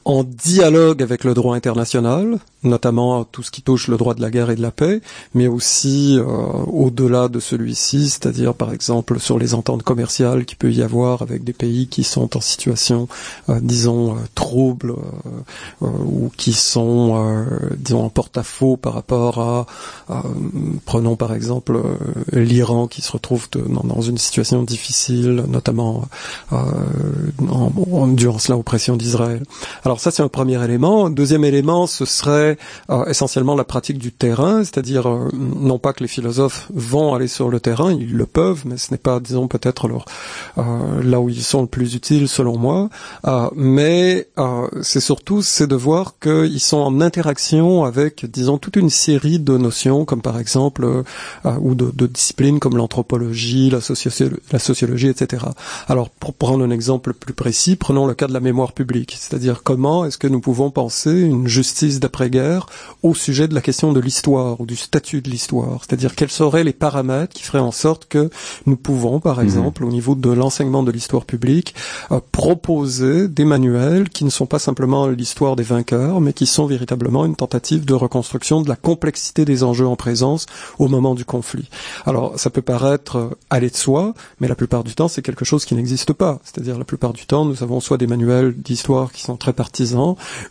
en 0.04 0.24
dialogue 0.24 1.02
avec 1.02 1.22
le 1.24 1.34
droit 1.34 1.54
international, 1.54 2.38
notamment 2.62 3.24
tout 3.24 3.42
ce 3.42 3.50
qui 3.50 3.62
touche 3.62 3.88
le 3.88 3.96
droit 3.96 4.14
de 4.14 4.22
la 4.22 4.30
guerre 4.30 4.50
et 4.50 4.56
de 4.56 4.62
la 4.62 4.70
paix, 4.70 5.00
mais 5.34 5.46
aussi 5.46 6.16
euh, 6.18 6.24
au-delà 6.24 7.28
de 7.28 7.40
celui-ci, 7.40 8.08
c'est-à-dire 8.08 8.54
par 8.54 8.72
exemple 8.72 9.20
sur 9.20 9.38
les 9.38 9.54
ententes 9.54 9.82
commerciales 9.82 10.44
qu'il 10.44 10.56
peut 10.56 10.72
y 10.72 10.82
avoir 10.82 11.22
avec 11.22 11.44
des 11.44 11.52
pays 11.52 11.88
qui 11.88 12.04
sont 12.04 12.37
en 12.37 12.40
situation, 12.40 13.06
euh, 13.48 13.61
disons, 13.61 14.16
euh, 14.16 14.20
trouble 14.34 14.94
ou 15.80 16.30
qui 16.37 16.52
sont, 16.52 17.44
disons, 17.76 18.04
en 18.04 18.08
porte-à-faux 18.08 18.76
par 18.76 18.94
rapport 18.94 19.38
à, 19.40 19.66
prenons 20.84 21.16
par 21.16 21.34
exemple 21.34 21.80
l'Iran 22.32 22.87
qui 22.87 23.02
se 23.02 23.12
retrouve 23.12 23.48
dans, 23.50 24.00
une 24.00 24.18
situation 24.18 24.62
difficile, 24.62 25.44
notamment 25.48 26.04
en, 26.50 27.72
en, 27.90 28.06
durant 28.08 28.38
cela 28.38 28.56
aux 28.56 28.62
pressions 28.62 28.96
d'Israël. 28.96 29.42
Alors 29.88 30.01
ça, 30.01 30.11
c'est 30.11 30.22
un 30.22 30.29
premier 30.29 30.62
élément. 30.62 31.09
Deuxième 31.09 31.46
élément, 31.46 31.87
ce 31.87 32.05
serait 32.05 32.59
euh, 32.90 33.07
essentiellement 33.07 33.55
la 33.55 33.64
pratique 33.64 33.96
du 33.96 34.12
terrain, 34.12 34.62
c'est-à-dire 34.62 35.09
euh, 35.09 35.31
non 35.35 35.79
pas 35.79 35.94
que 35.94 36.05
les 36.05 36.09
philosophes 36.09 36.68
vont 36.74 37.14
aller 37.14 37.27
sur 37.27 37.48
le 37.48 37.59
terrain, 37.59 37.90
ils 37.90 38.14
le 38.14 38.27
peuvent, 38.27 38.64
mais 38.66 38.77
ce 38.77 38.90
n'est 38.90 38.98
pas, 38.98 39.18
disons, 39.18 39.48
peut-être 39.48 39.88
leur 39.88 40.05
euh, 40.59 41.03
là 41.03 41.20
où 41.20 41.31
ils 41.31 41.42
sont 41.42 41.62
le 41.62 41.68
plus 41.68 41.94
utiles, 41.94 42.29
selon 42.29 42.59
moi. 42.59 42.90
mais 43.57 44.29
c'est 44.83 45.01
surtout, 45.01 45.40
c'est 45.40 45.66
de 45.66 45.74
voir 45.74 46.16
qu'ils 46.20 46.61
sont 46.61 46.77
en 46.77 47.01
interaction 47.01 47.85
avec, 47.85 48.27
disons, 48.31 48.59
toute 48.59 48.77
une 48.77 48.90
série 48.90 49.38
de 49.38 49.57
notions, 49.57 50.05
comme 50.05 50.20
par 50.20 50.38
exemple, 50.38 50.87
ou 51.46 51.74
de, 51.74 51.90
de, 51.94 52.07
disciplines 52.07 52.61
comme 52.61 52.77
l'anthropologie, 52.77 53.70
la, 53.70 53.79
la 54.53 54.59
sociologie, 54.59 55.09
etc. 55.09 55.46
Alors, 55.88 56.11
pour 56.11 56.35
prendre 56.35 56.62
un 56.62 56.70
exemple 56.70 57.14
plus 57.14 57.33
précis, 57.33 57.74
prenons 57.77 58.07
le 58.07 58.12
cas 58.12 58.27
de 58.27 58.35
la 58.35 58.40
mémoire 58.40 58.72
publique, 58.72 59.16
c'est-à-dire 59.18 59.62
comment 59.78 60.04
est-ce 60.04 60.18
que 60.18 60.26
nous 60.26 60.40
pouvons 60.40 60.72
penser 60.72 61.12
une 61.12 61.46
justice 61.46 62.00
d'après-guerre 62.00 62.66
au 63.04 63.14
sujet 63.14 63.46
de 63.46 63.54
la 63.54 63.60
question 63.60 63.92
de 63.92 64.00
l'histoire 64.00 64.60
ou 64.60 64.66
du 64.66 64.74
statut 64.74 65.20
de 65.20 65.30
l'histoire, 65.30 65.84
c'est-à-dire 65.84 66.16
quels 66.16 66.32
seraient 66.32 66.64
les 66.64 66.72
paramètres 66.72 67.32
qui 67.32 67.44
feraient 67.44 67.60
en 67.60 67.70
sorte 67.70 68.06
que 68.06 68.28
nous 68.66 68.74
pouvons, 68.74 69.20
par 69.20 69.36
mhm. 69.36 69.44
exemple, 69.44 69.84
au 69.84 69.90
niveau 69.90 70.16
de 70.16 70.30
l'enseignement 70.30 70.82
de 70.82 70.90
l'histoire 70.90 71.24
publique, 71.24 71.76
euh, 72.10 72.18
proposer 72.32 73.28
des 73.28 73.44
manuels 73.44 74.08
qui 74.08 74.24
ne 74.24 74.30
sont 74.30 74.46
pas 74.46 74.58
simplement 74.58 75.06
l'histoire 75.06 75.54
des 75.54 75.62
vainqueurs, 75.62 76.20
mais 76.20 76.32
qui 76.32 76.46
sont 76.46 76.66
véritablement 76.66 77.24
une 77.24 77.36
tentative 77.36 77.84
de 77.84 77.94
reconstruction 77.94 78.62
de 78.62 78.68
la 78.68 78.74
complexité 78.74 79.44
des 79.44 79.62
enjeux 79.62 79.86
en 79.86 79.94
présence 79.94 80.46
au 80.80 80.88
moment 80.88 81.14
du 81.14 81.24
conflit. 81.24 81.68
Alors, 82.04 82.36
ça 82.36 82.50
peut 82.50 82.62
paraître 82.62 83.16
euh, 83.16 83.30
aller 83.48 83.70
de 83.70 83.76
soi, 83.76 84.12
mais 84.40 84.48
la 84.48 84.56
plupart 84.56 84.82
du 84.82 84.96
temps, 84.96 85.06
c'est 85.06 85.22
quelque 85.22 85.44
chose 85.44 85.64
qui 85.64 85.76
n'existe 85.76 86.14
pas. 86.14 86.40
C'est-à-dire, 86.42 86.76
la 86.78 86.84
plupart 86.84 87.12
du 87.12 87.26
temps, 87.26 87.44
nous 87.44 87.62
avons 87.62 87.78
soit 87.78 87.96
des 87.96 88.08
manuels 88.08 88.56
d'histoire 88.56 89.12
qui 89.12 89.22
sont 89.22 89.36
très 89.36 89.52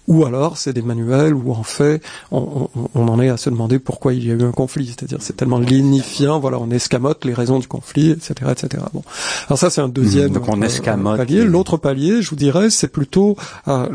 ou 0.08 0.26
alors 0.26 0.58
c'est 0.58 0.74
des 0.74 0.82
manuels 0.82 1.34
où 1.34 1.52
en 1.52 1.64
fait 1.64 2.02
on, 2.32 2.70
en 2.96 3.20
est 3.20 3.30
à 3.30 3.38
se 3.38 3.50
demander 3.50 3.80
pourquoi 3.80 4.14
il 4.14 4.26
y 4.28 4.32
a 4.32 4.34
eu 4.34 4.44
un 4.44 4.52
conflit. 4.52 4.88
C'est-à-dire 4.88 5.18
c'est 5.22 5.36
tellement 5.36 5.60
lignifiant, 5.60 6.40
voilà, 6.40 6.60
on 6.60 6.70
escamote 6.72 7.26
les 7.26 7.34
raisons 7.34 7.60
du 7.60 7.68
conflit, 7.68 8.12
etc., 8.12 8.52
etc. 8.52 8.84
Bon, 8.94 9.04
alors 9.48 9.58
ça 9.58 9.70
c'est 9.70 9.82
un 9.82 9.90
deuxième 9.90 10.32
Donc 10.32 10.48
on 10.48 10.62
escamote 10.62 11.18
palier. 11.18 11.44
L'autre 11.44 11.78
palier, 11.78 12.22
je 12.22 12.30
vous 12.30 12.36
dirais, 12.36 12.70
c'est 12.70 12.88
plutôt 12.88 13.36
euh, 13.68 13.88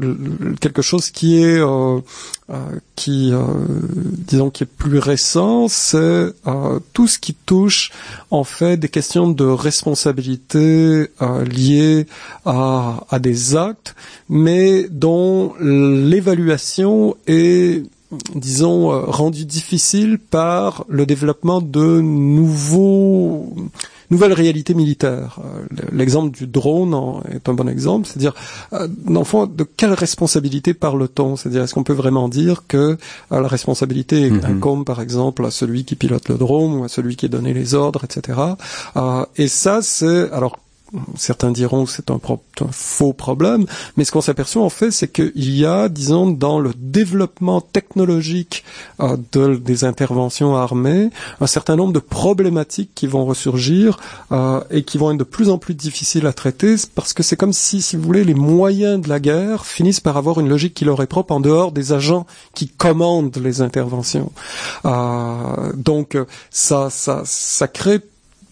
quelque 0.61 0.83
chose 0.83 1.11
qui 1.11 1.43
est 1.43 1.59
euh, 1.59 2.01
euh, 2.51 2.57
qui, 2.97 3.33
disons, 4.29 4.51
qui 4.51 4.65
est 4.65 4.67
plus 4.67 4.99
récent, 4.99 5.67
c'est 5.69 6.33
tout 6.93 7.09
ce 7.09 7.19
qui 7.19 7.35
touche 7.35 7.91
en 8.31 8.45
fait 8.45 8.77
des 8.77 8.89
questions 8.89 9.29
de 9.29 9.45
responsabilité 9.45 11.09
liées 11.47 12.07
à, 12.45 13.05
à 13.11 13.19
des 13.19 13.57
actes, 13.57 13.95
mais 14.29 14.87
dont 14.91 15.12
l'évaluation 15.61 17.17
est 17.27 17.83
disons, 18.35 18.93
euh, 18.93 19.01
rendue 19.07 19.45
difficile 19.45 20.19
par 20.19 20.85
le 20.89 21.07
développement 21.07 21.61
de 21.61 22.01
nouveaux 22.01 23.55
nouvelles 24.11 24.35
réalités 24.35 24.75
militaires. 24.75 25.39
Euh, 25.43 25.65
l'exemple 25.93 26.37
du 26.37 26.47
drone 26.47 27.23
est 27.31 27.49
un 27.49 27.55
bon 27.55 27.69
exemple, 27.69 28.07
c'est-à-dire, 28.07 28.35
euh, 28.75 28.87
dans 29.07 29.25
fond, 29.25 29.47
de 29.47 29.65
quelle 29.65 29.95
responsabilité 29.95 30.75
parle-t-on? 30.75 31.37
C'est-à-dire, 31.37 31.63
est-ce 31.63 31.73
qu'on 31.73 31.85
peut 31.85 31.95
vraiment 31.95 32.29
dire 32.29 32.65
que 32.69 32.99
la 33.31 33.49
responsabilité 33.49 34.31
mm-hmm. 34.31 34.45
incombe, 34.45 34.85
par 34.85 35.01
exemple, 35.01 35.45
à 35.47 35.51
celui 35.51 35.85
qui 35.85 35.97
pilote 35.97 36.29
le 36.29 36.37
drone 36.37 36.81
ou 36.81 36.85
à 36.85 36.89
celui 36.89 37.17
qui 37.17 37.27
a 37.27 37.29
donné 37.29 37.55
les 37.55 37.75
ordres, 37.75 38.05
etc. 38.05 38.39
et 39.37 39.49
ça, 39.49 39.81
c'est 39.83 40.31
alors 40.31 40.59
certains 41.17 41.53
diront 41.53 41.85
que 41.85 41.91
c'est 41.91 42.11
un, 42.11 42.21
faux 42.71 43.13
problème, 43.13 43.67
mais 43.97 44.05
ce 44.05 44.13
qu'on 44.13 44.21
s'aperçoit 44.21 44.63
en 44.63 44.69
fait, 44.69 44.91
c'est 44.91 45.09
qu'il 45.09 45.55
y 45.55 45.65
a, 45.65 45.89
disons, 45.89 46.31
dans 46.31 46.59
le 46.59 46.73
développement 46.77 47.61
technologique 47.61 48.65
euh, 49.01 49.17
de, 49.33 49.57
des 49.57 49.85
interventions 49.85 50.57
armées, 50.57 51.11
un 51.41 51.47
certain 51.47 51.77
nombre 51.77 51.93
de 51.93 51.99
problématiques 51.99 52.91
qui 52.95 53.07
vont 53.07 53.25
ressurgir 53.25 53.99
euh, 54.33 54.61
et 54.71 54.83
qui 54.83 54.99
vont 54.99 55.11
être 55.13 55.19
de 55.19 55.25
plus 55.25 55.49
en 55.49 55.59
plus 55.59 55.75
difficiles 55.75 56.27
à 56.27 56.33
traiter, 56.33 56.77
parce 56.95 57.13
que 57.13 57.23
c'est 57.23 57.37
comme 57.37 57.53
si, 57.53 57.83
si 57.83 57.97
vous 57.97 58.03
voulez, 58.03 58.25
les 58.25 58.35
moyens 58.35 59.01
de 59.01 59.09
la 59.09 59.21
guerre 59.21 59.65
finissent 59.67 60.01
par 60.01 60.17
avoir 60.17 60.41
une 60.41 60.49
logique 60.49 60.75
qui 60.75 60.85
leur 60.85 61.03
est 61.03 61.07
propre 61.07 61.33
en 61.33 61.41
dehors 61.41 61.73
des 61.73 61.93
agents 61.93 62.27
qui 62.55 62.69
commandent 62.69 63.37
les 63.39 63.63
interventions. 63.63 64.33
Euh, 64.85 65.73
donc 65.75 66.17
ça, 66.51 66.91
ça, 66.91 67.23
ça 67.25 67.69
crée 67.69 68.01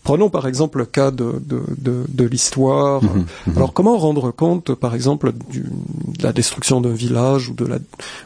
Prenons 0.02 0.30
par 0.30 0.46
exemple 0.46 0.78
le 0.78 0.86
cas 0.86 1.10
de, 1.10 1.42
de, 1.44 1.62
de, 1.76 2.04
de 2.08 2.24
l'histoire. 2.24 3.02
Mhm, 3.02 3.26
mhm. 3.46 3.56
Alors 3.56 3.72
comment 3.72 3.98
rendre 3.98 4.30
compte, 4.30 4.74
par 4.74 4.94
exemple, 4.94 5.32
du, 5.50 5.60
de 5.60 6.22
la 6.22 6.32
destruction 6.32 6.80
d'un 6.80 6.92
village 6.92 7.50
ou, 7.50 7.54
de 7.54 7.66
la, 7.66 7.78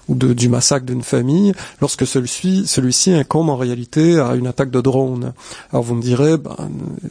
ou 0.08 0.14
de, 0.14 0.32
du 0.32 0.48
massacre 0.48 0.87
d'une 0.87 1.02
famille 1.02 1.52
lorsque 1.80 2.06
celui-ci 2.06 2.66
celui 2.66 2.94
incombe 3.12 3.50
en 3.50 3.56
réalité 3.56 4.18
à 4.18 4.34
une 4.34 4.46
attaque 4.46 4.70
de 4.70 4.80
drone? 4.80 5.32
Alors 5.72 5.82
vous 5.82 5.94
me 5.94 6.02
direz, 6.02 6.37
ben, 6.37 6.56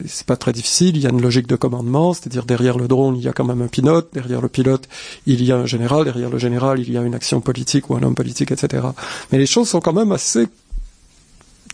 c'est 0.06 0.26
pas 0.26 0.36
très 0.36 0.52
difficile, 0.52 0.96
il 0.96 1.02
y 1.02 1.06
a 1.06 1.10
une 1.10 1.20
logique 1.20 1.46
de 1.46 1.56
commandement, 1.56 2.14
c'est-à-dire 2.14 2.44
derrière 2.44 2.78
le 2.78 2.88
drone 2.88 3.16
il 3.16 3.22
y 3.22 3.28
a 3.28 3.32
quand 3.32 3.44
même 3.44 3.62
un 3.62 3.68
pilote, 3.68 4.08
derrière 4.14 4.40
le 4.40 4.48
pilote 4.48 4.88
il 5.26 5.44
y 5.44 5.52
a 5.52 5.56
un 5.58 5.66
général, 5.66 6.04
derrière 6.04 6.30
le 6.30 6.38
général 6.38 6.80
il 6.80 6.90
y 6.90 6.96
a 6.96 7.02
une 7.02 7.14
action 7.14 7.40
politique 7.40 7.90
ou 7.90 7.96
un 7.96 8.02
homme 8.02 8.14
politique, 8.14 8.50
etc. 8.50 8.86
Mais 9.30 9.38
les 9.38 9.46
choses 9.46 9.68
sont 9.68 9.80
quand 9.80 9.92
même 9.92 10.12
assez 10.12 10.48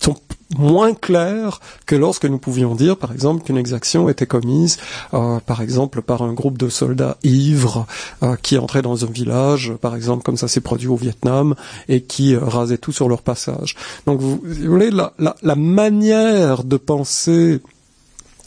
sont 0.01 0.17
moins 0.57 0.95
claires 0.95 1.61
que 1.87 1.95
lorsque 1.95 2.25
nous 2.25 2.39
pouvions 2.39 2.75
dire, 2.75 2.97
par 2.97 3.13
exemple, 3.13 3.45
qu'une 3.45 3.57
exaction 3.57 4.09
était 4.09 4.27
commise, 4.27 4.79
euh, 5.15 5.39
par 5.41 5.63
exemple, 5.63 6.03
par 6.03 6.23
un 6.23 6.33
groupe 6.33 6.59
de 6.59 6.69
soldats 6.69 7.17
ivres 7.23 7.87
euh, 8.23 8.37
qui 8.43 8.59
entraient 8.59 8.83
dans 8.83 9.05
un 9.05 9.11
village, 9.11 9.73
par 9.81 9.95
exemple, 9.95 10.23
comme 10.25 10.37
ça 10.37 10.49
s'est 10.49 10.61
produit 10.61 10.89
au 10.89 10.97
Vietnam, 10.97 11.55
et 11.89 12.03
qui 12.03 12.35
euh, 12.35 12.41
rasaient 12.41 12.79
tout 12.79 12.93
sur 12.93 13.09
leur 13.09 13.23
passage. 13.23 13.77
Donc, 14.07 14.21
vous, 14.21 14.41
voulez, 14.43 14.91
la, 14.91 15.13
la, 15.19 15.37
la 15.43 15.55
manière 15.55 16.65
de 16.65 16.77
penser 16.77 17.61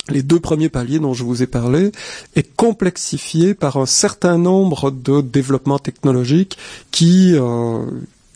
les 0.10 0.22
deux 0.22 0.40
premiers 0.40 0.68
paliers 0.68 1.00
dont 1.00 1.14
je 1.14 1.24
vous 1.24 1.44
ai 1.44 1.48
parlé 1.48 1.92
est 2.36 2.56
complexifiée 2.56 3.54
par 3.54 3.78
un 3.78 3.86
certain 3.86 4.38
nombre 4.38 4.92
de 4.92 5.22
développements 5.22 5.80
technologiques 5.80 6.58
qui 6.92 7.36
euh, 7.36 7.86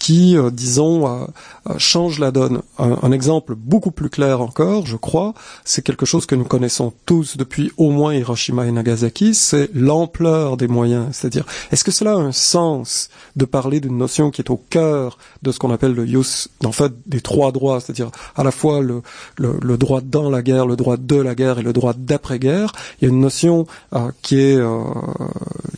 qui, 0.07 0.37
euh, 0.37 0.51
disons, 0.51 1.05
euh, 1.05 1.25
euh, 1.69 1.73
change 1.77 2.19
la 2.19 2.31
donne. 2.31 2.61
Un, 2.79 3.11
exemple 3.11 3.55
beaucoup 3.55 3.91
plus 3.91 4.09
clair 4.09 4.39
encore, 4.39 4.85
je 4.85 4.95
crois, 4.95 5.33
c'est 5.65 5.81
quelque 5.81 6.05
chose 6.05 6.25
que 6.25 6.35
nous 6.35 6.45
connaissons 6.45 6.93
tous 7.05 7.35
depuis 7.35 7.73
au 7.75 7.89
moins 7.89 8.13
Hiroshima 8.13 8.67
et 8.67 8.71
Nagasaki, 8.71 9.33
c'est 9.33 9.69
l'ampleur 9.73 10.55
des 10.55 10.69
moyens. 10.69 11.07
C'est-à-dire, 11.11 11.43
est-ce 11.73 11.83
que 11.83 11.91
cela 11.91 12.13
a 12.13 12.15
un 12.15 12.31
sens 12.31 13.09
de 13.35 13.43
parler 13.43 13.81
d'une 13.81 13.97
notion 13.97 14.31
qui 14.31 14.41
est 14.41 14.49
au 14.49 14.55
cœur 14.69 15.17
de 15.41 15.51
ce 15.51 15.59
qu'on 15.59 15.71
appelle 15.71 15.93
le 15.93 16.07
use, 16.07 16.47
en 16.63 16.71
fait, 16.71 16.93
des 17.05 17.19
trois 17.19 17.51
droits, 17.51 17.81
c'est-à-dire 17.81 18.09
à 18.37 18.45
la 18.45 18.51
fois 18.51 18.79
le, 18.79 19.01
le, 19.37 19.77
droit 19.77 19.99
dans 19.99 20.29
la 20.29 20.41
guerre, 20.41 20.67
le 20.67 20.77
droit 20.77 20.95
de 20.95 21.17
la 21.17 21.35
guerre 21.35 21.59
et 21.59 21.63
le 21.63 21.73
droit 21.73 21.93
d'après-guerre. 21.97 22.71
Il 23.01 23.05
y 23.05 23.11
a 23.11 23.13
une 23.13 23.19
notion 23.19 23.67
qui 24.21 24.39
est 24.39 24.59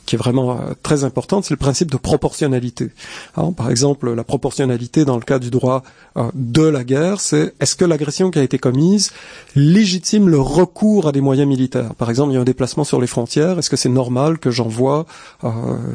qui 0.05 0.15
est 0.15 0.19
vraiment 0.19 0.59
très 0.83 1.03
importante, 1.03 1.45
c'est 1.45 1.53
le 1.53 1.57
principe 1.57 1.89
de 1.91 1.97
proportionnalité. 1.97 2.89
Alors, 3.35 3.53
par 3.53 3.69
exemple, 3.69 4.18
la 4.19 4.25
proportionnalité 4.25 5.05
dans 5.05 5.15
le 5.15 5.23
cas 5.23 5.39
du 5.39 5.49
droit 5.49 5.81
euh, 6.17 6.29
de 6.33 6.65
la 6.75 6.83
guerre, 6.83 7.19
c'est 7.21 7.53
est-ce 7.61 7.75
que 7.75 7.85
l'agression 7.85 8.31
qui 8.31 8.39
a 8.39 8.43
été 8.43 8.57
commise 8.57 9.11
légitime 9.55 10.27
le 10.29 10.39
recours 10.39 11.07
à 11.07 11.11
des 11.11 11.21
moyens 11.21 11.47
militaires? 11.47 11.95
Par 11.95 12.09
exemple, 12.09 12.31
il 12.31 12.35
y 12.35 12.37
a 12.37 12.41
un 12.41 12.51
déplacement 12.53 12.83
sur 12.83 12.99
les 12.99 13.07
frontières, 13.07 13.57
est-ce 13.59 13.69
que 13.69 13.77
c'est 13.77 13.95
normal 14.03 14.37
que 14.37 14.51
j'envoie 14.51 15.05
euh, 15.43 15.49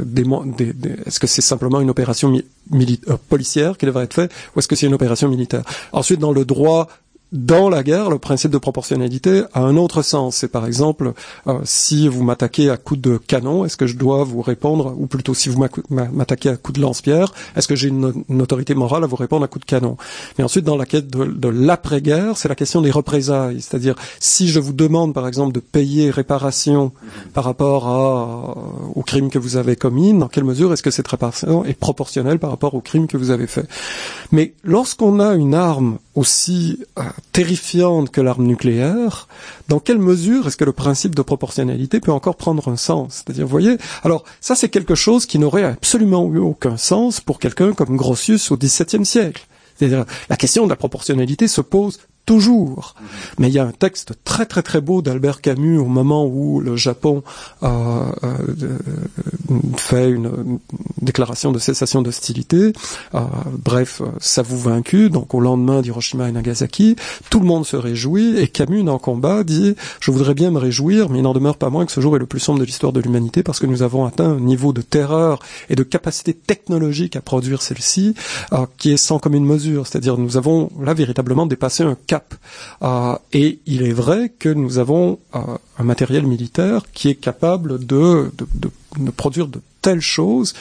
des, 0.04 0.24
des, 0.58 0.92
est-ce 1.06 1.20
que 1.20 1.26
c'est 1.26 1.42
simplement 1.42 1.80
une 1.80 1.90
opération 1.90 2.28
euh, 2.34 3.16
policière 3.28 3.76
qui 3.78 3.86
devrait 3.86 4.04
être 4.04 4.14
faite 4.14 4.32
ou 4.54 4.58
est-ce 4.58 4.68
que 4.68 4.76
c'est 4.76 4.86
une 4.86 4.94
opération 4.94 5.28
militaire? 5.28 5.64
Ensuite, 5.92 6.20
dans 6.20 6.32
le 6.32 6.44
droit 6.44 6.88
dans 7.32 7.68
la 7.68 7.82
guerre, 7.82 8.10
le 8.10 8.18
principe 8.18 8.52
de 8.52 8.58
proportionnalité 8.58 9.42
a 9.54 9.60
un 9.60 9.76
autre 9.76 10.02
sens. 10.02 10.36
C'est 10.36 10.48
par 10.48 10.66
exemple, 10.66 11.14
euh, 11.48 11.58
si 11.64 12.06
vous 12.06 12.22
m'attaquez 12.22 12.70
à 12.70 12.76
coups 12.76 13.00
de 13.00 13.16
canon, 13.18 13.64
est-ce 13.64 13.76
que 13.76 13.88
je 13.88 13.96
dois 13.96 14.22
vous 14.22 14.40
répondre, 14.40 14.94
ou 14.96 15.06
plutôt 15.06 15.34
si 15.34 15.48
vous 15.48 15.64
m'attaquez 15.90 16.50
à 16.50 16.56
coups 16.56 16.78
de 16.78 16.82
lance-pierre, 16.82 17.34
est-ce 17.56 17.66
que 17.66 17.74
j'ai 17.74 17.88
une, 17.88 18.24
autorité 18.40 18.74
morale 18.74 19.02
à 19.02 19.06
vous 19.08 19.16
répondre 19.16 19.44
à 19.44 19.48
coups 19.48 19.66
de 19.66 19.70
canon? 19.70 19.96
Mais 20.38 20.44
ensuite, 20.44 20.64
dans 20.64 20.76
la 20.76 20.86
quête 20.86 21.08
de, 21.08 21.48
l'après-guerre, 21.48 22.36
c'est 22.36 22.48
la 22.48 22.54
question 22.54 22.82
des 22.82 22.92
représailles. 22.92 23.60
C'est-à-dire, 23.60 23.96
si 24.20 24.48
je 24.48 24.60
vous 24.60 24.72
demande 24.72 25.12
par 25.12 25.26
exemple 25.26 25.52
de 25.52 25.60
payer 25.60 26.10
réparation 26.10 26.92
par 27.32 27.44
rapport 27.44 27.88
à, 27.88 28.56
euh, 28.56 28.92
au 28.94 29.02
crime 29.02 29.28
que 29.28 29.38
vous 29.38 29.56
avez 29.56 29.74
commis, 29.74 30.16
dans 30.16 30.28
quelle 30.28 30.44
mesure 30.44 30.72
est-ce 30.72 30.82
que 30.84 30.92
cette 30.92 31.08
réparation 31.08 31.64
est 31.64 31.74
proportionnelle 31.74 32.38
par 32.38 32.50
rapport 32.50 32.74
au 32.74 32.80
crime 32.80 33.08
que 33.08 33.16
vous 33.16 33.30
avez 33.30 33.48
fait? 33.48 33.66
Mais 34.30 34.54
lorsqu'on 34.62 35.18
a 35.18 35.34
une 35.34 35.54
arme 35.54 35.98
aussi 36.14 36.78
euh, 36.98 37.02
terrifiante 37.32 38.10
que 38.10 38.20
l'arme 38.20 38.44
nucléaire, 38.44 39.28
dans 39.68 39.80
quelle 39.80 39.98
mesure 39.98 40.46
est-ce 40.46 40.56
que 40.56 40.64
le 40.64 40.72
principe 40.72 41.14
de 41.14 41.22
proportionnalité 41.22 42.00
peut 42.00 42.12
encore 42.12 42.36
prendre 42.36 42.68
un 42.68 42.76
sens? 42.76 43.24
C'est-à-dire, 43.24 43.44
vous 43.44 43.50
voyez, 43.50 43.78
alors 44.02 44.24
ça 44.40 44.54
c'est 44.54 44.68
quelque 44.68 44.94
chose 44.94 45.26
qui 45.26 45.38
n'aurait 45.38 45.64
absolument 45.64 46.30
eu 46.32 46.38
aucun 46.38 46.76
sens 46.76 47.20
pour 47.20 47.38
quelqu'un 47.38 47.72
comme 47.72 47.96
Grotius 47.96 48.50
au 48.50 48.56
XVIIe 48.56 49.04
siècle. 49.04 49.46
C'est-à-dire, 49.76 50.04
la 50.28 50.36
question 50.36 50.64
de 50.64 50.70
la 50.70 50.76
proportionnalité 50.76 51.48
se 51.48 51.60
pose 51.60 51.98
toujours. 52.26 52.94
Mais 53.38 53.48
il 53.48 53.54
y 53.54 53.58
a 53.58 53.64
un 53.64 53.72
texte 53.72 54.14
très 54.24 54.46
très 54.46 54.62
très 54.62 54.80
beau 54.80 55.02
d'Albert 55.02 55.40
Camus 55.40 55.78
au 55.78 55.86
moment 55.86 56.26
où 56.26 56.60
le 56.60 56.76
Japon 56.76 57.22
euh, 57.62 58.10
euh, 58.22 58.78
fait 59.76 60.10
une, 60.10 60.58
déclaration 61.02 61.52
de 61.52 61.58
cessation 61.58 62.02
d'hostilité. 62.02 62.72
Euh, 63.14 63.20
bref, 63.62 64.00
ça 64.20 64.42
vous 64.42 64.58
vaincu. 64.58 65.10
Donc 65.10 65.34
au 65.34 65.40
lendemain 65.40 65.82
d'Hiroshima 65.82 66.28
et 66.28 66.32
Nagasaki, 66.32 66.96
tout 67.30 67.40
le 67.40 67.46
monde 67.46 67.66
se 67.66 67.76
réjouit 67.76 68.38
et 68.38 68.48
Camus 68.48 68.84
dans 68.84 68.98
Combat 68.98 69.44
dit 69.44 69.74
je 70.00 70.10
voudrais 70.10 70.34
bien 70.34 70.50
me 70.50 70.58
réjouir, 70.58 71.10
mais 71.10 71.18
il 71.18 71.22
n'en 71.22 71.34
demeure 71.34 71.56
pas 71.56 71.70
moins 71.70 71.84
que 71.84 71.92
ce 71.92 72.00
jour 72.00 72.16
est 72.16 72.20
le 72.20 72.26
plus 72.26 72.40
sombre 72.40 72.60
de 72.60 72.64
l'histoire 72.64 72.92
de 72.92 73.00
l'humanité 73.00 73.42
parce 73.42 73.58
que 73.58 73.66
nous 73.66 73.82
avons 73.82 74.06
atteint 74.06 74.30
un 74.30 74.40
niveau 74.40 74.72
de 74.72 74.80
terreur 74.80 75.40
et 75.68 75.76
de 75.76 75.82
capacité 75.82 76.32
technologique 76.32 77.16
à 77.16 77.20
produire 77.20 77.62
celle-ci 77.62 78.14
qui 78.78 78.92
est 78.92 78.96
sans 78.96 79.18
commune 79.18 79.44
mesure. 79.44 79.86
C'est-à-dire 79.86 80.16
nous 80.16 80.36
avons 80.36 80.70
là 80.80 80.94
véritablement 80.94 81.46
dépassé 81.46 81.82
un 81.82 81.96
euh, 82.82 83.16
et 83.32 83.60
il 83.66 83.82
est 83.82 83.92
vrai 83.92 84.32
que 84.38 84.48
nous 84.48 84.78
avons 84.78 85.18
euh, 85.34 85.38
un 85.78 85.84
matériel 85.84 86.26
militaire 86.26 86.82
qui 86.92 87.08
est 87.08 87.14
capable 87.14 87.84
de, 87.84 88.30
produire 89.16 89.48
de 89.48 89.60
telles 89.82 90.00
choses 90.00 90.54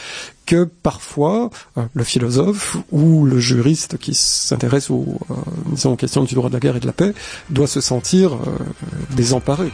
que 0.46 0.64
parfois 0.64 1.50
euh, 1.78 1.84
le 1.94 2.04
philosophe 2.04 2.78
ou 2.92 3.26
le 3.26 3.40
juriste 3.40 3.98
qui 3.98 4.14
s'intéresse 4.14 4.90
aux, 4.90 5.18
aux 5.86 5.96
questions 5.96 6.24
du 6.24 6.36
droit 6.36 6.50
de 6.50 6.54
la 6.54 6.60
guerre 6.60 6.76
et 6.76 6.82
de 6.82 6.88
la 6.88 6.94
paix 6.94 7.14
doit 7.50 7.68
se 7.68 7.82
sentir 7.82 8.38
désemparé. 9.12 9.72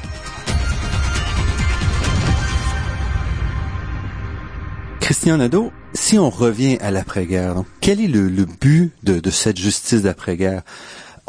Christian 5.00 5.38
Nadeau, 5.38 5.72
si 5.96 6.20
on 6.20 6.30
revient 6.30 6.78
à 6.82 6.92
l'après-guerre, 6.92 7.64
quel 7.82 8.00
est 8.00 8.08
le, 8.08 8.46
but 8.46 8.94
de 9.02 9.30
cette 9.32 9.58
justice 9.58 10.04
d'après-guerre? 10.04 10.62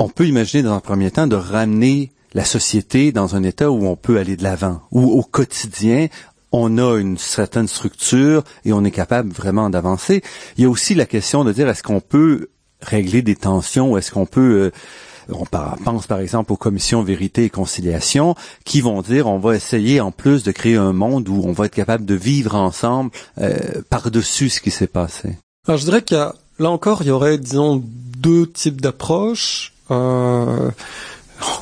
On 0.00 0.08
peut 0.08 0.26
imaginer 0.26 0.62
dans 0.62 0.74
un 0.74 0.80
premier 0.80 1.10
temps 1.10 1.26
de 1.26 1.36
ramener 1.36 2.10
la 2.32 2.44
société 2.44 3.12
dans 3.12 3.36
un 3.36 3.42
état 3.42 3.70
où 3.70 3.86
on 3.86 3.96
peut 3.96 4.18
aller 4.18 4.34
de 4.34 4.42
l'avant, 4.42 4.80
où 4.90 5.10
au 5.10 5.22
quotidien, 5.22 6.08
on 6.52 6.78
a 6.78 6.98
une 6.98 7.18
certaine 7.18 7.68
structure 7.68 8.42
et 8.64 8.72
on 8.72 8.82
est 8.82 8.90
capable 8.90 9.30
vraiment 9.30 9.68
d'avancer. 9.68 10.22
Il 10.56 10.64
y 10.64 10.66
a 10.66 10.70
aussi 10.70 10.94
la 10.94 11.04
question 11.04 11.44
de 11.44 11.52
dire 11.52 11.68
est-ce 11.68 11.82
qu'on 11.82 12.00
peut 12.00 12.48
régler 12.80 13.20
des 13.20 13.36
tensions? 13.36 13.92
Ou 13.92 13.98
est-ce 13.98 14.10
qu'on 14.10 14.26
peut 14.26 14.72
euh, 15.30 15.32
on 15.32 15.44
pense 15.44 16.06
par 16.06 16.18
exemple 16.18 16.52
aux 16.52 16.56
commissions 16.56 17.02
vérité 17.02 17.44
et 17.44 17.50
conciliation 17.50 18.34
qui 18.64 18.80
vont 18.80 19.02
dire 19.02 19.28
on 19.28 19.38
va 19.38 19.54
essayer 19.54 20.00
en 20.00 20.10
plus 20.10 20.42
de 20.42 20.50
créer 20.50 20.76
un 20.76 20.92
monde 20.92 21.28
où 21.28 21.42
on 21.44 21.52
va 21.52 21.66
être 21.66 21.74
capable 21.74 22.04
de 22.04 22.14
vivre 22.14 22.56
ensemble 22.56 23.10
euh, 23.38 23.82
par-dessus 23.90 24.48
ce 24.48 24.60
qui 24.60 24.70
s'est 24.70 24.88
passé? 24.88 25.36
Alors 25.68 25.78
je 25.78 25.84
dirais 25.84 26.02
qu'il 26.02 26.16
y 26.16 26.20
a 26.20 26.34
là 26.58 26.70
encore 26.70 27.02
il 27.02 27.08
y 27.08 27.10
aurait 27.10 27.38
disons 27.38 27.80
deux 28.20 28.50
types 28.50 28.80
d'approches. 28.80 29.72
Euh, 29.90 30.70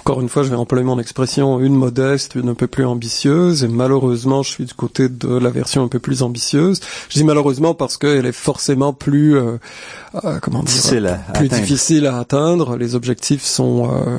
encore 0.09 0.20
une 0.20 0.29
fois, 0.29 0.43
je 0.43 0.49
vais 0.49 0.57
employer 0.57 0.85
mon 0.85 0.99
expression, 0.99 1.61
une 1.61 1.74
modeste, 1.74 2.35
une 2.35 2.49
un 2.49 2.55
peu 2.55 2.66
plus 2.66 2.85
ambitieuse, 2.85 3.64
et 3.64 3.68
malheureusement, 3.68 4.43
je 4.43 4.51
suis 4.51 4.64
du 4.64 4.74
côté 4.74 5.09
de 5.09 5.37
la 5.37 5.51
version 5.51 5.85
un 5.85 5.89
peu 5.89 5.99
plus 5.99 6.22
ambitieuse. 6.22 6.81
Je 7.09 7.18
dis 7.18 7.24
malheureusement 7.24 7.74
parce 7.74 7.97
qu'elle 7.97 8.26
est 8.26 8.33
forcément 8.33 8.93
plus, 8.93 9.37
euh, 9.37 9.59
euh, 10.24 10.39
comment 10.41 10.62
dire, 10.62 10.74
difficile 10.74 11.18
plus 11.35 11.49
difficile 11.49 12.07
à 12.07 12.18
atteindre. 12.18 12.76
Les 12.76 12.95
objectifs 12.95 13.45
sont, 13.45 13.91
euh, 13.91 14.18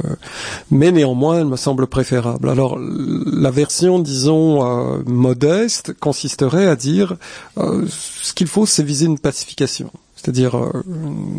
mais 0.72 0.91
néanmoins, 0.91 1.39
elle 1.39 1.47
me 1.47 1.57
semble 1.57 1.88
préférable. 1.88 2.49
Alors, 2.49 2.78
la 2.80 3.51
version, 3.51 3.99
disons, 3.99 5.03
modeste, 5.05 5.93
consisterait 5.99 6.68
à 6.68 6.76
dire, 6.76 7.16
ce 7.57 8.34
qu'il 8.34 8.47
faut, 8.47 8.66
c'est 8.66 8.84
viser 8.84 9.07
une 9.07 9.20
pacification. 9.20 9.91
C'est-à-dire, 10.22 10.57
euh, 10.57 10.84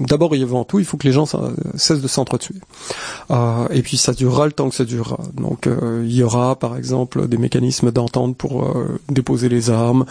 d'abord 0.09 0.35
et 0.35 0.43
avant 0.43 0.65
tout, 0.65 0.79
il 0.79 0.85
faut 0.85 0.97
que 0.97 1.07
les 1.07 1.13
gens 1.13 1.27
cessent 1.77 2.01
de 2.01 2.09
s'entretuer. 2.09 2.55
Euh, 3.31 3.67
et 3.71 3.83
puis 3.83 3.97
ça 3.97 4.13
durera 4.13 4.47
le 4.47 4.53
temps 4.53 4.71
que 4.71 4.75
ça 4.75 4.85
durera. 4.85 5.19
Donc 5.35 5.67
euh, 5.67 6.03
il 6.07 6.15
y 6.15 6.23
aura 6.23 6.59
par 6.59 6.77
exemple 6.77 7.29
des 7.29 7.37
mécanismes 7.37 7.91
d'entente 7.91 8.37
pour 8.37 8.65
euh, 8.65 8.99
déposer 9.09 9.49
les 9.49 9.71
armes, 9.71 10.07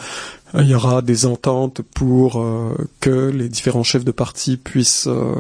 il 0.55 0.67
y 0.67 0.73
aura 0.73 1.01
des 1.01 1.25
ententes 1.25 1.81
pour 1.81 2.39
euh, 2.39 2.75
que 2.99 3.29
les 3.29 3.49
différents 3.49 3.83
chefs 3.83 4.03
de 4.03 4.11
parti 4.11 4.57
puissent, 4.57 5.07
euh, 5.07 5.35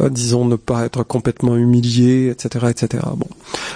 euh, 0.00 0.08
disons, 0.08 0.44
ne 0.44 0.56
pas 0.56 0.84
être 0.84 1.02
complètement 1.02 1.56
humiliés, 1.56 2.28
etc., 2.30 2.66
etc. 2.70 3.04
Bon, 3.16 3.28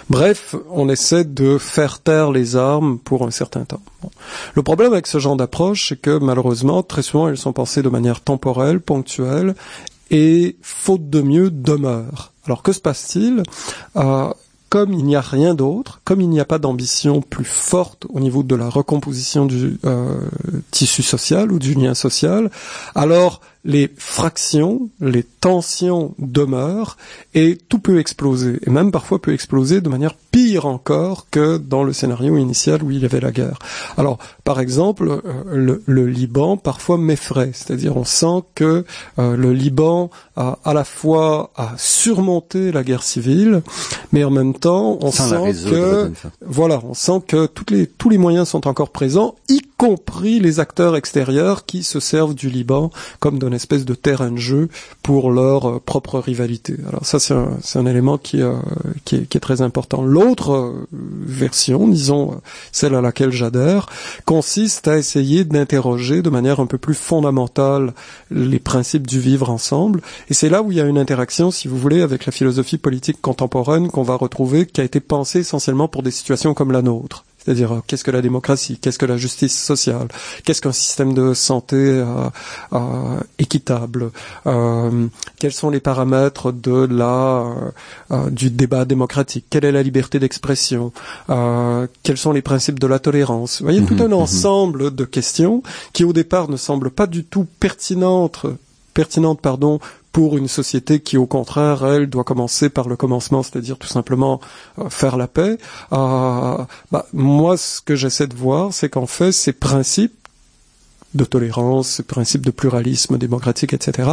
bref, 0.08 0.54
on 0.70 0.88
essaie 0.88 1.24
de 1.24 1.58
faire 1.58 2.00
taire 2.00 2.30
les 2.30 2.56
armes 2.56 2.98
pour 2.98 3.26
un 3.26 3.30
certain 3.30 3.64
temps. 3.64 3.82
Le 4.54 4.62
problème 4.62 4.92
avec 4.92 5.06
ce 5.06 5.18
genre 5.18 5.36
d'approche, 5.36 5.90
c'est 5.90 6.00
que 6.00 6.18
malheureusement, 6.18 6.82
très 6.82 7.02
souvent, 7.02 7.28
elles 7.28 7.36
sont 7.36 7.52
pensées 7.52 7.82
de 7.82 7.88
manière 7.88 8.22
temporelle, 8.22 8.80
ponctuelle, 8.80 9.54
et 10.10 10.56
faute 10.62 11.08
de 11.08 11.20
mieux 11.20 11.50
demeurent. 11.50 12.32
Alors 12.46 12.62
que 12.62 12.72
se 12.72 12.80
passe-t-il? 12.80 13.42
Comme 14.70 14.94
il 14.94 15.04
n'y 15.04 15.16
a 15.16 15.20
rien 15.20 15.54
d'autre, 15.54 16.00
comme 16.04 16.20
il 16.20 16.30
n'y 16.30 16.40
a 16.40 16.44
pas 16.44 16.58
d'ambition 16.58 17.20
plus 17.20 17.44
forte 17.44 18.06
au 18.08 18.20
niveau 18.20 18.44
de 18.44 18.54
la 18.54 18.70
recomposition 18.70 19.44
du 19.44 19.78
euh, 19.84 20.20
tissu 20.70 21.02
social 21.02 21.50
ou 21.52 21.58
du 21.58 21.74
lien 21.74 21.94
social, 21.94 22.50
alors 22.94 23.40
les 23.64 23.90
fractions, 23.96 24.88
les 25.00 25.22
tensions 25.22 26.14
demeurent 26.18 26.96
et 27.34 27.58
tout 27.68 27.78
peut 27.78 27.98
exploser. 27.98 28.58
Et 28.66 28.70
même 28.70 28.90
parfois 28.90 29.20
peut 29.20 29.32
exploser 29.32 29.80
de 29.80 29.88
manière 29.88 30.14
pire 30.30 30.66
encore 30.66 31.26
que 31.30 31.58
dans 31.58 31.82
le 31.82 31.92
scénario 31.92 32.36
initial 32.36 32.82
où 32.82 32.90
il 32.90 33.00
y 33.00 33.04
avait 33.04 33.20
la 33.20 33.32
guerre. 33.32 33.58
Alors, 33.96 34.18
par 34.44 34.60
exemple, 34.60 35.08
euh, 35.08 35.78
le, 35.86 36.06
Liban 36.06 36.56
parfois 36.56 36.98
m'effraie. 36.98 37.50
C'est-à-dire 37.52 37.96
on 37.96 38.04
sent 38.04 38.44
que 38.54 38.84
euh, 39.18 39.36
le 39.36 39.52
Liban 39.52 40.10
a 40.36 40.58
à 40.64 40.72
la 40.72 40.84
fois 40.84 41.50
à 41.56 41.74
surmonter 41.76 42.72
la 42.72 42.82
guerre 42.82 43.02
civile, 43.02 43.62
mais 44.12 44.24
en 44.24 44.30
même 44.30 44.54
temps 44.54 44.98
on 45.02 45.10
sent 45.10 45.52
que 45.68 46.12
voilà, 46.44 46.80
on 46.84 46.94
sent 46.94 47.22
que 47.26 47.46
toutes 47.46 47.70
les, 47.70 47.86
tous 47.86 48.08
les 48.08 48.18
moyens 48.18 48.48
sont 48.48 48.66
encore 48.66 48.90
présents, 48.90 49.34
y 49.48 49.60
compris 49.76 50.40
les 50.40 50.60
acteurs 50.60 50.96
extérieurs 50.96 51.64
qui 51.64 51.82
se 51.82 52.00
servent 52.00 52.34
du 52.34 52.50
Liban 52.50 52.90
comme 53.18 53.38
d'une 53.50 53.56
espèce 53.56 53.84
de 53.84 53.94
terrain 53.94 54.30
de 54.30 54.38
jeu 54.38 54.68
pour 55.02 55.32
leur 55.32 55.68
euh, 55.68 55.82
propre 55.84 56.20
rivalité. 56.20 56.76
Alors 56.88 57.04
ça, 57.04 57.18
c'est 57.18 57.34
un, 57.34 57.58
un, 57.74 57.86
élément 57.86 58.16
qui, 58.16 58.40
euh, 58.42 58.54
qui, 59.04 59.16
est, 59.16 59.26
qui, 59.26 59.36
est, 59.36 59.40
très 59.40 59.60
important. 59.60 60.02
L'autre 60.02 60.52
euh, 60.52 60.86
version, 60.92 61.88
disons 61.88 62.40
celle 62.70 62.94
à 62.94 63.00
laquelle 63.00 63.32
j'adhère, 63.32 63.86
consiste 64.24 64.86
à 64.86 64.98
essayer 64.98 65.44
d'interroger 65.44 66.22
de 66.22 66.30
manière 66.30 66.60
un 66.60 66.66
peu 66.66 66.78
plus 66.78 66.94
fondamentale 66.94 67.92
les 68.30 68.60
principes 68.60 69.06
du 69.06 69.18
vivre 69.18 69.50
ensemble. 69.50 70.00
Et 70.28 70.34
c'est 70.34 70.48
là 70.48 70.62
où 70.62 70.70
il 70.70 70.78
y 70.78 70.80
a 70.80 70.84
une 70.84 70.98
interaction, 70.98 71.50
si 71.50 71.66
vous 71.66 71.76
voulez, 71.76 72.02
avec 72.02 72.26
la 72.26 72.32
philosophie 72.32 72.78
politique 72.78 73.20
contemporaine 73.20 73.88
qu'on 73.88 74.04
va 74.04 74.14
retrouver, 74.14 74.66
qui 74.66 74.80
a 74.80 74.84
été 74.84 75.00
pensée 75.00 75.40
essentiellement 75.40 75.88
pour 75.88 76.04
des 76.04 76.12
situations 76.12 76.54
comme 76.54 76.70
la 76.70 76.82
nôtre. 76.82 77.24
C'est-à-dire, 77.42 77.72
euh, 77.72 77.82
qu'est-ce 77.86 78.04
que 78.04 78.10
la 78.10 78.22
démocratie 78.22 78.78
Qu'est-ce 78.78 78.98
que 78.98 79.06
la 79.06 79.16
justice 79.16 79.58
sociale 79.58 80.08
Qu'est-ce 80.44 80.60
qu'un 80.60 80.72
système 80.72 81.14
de 81.14 81.34
santé 81.34 81.76
euh, 81.76 82.28
euh, 82.72 83.20
équitable 83.38 84.10
Quels 84.44 85.52
sont 85.52 85.70
les 85.70 85.80
paramètres 85.80 86.52
de 86.52 86.86
la 86.90 87.46
du 88.30 88.50
débat 88.50 88.84
démocratique? 88.84 89.46
Quelle 89.50 89.64
est 89.64 89.72
la 89.72 89.82
liberté 89.82 90.18
d'expression? 90.18 90.92
Quels 91.26 92.16
sont 92.16 92.32
les 92.32 92.42
principes 92.42 92.78
de 92.78 92.86
la 92.86 92.98
tolérance? 92.98 93.60
Vous 93.60 93.66
voyez, 93.66 93.84
tout 93.84 93.94
mhm, 93.94 94.02
un 94.02 94.08
mhm. 94.08 94.12
ensemble 94.14 94.94
de 94.94 95.04
questions 95.04 95.62
qui, 95.92 96.04
au 96.04 96.12
départ, 96.12 96.48
ne 96.48 96.56
semblent 96.56 96.90
pas 96.90 97.06
du 97.06 97.24
tout 97.24 97.46
pertinentes 97.58 98.46
pertinentes 98.92 99.40
pardon 99.40 99.78
pour 100.12 100.36
une 100.36 100.48
société 100.48 101.00
qui, 101.00 101.16
au 101.16 101.26
contraire, 101.26 101.84
elle, 101.84 102.08
doit 102.08 102.24
commencer 102.24 102.68
par 102.68 102.88
le 102.88 102.96
commencement, 102.96 103.42
c'est-à-dire 103.42 103.78
tout 103.78 103.88
simplement 103.88 104.40
euh, 104.78 104.90
faire 104.90 105.16
la 105.16 105.28
paix. 105.28 105.58
Euh, 105.92 106.58
bah, 106.90 107.06
moi, 107.12 107.56
ce 107.56 107.80
que 107.80 107.94
j'essaie 107.94 108.26
de 108.26 108.36
voir, 108.36 108.72
c'est 108.72 108.88
qu'en 108.88 109.06
fait, 109.06 109.32
ces 109.32 109.52
principes 109.52 110.14
de 111.14 111.24
tolérance, 111.24 111.88
ces 111.88 112.02
principes 112.04 112.46
de 112.46 112.52
pluralisme 112.52 113.18
démocratique, 113.18 113.72
etc., 113.72 114.08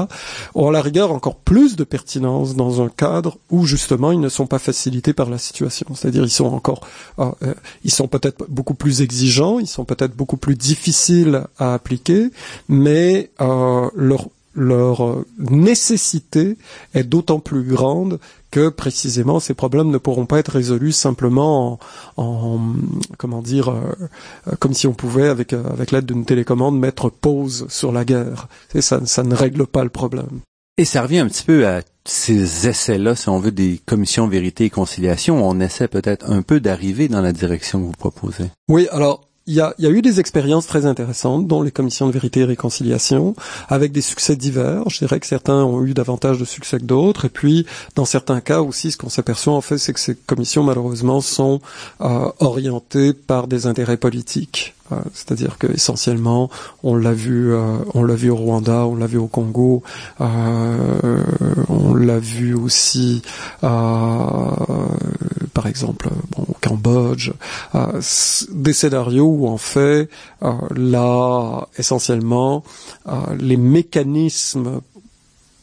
ont 0.55 0.69
à 0.69 0.71
la 0.71 0.81
rigueur 0.81 1.11
encore 1.11 1.35
plus 1.35 1.75
de 1.75 1.83
pertinence 1.83 2.55
dans 2.55 2.81
un 2.81 2.89
cadre 2.89 3.37
où 3.51 3.65
justement 3.65 4.11
ils 4.11 4.19
ne 4.19 4.29
sont 4.29 4.47
pas 4.47 4.57
facilités 4.57 5.13
par 5.13 5.29
la 5.29 5.37
situation. 5.37 5.85
C'est-à-dire 5.93 6.23
ils 6.23 6.31
sont 6.31 6.45
encore, 6.45 6.81
euh, 7.19 7.31
ils 7.83 7.91
sont 7.91 8.07
peut-être 8.07 8.45
beaucoup 8.49 8.73
plus 8.73 9.01
exigeants, 9.03 9.59
ils 9.59 9.67
sont 9.67 9.85
peut-être 9.85 10.15
beaucoup 10.15 10.37
plus 10.37 10.55
difficiles 10.55 11.43
à 11.59 11.75
appliquer, 11.75 12.31
mais 12.67 13.29
leur 13.39 14.29
leur 14.57 15.23
nécessité 15.37 16.57
est 16.93 17.03
d'autant 17.03 17.39
plus 17.39 17.63
grande 17.63 18.19
que 18.49 18.69
précisément 18.69 19.39
ces 19.39 19.53
problèmes 19.53 19.91
ne 19.91 19.97
pourront 19.97 20.25
pas 20.25 20.39
être 20.39 20.51
résolus 20.51 20.93
simplement 20.93 21.79
en, 22.17 22.59
comment 23.17 23.41
dire 23.41 23.69
euh, 23.69 24.55
comme 24.59 24.73
si 24.73 24.87
on 24.87 24.93
pouvait 24.93 25.27
avec 25.27 25.53
euh, 25.53 25.63
avec 25.71 25.91
l'aide 25.91 26.05
d'une 26.05 26.25
télécommande 26.25 26.79
mettre 26.79 27.09
pause 27.09 27.67
sur 27.69 27.91
la 27.91 28.03
guerre. 28.03 28.47
Et 28.73 28.81
ça 28.81 29.05
ça 29.05 29.23
ne 29.23 29.35
règle 29.35 29.67
pas 29.67 29.83
le 29.83 29.89
problème. 29.89 30.41
Et 30.79 30.85
ça 30.85 31.01
revient 31.01 31.19
un 31.19 31.27
petit 31.27 31.43
peu 31.43 31.67
à 31.67 31.81
ces 32.05 32.67
essais-là, 32.67 33.15
si 33.15 33.29
on 33.29 33.39
veut, 33.39 33.51
des 33.51 33.81
commissions 33.85 34.27
vérité 34.27 34.65
et 34.65 34.69
conciliation. 34.69 35.47
On 35.47 35.59
essaie 35.59 35.87
peut-être 35.87 36.29
un 36.29 36.43
peu 36.43 36.59
d'arriver 36.59 37.07
dans 37.07 37.21
la 37.21 37.33
direction 37.33 37.79
que 37.79 37.85
vous 37.85 37.91
proposez. 37.93 38.45
Oui, 38.69 38.87
alors 38.91 39.26
il 39.47 39.53
y 39.53 39.61
a, 39.61 39.73
y 39.79 39.87
a, 39.87 39.89
eu 39.89 40.01
des 40.01 40.19
expériences 40.19 40.67
très 40.67 40.85
intéressantes, 40.85 41.47
dont 41.47 41.61
les 41.61 41.71
commissions 41.71 42.07
de 42.07 42.11
vérité 42.11 42.41
et 42.41 42.45
réconciliation, 42.45 43.35
avec 43.69 43.91
des 43.91 44.01
succès 44.01 44.35
divers. 44.35 44.87
Je 44.89 44.99
dirais 44.99 45.19
que 45.19 45.25
certains 45.25 45.63
ont 45.63 45.83
eu 45.85 45.93
davantage 45.93 46.37
de 46.37 46.45
succès 46.45 46.77
que 46.77 46.83
d'autres. 46.83 47.25
Et 47.25 47.29
puis, 47.29 47.65
dans 47.95 48.05
certains 48.05 48.41
cas 48.41 48.61
aussi, 48.61 48.91
ce 48.91 48.97
qu'on 48.97 49.09
s'aperçoit 49.09 49.53
en 49.53 49.61
fait, 49.61 49.77
c'est 49.77 49.93
que 49.93 49.99
ces 49.99 50.15
commissions, 50.15 50.63
malheureusement, 50.63 51.21
sont 51.21 51.61
euh, 52.01 52.29
orientées 52.39 53.13
par 53.13 53.47
des 53.47 53.67
intérêts 53.67 53.97
politiques. 53.97 54.75
Euh, 54.91 54.95
c'est-à-dire 55.13 55.57
que 55.57 55.67
essentiellement, 55.67 56.49
on 56.83 56.95
l'a 56.95 57.13
vu, 57.13 57.53
euh, 57.53 57.77
on 57.93 58.03
l'a 58.03 58.15
vu 58.15 58.29
au 58.29 58.35
Rwanda, 58.35 58.85
on 58.85 58.95
l'a 58.95 59.07
vu 59.07 59.17
au 59.17 59.27
Congo, 59.27 59.83
euh, 60.21 61.21
on 61.67 61.93
l'a 61.93 62.19
vu 62.19 62.53
aussi, 62.53 63.21
par 65.57 65.65
exemple, 65.65 66.09
bon, 66.35 66.43
au 66.47 66.55
Cambodge, 66.61 67.31
des 68.51 68.73
scénarios 68.73 69.25
où 69.25 69.47
en 69.47 69.57
fait, 69.57 70.07
là, 70.75 71.67
essentiellement, 71.79 72.63
les 73.39 73.57
mécanismes 73.57 74.81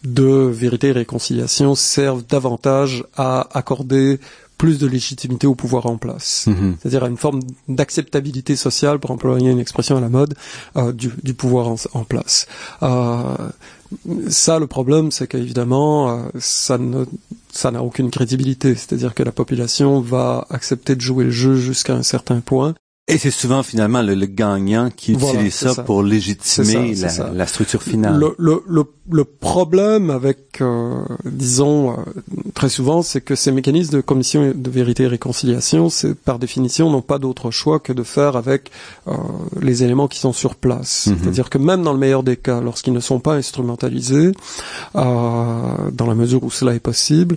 de 0.03 0.51
vérité 0.51 0.89
et 0.89 0.93
réconciliation 0.93 1.77
servent 1.77 2.25
davantage 2.29 3.05
à 3.17 3.47
accorder 3.57 4.19
plus 4.59 4.79
de 4.79 4.87
légitimité 4.89 5.47
au 5.47 5.55
pouvoir 5.55 5.87
en 5.87 5.97
place. 5.97 6.47
Mhm. 6.49 6.77
C'est-à-dire 6.81 7.05
à 7.05 7.09
une 7.09 7.17
forme 7.17 7.41
d'acceptabilité 7.69 8.57
sociale, 8.57 8.99
pour 8.99 9.13
employer 9.13 9.51
une 9.51 9.61
expression 9.61 9.97
à 9.97 10.01
la 10.01 10.09
mode, 10.09 10.35
euh, 10.77 10.93
du, 10.93 11.13
du, 11.23 11.35
pouvoir 11.35 11.69
en, 11.93 12.05
place. 12.05 12.47
Euh, 12.83 13.23
ça, 14.29 14.59
le 14.59 14.67
problème, 14.67 15.11
c'est 15.11 15.27
qu'évidemment, 15.27 16.11
euh, 16.11 16.23
ça 16.39 16.79
ne 16.79 17.05
ça 17.55 17.71
n'a 17.71 17.83
aucune 17.83 18.11
crédibilité. 18.11 18.75
C'est-à-dire 18.75 19.15
que 19.15 19.23
la 19.23 19.33
population 19.33 20.01
va 20.01 20.47
accepter 20.51 20.97
de 20.97 21.01
jouer 21.01 21.25
le 21.25 21.31
jeu 21.31 21.55
jusqu'à 21.55 21.95
un 21.95 22.03
certain 22.03 22.41
point 22.41 22.75
et 23.07 23.19
c'est 23.19 23.31
souvent 23.31 23.63
finalement 23.63 24.01
le, 24.01 24.15
gagnant 24.27 24.89
qui 24.89 25.13
utilise 25.13 25.55
ça, 25.55 25.83
pour 25.83 26.03
légitimer 26.03 26.95
la, 26.95 27.47
structure 27.47 27.83
finale. 27.83 28.19
Le, 28.19 28.35
le, 28.67 28.85
le 29.11 29.25
problème 29.25 30.09
avec, 30.09 30.63
euh, 30.63 31.03
disons, 31.27 31.93
euh, 31.93 31.97
très 32.55 32.71
souvent, 32.71 33.03
c'est 33.03 33.21
que 33.21 33.35
ces 33.35 33.53
mécanismes 33.53 33.97
de 33.97 34.01
commission 34.01 34.53
de 34.55 34.71
vérité 34.71 35.03
et 35.03 35.07
réconciliation, 35.07 35.91
c'est 35.91 36.15
par 36.15 36.39
définition, 36.39 36.91
n'ont 36.91 37.03
pas 37.03 37.19
d'autre 37.19 37.51
choix 37.51 37.79
que 37.79 37.93
de 37.93 38.03
faire 38.03 38.37
avec 38.37 38.71
euh, 39.07 39.13
les 39.61 39.83
éléments 39.83 40.09
qui 40.09 40.19
sont 40.19 40.33
sur 40.33 40.55
place. 40.55 41.09
Mhm. 41.09 41.19
C'est-à-dire 41.21 41.51
que 41.51 41.59
même 41.59 41.83
dans 41.83 41.93
le 41.93 41.99
meilleur 41.99 42.23
des 42.23 42.39
cas, 42.39 42.63
lorsqu'ils 42.63 42.95
ne 42.95 43.01
sont 43.01 43.21
pas 43.21 43.35
instrumentalisés, 43.35 44.33
dans 44.95 46.07
la 46.07 46.15
mesure 46.15 46.43
où 46.45 46.51
cela 46.51 46.75
est 46.75 46.81
possible, 46.81 47.37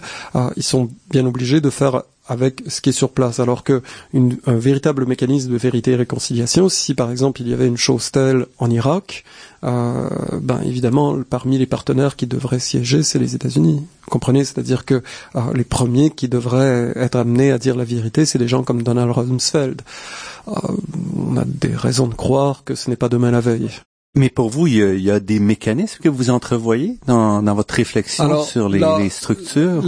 ils 0.56 0.64
sont 0.64 0.90
bien 1.10 1.26
obligés 1.26 1.62
de 1.62 1.70
faire 1.70 2.04
avec 2.28 2.64
ce 2.68 2.82
qui 2.82 2.90
est 2.90 2.94
sur 2.94 3.10
place. 3.10 3.40
Alors 3.40 3.64
que 3.64 3.82
un 4.14 4.56
véritable 4.56 5.06
mécanisme 5.06 5.52
de 5.52 5.58
vérité 5.58 5.92
et 5.92 5.96
réconciliation, 5.96 6.70
si 6.70 6.94
par 6.94 7.12
exemple 7.12 7.42
il 7.42 7.50
y 7.50 7.54
avait 7.54 7.68
une 7.68 7.78
chose 7.78 8.12
telle 8.12 8.46
en 8.58 8.70
Irak, 8.70 9.24
euh, 9.64 10.10
ben 10.42 10.62
évidemment 10.64 11.22
parmi 11.28 11.58
les 11.58 11.66
partenaires 11.66 12.16
qui 12.16 12.28
devraient 12.28 12.60
siéger, 12.60 13.04
c'est 13.04 13.20
les 13.20 13.36
États-Unis. 13.36 13.86
Comprenez? 14.10 14.46
C'est-à-dire 14.46 14.86
que 14.86 15.02
euh, 15.36 15.42
les 15.54 15.64
premiers 15.64 16.12
qui 16.12 16.30
devraient 16.30 16.94
être 16.96 17.16
amenés 17.16 17.52
à 17.52 17.58
dire 17.58 17.76
la 17.76 17.84
vérité, 17.84 18.26
c'est 18.26 18.40
des 18.40 18.48
gens 18.48 18.64
comme 18.64 18.84
Donald 18.84 19.12
Rumsfeld. 19.12 19.82
Euh, 20.48 20.52
on 21.16 21.38
a 21.38 21.46
des 21.46 21.76
raisons 21.76 22.08
de 22.08 22.14
croire 22.14 22.64
que 22.64 22.76
ce 22.76 22.90
n'est 22.90 22.96
pas 22.96 23.10
demain 23.10 23.32
la 23.32 23.42
veille. 23.42 23.70
Mais 24.16 24.30
pour 24.30 24.50
vous, 24.50 24.66
il 24.66 25.00
y, 25.00 25.12
a, 25.12 25.20
des 25.20 25.40
mécanismes 25.40 26.02
que 26.02 26.10
vous 26.10 26.32
entrevoyez 26.32 26.98
dans, 27.06 27.44
dans 27.44 27.54
votre 27.54 27.76
réflexion 27.76 28.44
sur 28.44 28.68
les, 28.68 28.82
les 29.00 29.10
structures 29.10 29.84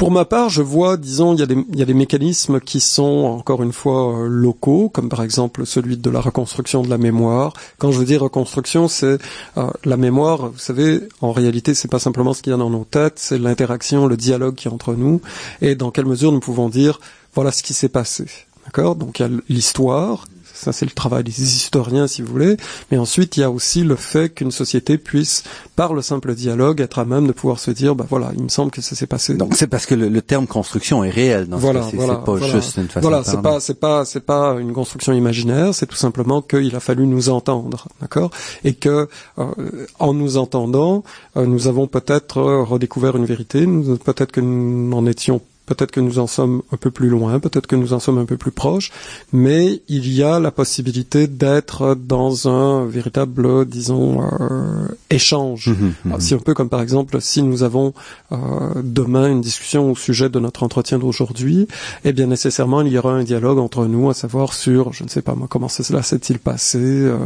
pour 0.00 0.10
ma 0.10 0.24
part, 0.24 0.48
je 0.48 0.62
vois, 0.62 0.96
disons, 0.96 1.34
il 1.34 1.40
y, 1.40 1.42
a 1.42 1.46
des, 1.46 1.62
il 1.74 1.78
y 1.78 1.82
a 1.82 1.84
des 1.84 1.92
mécanismes 1.92 2.58
qui 2.58 2.80
sont, 2.80 3.04
encore 3.04 3.62
une 3.62 3.74
fois, 3.74 4.20
euh, 4.20 4.28
locaux, 4.28 4.88
comme 4.88 5.10
par 5.10 5.22
exemple 5.22 5.66
celui 5.66 5.98
de 5.98 6.08
la 6.08 6.22
reconstruction 6.22 6.80
de 6.80 6.88
la 6.88 6.96
mémoire. 6.96 7.52
Quand 7.76 7.92
je 7.92 8.02
dire 8.02 8.22
reconstruction, 8.22 8.88
c'est 8.88 9.18
euh, 9.58 9.68
la 9.84 9.98
mémoire, 9.98 10.48
vous 10.48 10.58
savez, 10.58 11.02
en 11.20 11.32
réalité, 11.32 11.74
c'est 11.74 11.86
pas 11.86 11.98
simplement 11.98 12.32
ce 12.32 12.40
qu'il 12.40 12.50
y 12.50 12.54
a 12.54 12.56
dans 12.56 12.70
nos 12.70 12.84
têtes, 12.84 13.18
c'est 13.18 13.38
l'interaction, 13.38 14.06
le 14.06 14.16
dialogue 14.16 14.54
qui 14.54 14.68
est 14.68 14.70
entre 14.70 14.94
nous, 14.94 15.20
et 15.60 15.74
dans 15.74 15.90
quelle 15.90 16.06
mesure 16.06 16.32
nous 16.32 16.40
pouvons 16.40 16.70
dire, 16.70 16.98
voilà 17.34 17.52
ce 17.52 17.62
qui 17.62 17.74
s'est 17.74 17.90
passé. 17.90 18.24
D'accord? 18.64 18.96
Donc 18.96 19.18
il 19.18 19.22
y 19.22 19.26
a 19.26 19.40
l'histoire, 19.50 20.24
ça, 20.60 20.72
c'est 20.72 20.84
le 20.84 20.92
travail 20.92 21.24
des 21.24 21.42
historiens, 21.42 22.06
si 22.06 22.20
vous 22.20 22.30
voulez. 22.30 22.58
Mais 22.90 22.98
ensuite, 22.98 23.38
il 23.38 23.40
y 23.40 23.42
a 23.42 23.50
aussi 23.50 23.82
le 23.82 23.96
fait 23.96 24.28
qu'une 24.28 24.50
société 24.50 24.98
puisse, 24.98 25.42
par 25.74 25.94
le 25.94 26.02
simple 26.02 26.34
dialogue, 26.34 26.82
être 26.82 26.98
à 26.98 27.06
même 27.06 27.26
de 27.26 27.32
pouvoir 27.32 27.58
se 27.58 27.70
dire, 27.70 27.94
bah 27.94 28.04
voilà, 28.08 28.30
il 28.36 28.42
me 28.42 28.48
semble 28.48 28.70
que 28.70 28.82
ça 28.82 28.94
s'est 28.94 29.06
passé. 29.06 29.34
Donc 29.34 29.54
c'est 29.56 29.68
parce 29.68 29.86
que 29.86 29.94
le, 29.94 30.20
terme 30.20 30.46
construction 30.46 31.02
est 31.02 31.08
réel 31.10 31.46
dans 31.46 31.56
voilà, 31.56 31.82
ce 31.82 31.96
voilà, 31.96 32.22
c'est 32.26 32.32
pas 32.32 32.46
juste 32.46 32.76
une 32.76 32.88
façon 32.88 33.08
Voilà, 33.08 33.24
c'est 33.24 33.40
pas, 33.40 33.58
c'est 33.58 33.80
pas, 33.80 34.04
c'est 34.04 34.20
pas 34.20 34.56
une 34.60 34.74
construction 34.74 35.14
imaginaire. 35.14 35.74
C'est 35.74 35.86
tout 35.86 35.96
simplement 35.96 36.42
qu'il 36.42 36.76
a 36.76 36.80
fallu 36.80 37.06
nous 37.06 37.30
entendre, 37.30 37.88
d'accord, 38.02 38.30
et 38.62 38.74
que 38.74 39.08
euh, 39.38 39.86
en 39.98 40.12
nous 40.12 40.36
entendant, 40.36 41.04
euh, 41.38 41.46
nous 41.46 41.68
avons 41.68 41.86
peut-être 41.86 42.42
redécouvert 42.42 43.16
une 43.16 43.24
vérité. 43.24 43.66
peut-être 44.04 44.32
que 44.32 44.42
nous 44.42 44.90
n'en 44.90 45.06
étions 45.06 45.40
Peut-être 45.70 45.92
que 45.92 46.00
nous 46.00 46.18
en 46.18 46.26
sommes 46.26 46.62
un 46.72 46.76
peu 46.76 46.90
plus 46.90 47.08
loin, 47.08 47.38
peut-être 47.38 47.68
que 47.68 47.76
nous 47.76 47.92
en 47.92 48.00
sommes 48.00 48.18
un 48.18 48.24
peu 48.24 48.36
plus 48.36 48.50
proches, 48.50 48.90
mais 49.32 49.82
il 49.86 50.12
y 50.12 50.20
a 50.20 50.40
la 50.40 50.50
possibilité 50.50 51.28
d'être 51.28 51.94
dans 51.94 52.48
un 52.48 52.86
véritable, 52.86 53.66
disons, 53.66 54.20
euh, 54.20 54.88
échange. 55.10 55.68
Mmh, 55.68 55.72
mmh, 56.08 56.14
mmh. 56.16 56.20
Si 56.20 56.34
on 56.34 56.40
peut, 56.40 56.54
comme 56.54 56.70
par 56.70 56.82
exemple, 56.82 57.20
si 57.20 57.44
nous 57.44 57.62
avons 57.62 57.94
euh, 58.32 58.36
demain 58.82 59.30
une 59.30 59.40
discussion 59.40 59.92
au 59.92 59.94
sujet 59.94 60.28
de 60.28 60.40
notre 60.40 60.64
entretien 60.64 60.98
d'aujourd'hui, 60.98 61.68
eh 62.04 62.12
bien 62.12 62.26
nécessairement 62.26 62.82
il 62.82 62.88
y 62.88 62.98
aura 62.98 63.12
un 63.12 63.22
dialogue 63.22 63.60
entre 63.60 63.86
nous, 63.86 64.10
à 64.10 64.14
savoir 64.14 64.54
sur, 64.54 64.92
je 64.92 65.04
ne 65.04 65.08
sais 65.08 65.22
pas 65.22 65.36
moi, 65.36 65.46
comment 65.48 65.68
cela 65.68 66.02
s'est-il 66.02 66.40
passé, 66.40 66.80
euh, 66.80 67.16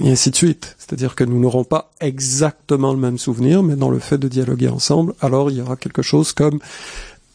et 0.00 0.10
ainsi 0.10 0.30
de 0.30 0.36
suite. 0.36 0.74
C'est-à-dire 0.78 1.14
que 1.14 1.24
nous 1.24 1.38
n'aurons 1.38 1.64
pas 1.64 1.90
exactement 2.00 2.94
le 2.94 2.98
même 2.98 3.18
souvenir, 3.18 3.62
mais 3.62 3.76
dans 3.76 3.90
le 3.90 3.98
fait 3.98 4.16
de 4.16 4.28
dialoguer 4.28 4.68
ensemble, 4.68 5.12
alors 5.20 5.50
il 5.50 5.58
y 5.58 5.60
aura 5.60 5.76
quelque 5.76 6.00
chose 6.00 6.32
comme 6.32 6.60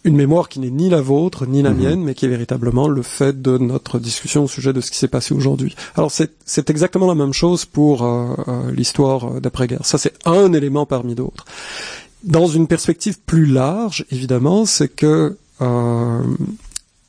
une 0.04 0.16
mémoire 0.16 0.50
qui 0.50 0.60
n'est 0.60 0.70
ni 0.70 0.90
la 0.90 1.02
vôtre 1.02 1.46
ni 1.46 1.62
la 1.62 1.72
mhm. 1.72 1.78
mienne, 1.78 2.04
mais 2.04 2.14
qui 2.14 2.26
est 2.26 2.30
véritablement 2.30 2.88
le 2.88 3.02
fait 3.02 3.42
de 3.42 3.58
notre 3.58 4.00
discussion 4.00 4.44
au 4.44 4.48
sujet 4.48 4.74
de 4.74 4.82
ce 4.82 4.92
qui 4.92 4.98
s'est 4.98 5.08
passé 5.08 5.34
aujourd'hui. 5.34 5.76
Alors 5.96 6.12
c'est 6.12 6.70
exactement 6.70 7.08
la 7.08 7.16
même 7.16 7.34
chose 7.34 7.66
pour 7.66 8.04
euh, 8.04 8.36
euh, 8.48 8.72
l'histoire 8.72 9.36
euh, 9.36 9.40
d'après-guerre. 9.40 9.86
Ça 9.86 9.98
c'est 9.98 10.14
un 10.26 10.52
élément 10.54 10.86
parmi 10.86 11.16
d'autres. 11.16 11.46
Dans 12.24 12.48
une 12.48 12.68
perspective 12.68 13.20
plus 13.26 13.46
large, 13.46 14.06
évidemment, 14.10 14.66
c'est 14.66 14.88
que 14.88 15.38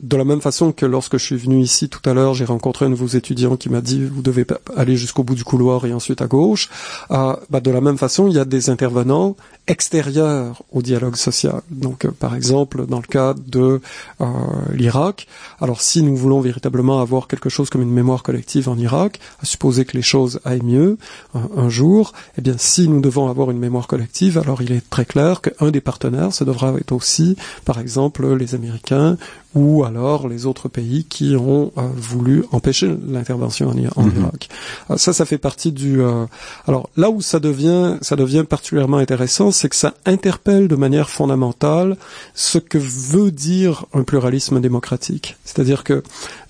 de 0.00 0.16
la 0.16 0.24
même 0.24 0.40
façon 0.40 0.72
que 0.72 0.86
lorsque 0.86 1.18
je 1.18 1.24
suis 1.24 1.36
venu 1.36 1.60
ici 1.60 1.88
tout 1.88 2.00
à 2.08 2.14
l'heure, 2.14 2.34
j'ai 2.34 2.44
rencontré 2.44 2.86
un 2.86 2.90
de 2.90 2.94
vos 2.94 3.06
étudiants 3.06 3.56
qui 3.56 3.68
m'a 3.68 3.80
dit 3.80 4.04
vous 4.04 4.22
devez 4.22 4.44
aller 4.76 4.96
jusqu'au 4.96 5.22
bout 5.22 5.34
du 5.34 5.44
couloir 5.44 5.86
et 5.86 5.92
ensuite 5.92 6.20
à 6.20 6.26
gauche. 6.26 6.68
Euh, 7.10 7.36
bah 7.48 7.60
de 7.60 7.70
la 7.70 7.80
même 7.80 7.96
façon, 7.96 8.26
il 8.28 8.34
y 8.34 8.38
a 8.38 8.44
des 8.44 8.70
intervenants 8.70 9.36
extérieurs 9.66 10.62
au 10.72 10.82
dialogue 10.82 11.16
social. 11.16 11.62
Donc, 11.70 12.04
euh, 12.04 12.10
par 12.10 12.34
exemple, 12.34 12.86
dans 12.86 12.98
le 12.98 13.06
cas 13.06 13.34
de 13.34 13.80
euh, 14.20 14.24
l'Irak, 14.72 15.26
alors 15.60 15.80
si 15.80 16.02
nous 16.02 16.16
voulons 16.16 16.40
véritablement 16.40 17.00
avoir 17.00 17.28
quelque 17.28 17.48
chose 17.48 17.70
comme 17.70 17.82
une 17.82 17.92
mémoire 17.92 18.22
collective 18.22 18.68
en 18.68 18.76
Irak, 18.76 19.20
à 19.40 19.46
supposer 19.46 19.84
que 19.84 19.96
les 19.96 20.02
choses 20.02 20.40
aillent 20.44 20.62
mieux 20.62 20.98
un 21.34 21.68
jour, 21.68 22.12
eh 22.36 22.42
bien, 22.42 22.54
si 22.58 22.88
nous 22.88 23.00
devons 23.00 23.28
avoir 23.28 23.50
une 23.50 23.58
mémoire 23.58 23.86
collective, 23.86 24.38
alors 24.38 24.60
il 24.60 24.72
est 24.72 24.88
très 24.90 25.04
clair 25.04 25.40
qu'un 25.40 25.70
des 25.70 25.80
partenaires, 25.80 26.34
ce 26.34 26.44
devra 26.44 26.74
être 26.74 26.92
aussi, 26.92 27.36
par 27.64 27.78
exemple, 27.78 28.34
les 28.34 28.54
Américains 28.54 29.16
ou 29.54 29.84
alors 29.84 30.28
les 30.28 30.46
autres 30.46 30.68
pays 30.68 31.04
qui 31.04 31.36
ont 31.36 31.72
euh, 31.78 31.82
voulu 31.96 32.44
empêcher 32.52 32.94
l'intervention 33.06 33.68
en, 33.68 34.02
mhm. 34.02 34.12
Irak. 34.18 34.48
Euh, 34.90 34.96
ça, 34.96 35.12
ça 35.12 35.24
fait 35.24 35.38
partie 35.38 35.72
du. 35.72 36.00
Euh, 36.00 36.26
alors 36.66 36.88
là 36.96 37.10
où 37.10 37.20
ça 37.20 37.40
devient, 37.40 37.96
ça 38.02 38.16
devient 38.16 38.44
particulièrement 38.48 38.98
intéressant, 38.98 39.50
c'est 39.50 39.68
que 39.68 39.76
ça 39.76 39.94
interpelle 40.06 40.68
de 40.68 40.76
manière 40.76 41.08
fondamentale 41.08 41.96
ce 42.34 42.58
que 42.58 42.78
veut 42.78 43.30
dire 43.30 43.86
un 43.92 44.02
pluralisme 44.02 44.60
démocratique. 44.60 45.36
C'est-à-dire 45.44 45.84
que 45.84 46.02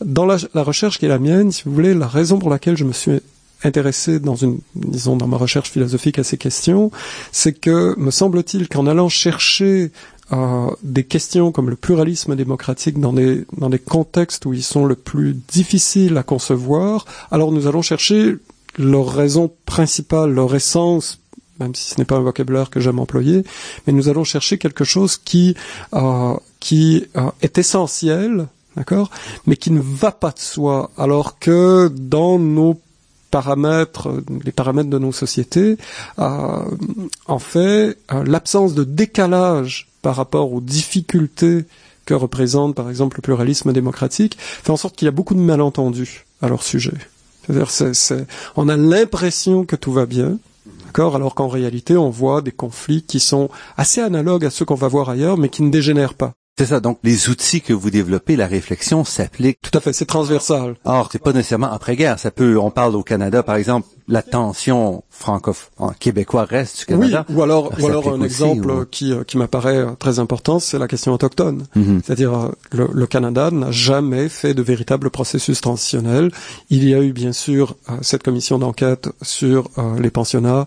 dans 0.05 0.27
la, 0.27 0.37
la 0.55 0.63
recherche 0.63 0.99
qui 0.99 1.07
est 1.07 1.09
la 1.09 1.19
mienne, 1.19 1.53
si 1.53 1.65
vous 1.65 1.73
voulez, 1.73 1.95
la 1.95 2.09
raison 2.09 2.39
pour 2.39 2.51
laquelle 2.51 2.77
je 2.77 2.85
me 2.85 2.93
suis 2.93 3.21
intéressé 3.65 4.21
dans 4.21 4.37
une, 4.37 4.59
disons, 4.75 5.17
dans 5.17 5.27
ma 5.27 5.37
recherche 5.37 5.71
philosophique 5.71 6.19
à 6.19 6.25
ces 6.25 6.37
questions, 6.37 6.91
c'est 7.33 7.53
que, 7.53 7.99
me 7.99 8.11
semble-t-il, 8.11 8.69
qu'en 8.69 8.87
allant 8.87 9.09
chercher 9.09 9.91
euh, 10.33 10.71
des 10.83 11.05
questions 11.05 11.53
comme 11.53 11.69
le 11.69 11.77
pluralisme 11.77 12.35
démocratique 12.35 12.99
dans 12.99 13.13
des, 13.13 13.45
dans 13.59 13.69
des 13.69 13.79
contextes 13.79 14.47
où 14.47 14.55
ils 14.55 14.63
sont 14.63 14.87
le 14.87 14.95
plus 14.95 15.35
difficiles 15.49 16.17
à 16.17 16.23
concevoir, 16.23 17.05
alors 17.31 17.53
nous 17.53 17.67
allons 17.67 17.83
chercher 17.83 18.37
leur 18.79 19.09
raison 19.09 19.53
principale, 19.67 20.33
leur 20.33 20.55
essence, 20.55 21.21
même 21.61 21.75
si 21.75 21.91
ce 21.91 21.99
n'est 21.99 22.05
pas 22.05 22.17
un 22.17 22.21
vocabulaire 22.21 22.71
que 22.71 22.81
j'aime 22.81 22.99
employer, 22.99 23.45
mais 23.87 23.93
nous 23.93 24.09
allons 24.09 24.25
chercher 24.25 24.59
quelque 24.59 24.85
chose 24.85 25.17
qui, 25.17 25.57
euh, 25.95 26.35
qui 26.59 27.07
euh, 27.17 27.31
est 27.43 27.59
essentiel, 27.59 28.47
d'accord, 28.77 29.11
mais 29.47 29.57
qui 29.57 29.71
ne 29.71 29.81
va 29.81 30.11
pas 30.11 30.31
de 30.31 30.41
soi, 30.41 30.91
alors 30.97 31.39
que 31.39 31.93
dans 31.95 32.39
nos 32.39 32.81
paramètres, 33.35 34.23
les 34.45 34.53
paramètres 34.53 34.91
de 34.91 34.99
nos 35.01 35.11
sociétés, 35.11 35.77
en 36.19 37.39
fait, 37.41 37.99
l'absence 38.25 38.75
de 38.75 38.85
décalage 38.85 39.89
par 40.03 40.15
rapport 40.15 40.53
aux 40.53 40.61
difficultés 40.61 41.65
que 42.07 42.15
représente 42.15 42.77
par 42.77 42.89
exemple 42.91 43.17
le 43.17 43.23
pluralisme 43.23 43.73
démocratique, 43.73 44.37
fait 44.39 44.71
en 44.71 44.77
sorte 44.77 44.95
qu'il 44.95 45.07
y 45.07 45.09
a 45.09 45.11
beaucoup 45.19 45.35
de 45.35 45.41
malentendus 45.41 46.27
à 46.43 46.49
leur 46.49 46.63
sujet. 46.63 46.95
C'est-à-dire, 47.45 47.71
c'est, 47.71 48.25
on 48.55 48.69
a 48.69 48.77
l'impression 48.77 49.65
que 49.65 49.75
tout 49.75 49.93
va 49.93 50.07
bien, 50.07 50.39
d'accord, 50.87 51.17
alors 51.17 51.35
qu'en 51.35 51.49
réalité, 51.49 51.97
on 51.97 52.11
voit 52.11 52.41
des 52.41 52.53
conflits 52.53 53.03
qui 53.03 53.19
sont 53.19 53.49
assez 53.77 54.01
analogues 54.01 54.45
à 54.45 54.51
ceux 54.51 54.65
qu'on 54.65 54.77
va 54.77 54.87
voir 54.87 55.09
ailleurs, 55.09 55.39
mais 55.39 55.49
qui 55.49 55.65
ne 55.65 55.73
dégénèrent 55.73 56.15
pas. 56.15 56.35
C'est 56.57 56.67
ça. 56.67 56.79
Donc, 56.79 56.99
les 57.03 57.29
outils 57.31 57.61
que 57.61 57.73
vous 57.73 57.91
développez, 57.91 58.37
la 58.37 58.47
réflexion 58.47 59.05
s'applique. 59.05 59.59
Tout 59.61 59.77
à 59.77 59.81
fait. 59.81 59.93
C'est 59.93 60.07
transversal. 60.07 60.77
Or, 60.85 61.09
c'est 61.11 61.23
pas 61.23 61.33
nécessairement 61.33 61.73
après-guerre. 61.73 62.21
Ça 62.21 62.31
peut, 62.31 62.57
on 62.59 62.71
parle 62.71 62.95
au 62.95 63.03
Canada, 63.03 63.43
par 63.43 63.57
exemple, 63.57 63.89
la 64.09 64.23
tension 64.23 65.03
francophone 65.09 65.95
québécois 65.99 66.45
reste 66.45 66.81
du 66.81 66.87
Canada. 66.87 67.25
Oui, 67.29 67.35
ou 67.37 67.43
alors, 67.43 67.73
ou 67.81 67.87
alors 67.87 68.09
un 68.09 68.21
exemple 68.23 68.87
qui, 68.91 69.13
euh, 69.13 69.25
qui 69.25 69.39
m'apparaît 69.39 69.79
euh, 69.79 69.91
très 69.99 70.19
important, 70.19 70.59
c'est 70.59 70.79
la 70.79 70.89
question 70.89 71.13
autochtone. 71.13 71.65
Mhm. 71.75 72.03
C'est-à-dire, 72.05 72.35
euh, 72.35 72.49
le, 72.73 72.89
le, 72.93 73.07
Canada 73.07 73.51
n'a 73.51 73.71
jamais 73.71 74.29
fait 74.29 74.53
de 74.53 74.63
véritable 74.63 75.09
processus 75.09 75.61
transitionnel. 75.61 76.31
Il 76.69 76.87
y 76.87 76.95
a 76.95 77.01
eu 77.01 77.13
bien 77.13 77.33
sûr 77.33 77.77
cette 78.03 78.23
commission 78.23 78.59
d'enquête 78.59 79.09
sur 79.23 79.71
les 79.99 80.11
pensionnats 80.11 80.67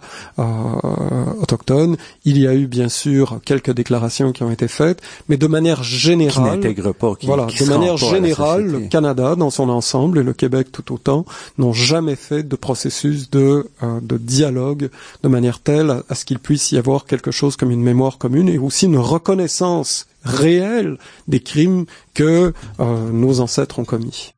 autochtones. 1.41 1.97
Il 2.25 2.37
y 2.37 2.47
a 2.47 2.53
eu 2.53 2.67
bien 2.67 2.89
sûr 2.89 3.39
quelques 3.43 3.71
déclarations 3.71 4.31
qui 4.31 4.43
ont 4.43 4.51
été 4.51 4.67
faites, 4.67 5.01
mais 5.27 5.37
de 5.37 5.47
manière 5.47 5.83
générale, 5.83 6.59
qui 6.59 6.81
pas, 6.81 7.15
qui, 7.15 7.25
voilà, 7.25 7.47
de 7.47 7.65
manière 7.65 7.97
générale, 7.97 8.65
le 8.65 8.79
Canada 8.81 9.35
dans 9.35 9.49
son 9.49 9.69
ensemble 9.69 10.19
et 10.19 10.23
le 10.23 10.33
Québec 10.33 10.71
tout 10.71 10.93
autant 10.93 11.25
n'ont 11.57 11.73
jamais 11.73 12.15
fait 12.15 12.43
de 12.43 12.55
processus 12.55 13.26
de, 13.31 13.69
euh, 13.83 13.99
de 14.01 14.17
dialogue 14.17 14.89
de 15.23 15.27
manière 15.27 15.59
telle 15.59 16.03
à 16.09 16.15
ce 16.15 16.25
qu'il 16.25 16.39
puisse 16.39 16.71
y 16.71 16.77
avoir 16.77 17.05
quelque 17.05 17.31
chose 17.31 17.55
comme 17.55 17.71
une 17.71 17.83
mémoire 17.83 18.17
commune 18.17 18.49
et 18.49 18.57
aussi 18.57 18.85
une 18.85 18.97
reconnaissance 18.97 20.07
réelle 20.23 20.97
des 21.27 21.39
crimes 21.39 21.85
que 22.13 22.53
euh, 22.79 23.11
nos 23.11 23.39
ancêtres 23.39 23.79
ont 23.79 23.85
commis. 23.85 24.33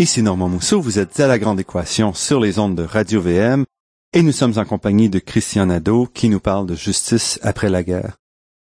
Ici 0.00 0.22
Normand 0.22 0.48
Mousseau, 0.48 0.80
vous 0.80 0.98
êtes 0.98 1.20
à 1.20 1.26
la 1.26 1.38
grande 1.38 1.60
équation 1.60 2.14
sur 2.14 2.40
les 2.40 2.58
ondes 2.58 2.74
de 2.74 2.84
Radio 2.84 3.20
VM 3.20 3.66
et 4.12 4.22
nous 4.22 4.32
sommes 4.32 4.58
en 4.58 4.64
compagnie 4.64 5.08
de 5.08 5.18
Christian 5.18 5.66
Nadeau 5.66 6.08
qui 6.12 6.28
nous 6.28 6.40
parle 6.40 6.66
de 6.66 6.74
justice 6.74 7.38
après 7.42 7.70
la 7.70 7.82
guerre. 7.82 8.16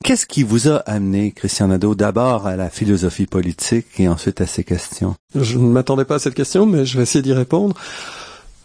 Qu'est-ce 0.03 0.25
qui 0.25 0.43
vous 0.43 0.67
a 0.67 0.77
amené, 0.77 1.31
Christian 1.31 1.69
Nadeau, 1.69 1.95
d'abord 1.95 2.45
à 2.45 2.57
la 2.57 2.69
philosophie 2.69 3.25
politique 3.25 3.87
et 3.99 4.07
ensuite 4.07 4.41
à 4.41 4.47
ces 4.47 4.63
questions? 4.63 5.15
Je 5.33 5.57
ne 5.57 5.67
m'attendais 5.67 6.05
pas 6.05 6.15
à 6.15 6.19
cette 6.19 6.33
question, 6.33 6.65
mais 6.65 6.85
je 6.85 6.97
vais 6.97 7.03
essayer 7.03 7.21
d'y 7.21 7.33
répondre. 7.33 7.75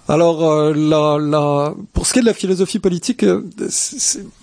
Alors, 0.08 0.50
euh, 0.50 0.72
la, 0.74 1.18
la, 1.18 1.74
pour 1.92 2.06
ce 2.06 2.12
qui 2.12 2.18
est 2.18 2.22
de 2.22 2.26
la 2.26 2.34
philosophie 2.34 2.78
politique, 2.78 3.22
euh, 3.22 3.44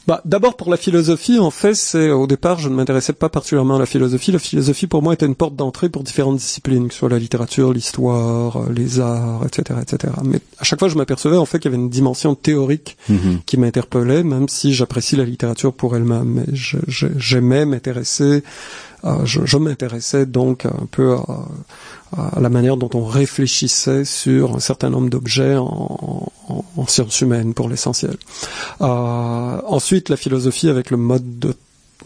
bah, 0.07 0.21
d'abord 0.25 0.55
pour 0.55 0.69
la 0.69 0.77
philosophie, 0.77 1.39
en 1.39 1.49
fait, 1.49 1.73
c'est 1.73 2.11
au 2.11 2.27
départ, 2.27 2.59
je 2.59 2.69
ne 2.69 2.75
m'intéressais 2.75 3.13
pas 3.13 3.29
particulièrement 3.29 3.77
à 3.77 3.79
la 3.79 3.85
philosophie. 3.85 4.31
La 4.31 4.39
philosophie, 4.39 4.85
pour 4.85 5.01
moi, 5.01 5.13
était 5.13 5.25
une 5.25 5.35
porte 5.35 5.55
d'entrée 5.55 5.89
pour 5.89 6.03
différentes 6.03 6.37
disciplines, 6.37 6.87
que 6.87 6.93
ce 6.93 6.99
soit 6.99 7.09
la 7.09 7.17
littérature, 7.17 7.73
l'histoire, 7.73 8.57
euh, 8.57 8.71
les 8.71 8.99
arts, 8.99 9.43
etc., 9.45 9.79
etc. 9.81 10.13
Mais 10.23 10.39
à 10.59 10.63
chaque 10.63 10.79
fois, 10.79 10.89
je 10.89 10.95
m'apercevais 10.95 11.37
en 11.37 11.45
fait 11.45 11.59
qu'il 11.59 11.71
y 11.71 11.73
avait 11.73 11.81
une 11.81 11.89
dimension 11.89 12.35
théorique 12.35 12.97
mm-hmm. 13.09 13.43
qui 13.45 13.57
m'interpellait, 13.57 14.23
même 14.23 14.47
si 14.47 14.73
j'apprécie 14.73 15.15
la 15.15 15.25
littérature 15.25 15.73
pour 15.73 15.95
elle-même. 15.95 16.25
Mais 16.25 16.45
j'aimais 17.17 17.65
m'intéresser 17.65 18.43
je, 19.23 19.41
je 19.45 19.57
m'intéressais 19.57 20.25
donc 20.25 20.65
un 20.65 20.87
peu 20.89 21.13
à, 21.13 21.47
à 22.17 22.39
la 22.39 22.49
manière 22.49 22.77
dont 22.77 22.89
on 22.93 23.05
réfléchissait 23.05 24.05
sur 24.05 24.55
un 24.55 24.59
certain 24.59 24.89
nombre 24.89 25.09
d'objets 25.09 25.55
en, 25.57 26.31
en, 26.77 26.87
sciences 26.87 27.21
humaines 27.21 27.53
pour 27.53 27.67
l'essentiel. 27.67 28.15
Euh, 28.81 29.61
ensuite, 29.67 29.94
la 30.09 30.17
philosophie 30.17 30.69
avec 30.69 30.91
le 30.91 30.97
mode 30.97 31.39
de 31.39 31.53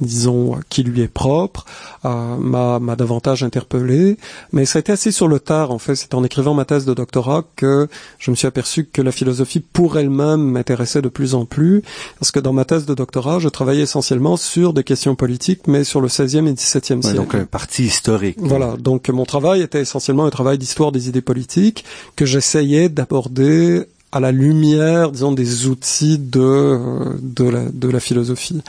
disons, 0.02 0.58
qui 0.70 0.84
lui 0.84 1.02
est 1.02 1.08
propre, 1.08 1.66
euh, 2.06 2.38
m'a 2.38 2.96
davantage 2.96 3.44
interpellé. 3.44 4.18
Mais 4.52 4.66
ça 4.66 4.80
a 4.80 4.82
été 4.82 4.92
assez 4.92 5.12
sur 5.12 5.28
le 5.28 5.40
tard, 5.40 5.72
en 5.72 5.80
fait. 5.80 5.96
C'est 5.96 6.14
en 6.14 6.24
écrivant 6.24 6.54
ma 6.54 6.66
thèse 6.66 6.86
de 6.86 6.94
doctorat 6.94 7.44
que 7.56 7.88
je 8.18 8.32
me 8.32 8.36
suis 8.36 8.48
aperçu 8.48 8.86
que 8.86 9.02
la 9.02 9.12
philosophie 9.12 9.60
pour 9.60 9.98
elle-même 9.98 10.42
m'intéressait 10.42 11.02
de 11.02 11.10
plus 11.10 11.36
en 11.36 11.46
plus. 11.46 11.84
Parce 12.20 12.32
que 12.32 12.40
dans 12.40 12.54
ma 12.54 12.66
thèse 12.66 12.86
de 12.86 12.94
doctorat, 12.94 13.40
je 13.40 13.50
travaillais 13.50 13.84
essentiellement 13.84 14.38
sur 14.38 14.74
des 14.74 14.84
questions 14.84 15.16
politiques, 15.16 15.68
mais 15.68 15.84
sur 15.84 16.02
le 16.02 16.08
16e 16.08 16.48
et 16.48 16.54
17e 16.54 17.02
siècle. 17.02 17.16
Donc 17.16 17.36
un 17.36 17.46
parti 17.46 17.84
historique. 17.84 18.38
Voilà. 18.40 18.76
Donc 18.78 19.10
mon 19.10 19.26
travail 19.26 19.62
était 19.62 19.82
essentiellement 19.82 20.26
un 20.26 20.30
travail 20.30 20.58
d'histoire 20.58 20.92
des 20.92 21.10
idées 21.10 21.22
politiques 21.22 21.84
que 22.16 22.26
j'essayais 22.26 22.90
d'aborder 22.90 23.86
à 24.12 24.20
la 24.20 24.32
lumière, 24.32 25.12
disons, 25.12 25.32
des 25.32 25.68
outils 25.68 26.18
de 26.18 26.40
euh, 26.40 27.18
de 27.22 27.44
la, 27.46 27.66
de 27.72 27.90
la 27.90 28.00
philosophie. 28.00 28.62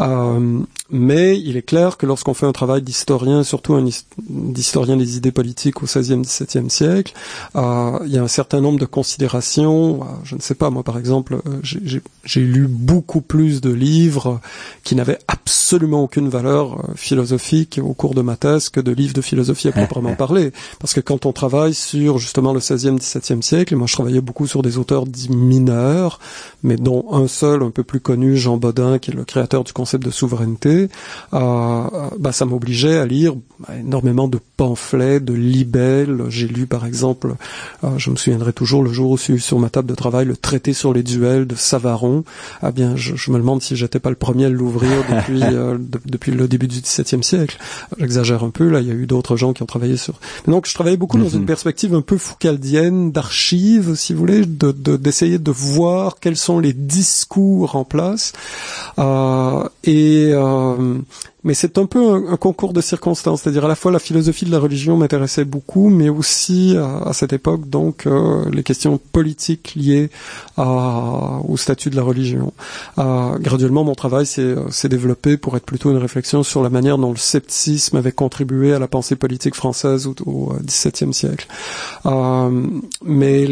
Euh, 0.00 0.60
mais 0.90 1.38
il 1.38 1.56
est 1.56 1.62
clair 1.62 1.96
que 1.96 2.06
lorsqu'on 2.06 2.34
fait 2.34 2.46
un 2.46 2.52
travail 2.52 2.80
d'historien, 2.82 3.42
surtout 3.42 3.74
un 3.74 3.84
d'historien 4.28 4.96
des 4.96 5.16
idées 5.16 5.32
politiques 5.32 5.82
au 5.82 5.86
XVIe, 5.86 6.22
XVIIe 6.22 6.70
siècle, 6.70 7.12
euh, 7.56 7.98
il 8.04 8.12
y 8.12 8.18
a 8.18 8.22
un 8.22 8.28
certain 8.28 8.60
nombre 8.60 8.78
de 8.78 8.86
considérations. 8.86 10.02
Euh, 10.02 10.06
je 10.24 10.36
ne 10.36 10.40
sais 10.40 10.54
pas, 10.54 10.70
moi 10.70 10.84
par 10.84 10.98
exemple, 10.98 11.40
j'ai 11.62 12.40
lu 12.40 12.68
beaucoup 12.68 13.20
plus 13.20 13.60
de 13.60 13.70
livres 13.70 14.40
qui 14.84 14.94
n'avaient 14.94 15.18
absolument 15.26 16.02
aucune 16.02 16.28
valeur 16.28 16.80
philosophique 16.94 17.80
au 17.82 17.92
cours 17.92 18.14
de 18.14 18.22
ma 18.22 18.36
thèse 18.36 18.68
que 18.68 18.80
de 18.80 18.92
livres 18.92 19.14
de 19.14 19.22
philosophie 19.22 19.68
à 19.68 19.72
proprement 19.86 20.14
parler. 20.14 20.52
Parce 20.78 20.94
que 20.94 21.00
quand 21.00 21.26
on 21.26 21.32
travaille 21.32 21.74
sur 21.74 22.18
justement 22.18 22.52
le 22.52 22.60
XVIe, 22.60 22.96
XVIIe 22.96 23.42
siècle, 23.42 23.74
et 23.74 23.76
moi 23.76 23.88
je 23.88 23.94
travaillais 23.94 24.20
beaucoup 24.20 24.46
sur 24.46 24.62
des 24.62 24.78
auteurs 24.78 24.85
dits 25.06 25.30
mineurs, 25.30 26.18
mais 26.62 26.76
dont 26.76 27.06
un 27.12 27.28
seul, 27.28 27.62
un 27.62 27.70
peu 27.70 27.84
plus 27.84 28.00
connu, 28.00 28.36
Jean 28.36 28.56
Bodin, 28.56 28.98
qui 28.98 29.10
est 29.10 29.14
le 29.14 29.24
créateur 29.24 29.64
du 29.64 29.72
concept 29.72 30.04
de 30.04 30.10
souveraineté, 30.10 30.88
euh, 31.32 31.84
bah, 32.18 32.32
ça 32.32 32.44
m'obligeait 32.44 32.98
à 32.98 33.06
lire 33.06 33.34
énormément 33.78 34.28
de 34.28 34.38
pamphlets, 34.56 35.20
de 35.20 35.32
libelles. 35.32 36.24
J'ai 36.28 36.48
lu 36.48 36.66
par 36.66 36.86
exemple, 36.86 37.34
euh, 37.84 37.98
je 37.98 38.10
me 38.10 38.16
souviendrai 38.16 38.52
toujours 38.52 38.82
le 38.82 38.92
jour 38.92 39.12
où 39.12 39.18
j'ai 39.18 39.34
eu 39.34 39.38
sur 39.38 39.58
ma 39.58 39.70
table 39.70 39.88
de 39.88 39.94
travail 39.94 40.26
le 40.26 40.36
traité 40.36 40.72
sur 40.72 40.92
les 40.92 41.02
duels 41.02 41.46
de 41.46 41.54
Savaron. 41.54 42.24
Ah 42.62 42.72
bien, 42.72 42.96
je, 42.96 43.30
me 43.30 43.38
demande 43.38 43.62
si 43.62 43.76
j'étais 43.76 44.00
pas 44.00 44.10
le 44.10 44.16
premier 44.16 44.46
à 44.46 44.48
l'ouvrir 44.48 45.04
depuis 45.08 45.42
euh, 45.42 45.78
depuis 46.04 46.32
le 46.32 46.48
début 46.48 46.68
du 46.68 46.80
XVIIe 46.80 47.22
siècle. 47.22 47.58
J'exagère 47.98 48.44
un 48.44 48.50
peu. 48.50 48.68
Là, 48.68 48.80
il 48.80 48.88
y 48.88 48.90
a 48.90 48.94
eu 48.94 49.06
d'autres 49.06 49.36
gens 49.36 49.52
qui 49.52 49.62
ont 49.62 49.66
travaillé 49.66 49.96
sur. 49.96 50.20
donc, 50.46 50.66
je 50.66 50.74
travaillais 50.74 50.96
beaucoup 50.96 51.18
dans 51.18 51.28
une 51.28 51.40
mhm. 51.40 51.46
perspective 51.46 51.94
un 51.94 52.02
peu 52.02 52.18
foucaldienne 52.18 53.12
d'archives, 53.12 53.94
si 53.94 54.12
vous 54.12 54.20
voulez, 54.20 54.44
de 54.46 54.72
d'essayer 54.76 55.38
de, 55.38 55.50
voir 55.50 56.18
quels 56.20 56.36
sont 56.36 56.58
les 56.58 56.72
discours 56.72 57.76
en 57.76 57.84
place. 57.84 58.32
Et 58.98 60.30
euh, 60.32 60.98
mais 61.46 61.54
c'est 61.54 61.78
un 61.78 61.86
peu 61.86 62.10
un, 62.28 62.36
concours 62.36 62.72
de 62.72 62.80
circonstances, 62.80 63.42
c'est-à-dire 63.42 63.64
à 63.64 63.68
la 63.68 63.76
fois 63.76 63.92
la 63.92 64.00
philosophie 64.00 64.44
de 64.46 64.50
la 64.50 64.58
religion 64.58 64.96
m'intéressait 64.96 65.44
beaucoup, 65.44 65.88
mais 65.90 66.08
aussi 66.08 66.76
à, 66.76 67.12
cette 67.12 67.32
époque 67.32 67.70
donc 67.70 68.04
euh, 68.06 68.44
les 68.50 68.64
questions 68.64 68.98
politiques 69.12 69.74
liées 69.76 70.10
au 70.56 71.56
statut 71.56 71.88
de 71.88 71.96
la 71.96 72.02
religion. 72.02 72.52
Euh, 72.98 73.38
graduellement, 73.38 73.84
mon 73.84 73.94
travail 73.94 74.26
s'est 74.26 74.88
développé 74.88 75.36
pour 75.36 75.56
être 75.56 75.64
plutôt 75.64 75.92
une 75.92 75.98
réflexion 75.98 76.42
sur 76.42 76.64
la 76.64 76.68
manière 76.68 76.98
dont 76.98 77.12
le 77.12 77.16
scepticisme 77.16 77.96
avait 77.96 78.10
contribué 78.10 78.74
à 78.74 78.80
la 78.80 78.88
pensée 78.88 79.14
politique 79.14 79.54
française 79.54 80.08
au, 80.08 80.52
XVIIe 80.64 81.14
siècle. 81.14 81.46
mais 83.04 83.46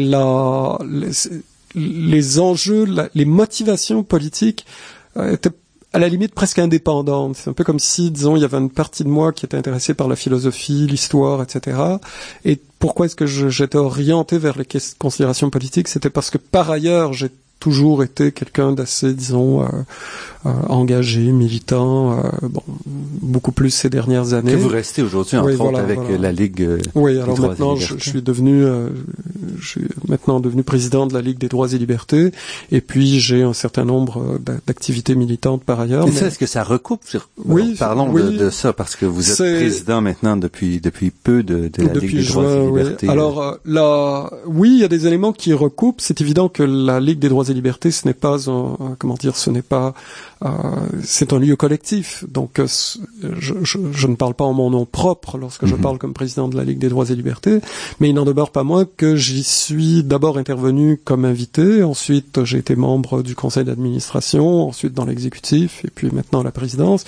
les 1.75 2.39
enjeux, 2.39 2.85
les 3.13 3.25
motivations 3.25 4.03
politiques 4.03 4.65
étaient 5.17 5.51
à 5.95 5.97
la 5.97 6.09
limite 6.09 6.35
presque 6.35 6.59
indépendante. 6.59 7.37
C'est 7.37 7.49
un 7.49 7.53
peu 7.53 7.63
comme 7.63 7.79
si, 7.79 8.11
disons, 8.11 8.35
il 8.35 8.41
y 8.41 8.43
avait 8.43 8.57
une 8.57 8.69
partie 8.69 9.05
de 9.05 9.09
moi 9.09 9.31
qui 9.31 9.45
était 9.45 9.55
intéressée 9.55 9.93
par 9.93 10.09
la 10.09 10.17
philosophie, 10.17 10.87
l'histoire, 10.87 11.41
etc. 11.41 11.77
Et 12.43 12.59
pourquoi 12.79 13.05
est-ce 13.05 13.15
que 13.15 13.25
j'étais 13.25 13.77
orienté 13.77 14.37
vers 14.37 14.57
les 14.57 14.67
considérations 14.99 15.49
politiques? 15.49 15.87
C'était 15.87 16.09
parce 16.09 16.29
que 16.31 16.37
par 16.37 16.69
ailleurs, 16.69 17.13
j'ai 17.13 17.29
toujours 17.65 18.03
été 18.03 18.31
quelqu'un 18.31 18.73
d'assez, 18.73 19.11
disons, 19.11 19.63
euh, 19.63 19.65
euh, 20.45 20.51
engagé, 20.69 21.31
militant, 21.31 22.11
euh, 22.11 22.21
bon, 22.43 22.61
beaucoup 22.85 23.51
plus 23.51 23.71
ces 23.71 23.89
dernières 23.89 24.33
années. 24.33 24.51
Que 24.51 24.57
vous 24.57 24.67
restez 24.67 25.01
aujourd'hui 25.01 25.37
en 25.37 25.45
oui, 25.45 25.57
avec 25.75 25.97
la 26.19 26.31
Ligue. 26.31 26.69
Oui, 26.93 27.19
alors 27.19 27.39
maintenant 27.39 27.75
je, 27.75 27.97
suis 27.97 28.21
devenu, 28.21 28.63
je 29.57 29.67
suis 29.67 29.87
maintenant 30.07 30.39
devenu 30.39 30.61
président 30.61 31.07
de 31.07 31.15
la 31.15 31.21
Ligue 31.21 31.39
des 31.39 31.47
droits 31.47 31.73
et 31.73 31.79
libertés, 31.79 32.31
et 32.71 32.81
puis 32.81 33.19
j'ai 33.19 33.41
un 33.41 33.53
certain 33.53 33.83
nombre 33.83 34.37
d'activités 34.67 35.15
militantes 35.15 35.63
par 35.63 35.79
ailleurs. 35.79 36.05
Mais, 36.05 36.11
ça, 36.11 36.27
est-ce 36.27 36.37
que 36.37 36.45
ça 36.45 36.63
recoupe 36.63 37.01
sur... 37.03 37.29
Oui, 37.45 37.75
parlons 37.79 38.13
de, 38.13 38.51
ça 38.51 38.73
parce 38.73 38.95
que 38.95 39.07
vous 39.07 39.31
êtes 39.31 39.37
président 39.37 40.01
maintenant 40.01 40.37
depuis 40.37 40.79
depuis 40.81 41.09
peu 41.09 41.41
de, 41.41 41.71
de 41.73 41.83
la 41.83 41.93
Ligue 41.95 42.15
des 42.15 42.23
droits 42.25 42.43
et 42.43 42.67
libertés. 42.67 43.09
Alors 43.09 43.57
là, 43.65 44.29
oui, 44.45 44.69
il 44.75 44.81
y 44.81 44.83
a 44.83 44.87
des 44.87 45.07
éléments 45.07 45.33
qui 45.33 45.51
recoupent. 45.51 46.01
C'est 46.01 46.21
évident 46.21 46.47
que 46.47 46.61
la 46.61 46.99
Ligue 46.99 47.17
des 47.17 47.29
droits 47.29 47.45
et 47.49 47.54
libertés, 47.55 47.91
ce 47.91 48.07
n'est 48.07 48.13
pas 48.13 48.49
un, 48.49 48.95
comment 48.99 49.15
dire, 49.15 49.35
ce 49.35 49.49
n'est 49.49 49.61
pas, 49.61 49.87
euh, 49.87 50.34
c'est 51.03 51.33
un 51.33 51.39
lieu 51.39 51.55
collectif. 51.55 52.23
Donc, 52.27 52.59
euh, 52.59 52.67
je, 53.39 53.53
je, 53.63 53.77
je, 53.91 54.07
ne 54.07 54.15
parle 54.15 54.33
pas 54.33 54.45
en 54.45 54.53
mon 54.53 54.69
nom 54.69 54.85
propre 54.85 55.37
lorsque 55.37 55.65
je 55.65 55.75
mhm. 55.75 55.81
parle 55.81 55.97
comme 55.97 56.13
président 56.13 56.47
de 56.47 56.57
la 56.57 56.63
Ligue 56.63 56.79
des 56.79 56.89
droits 56.89 57.09
et 57.09 57.15
libertés, 57.15 57.59
mais 57.99 58.09
il 58.09 58.13
n'en 58.13 58.25
demeure 58.25 58.51
pas 58.51 58.63
moins 58.63 58.85
que 58.85 59.15
j'y 59.15 59.43
suis 59.43 60.03
d'abord 60.03 60.37
intervenu 60.37 60.99
comme 61.03 61.25
invité, 61.25 61.83
ensuite 61.83 62.43
j'ai 62.43 62.57
été 62.57 62.75
membre 62.75 63.23
du 63.23 63.35
conseil 63.35 63.65
d'administration, 63.65 64.67
ensuite 64.67 64.93
dans 64.93 65.05
l'exécutif, 65.05 65.83
et 65.85 65.89
puis 65.89 66.09
maintenant 66.11 66.43
la 66.43 66.51
présidence, 66.51 67.05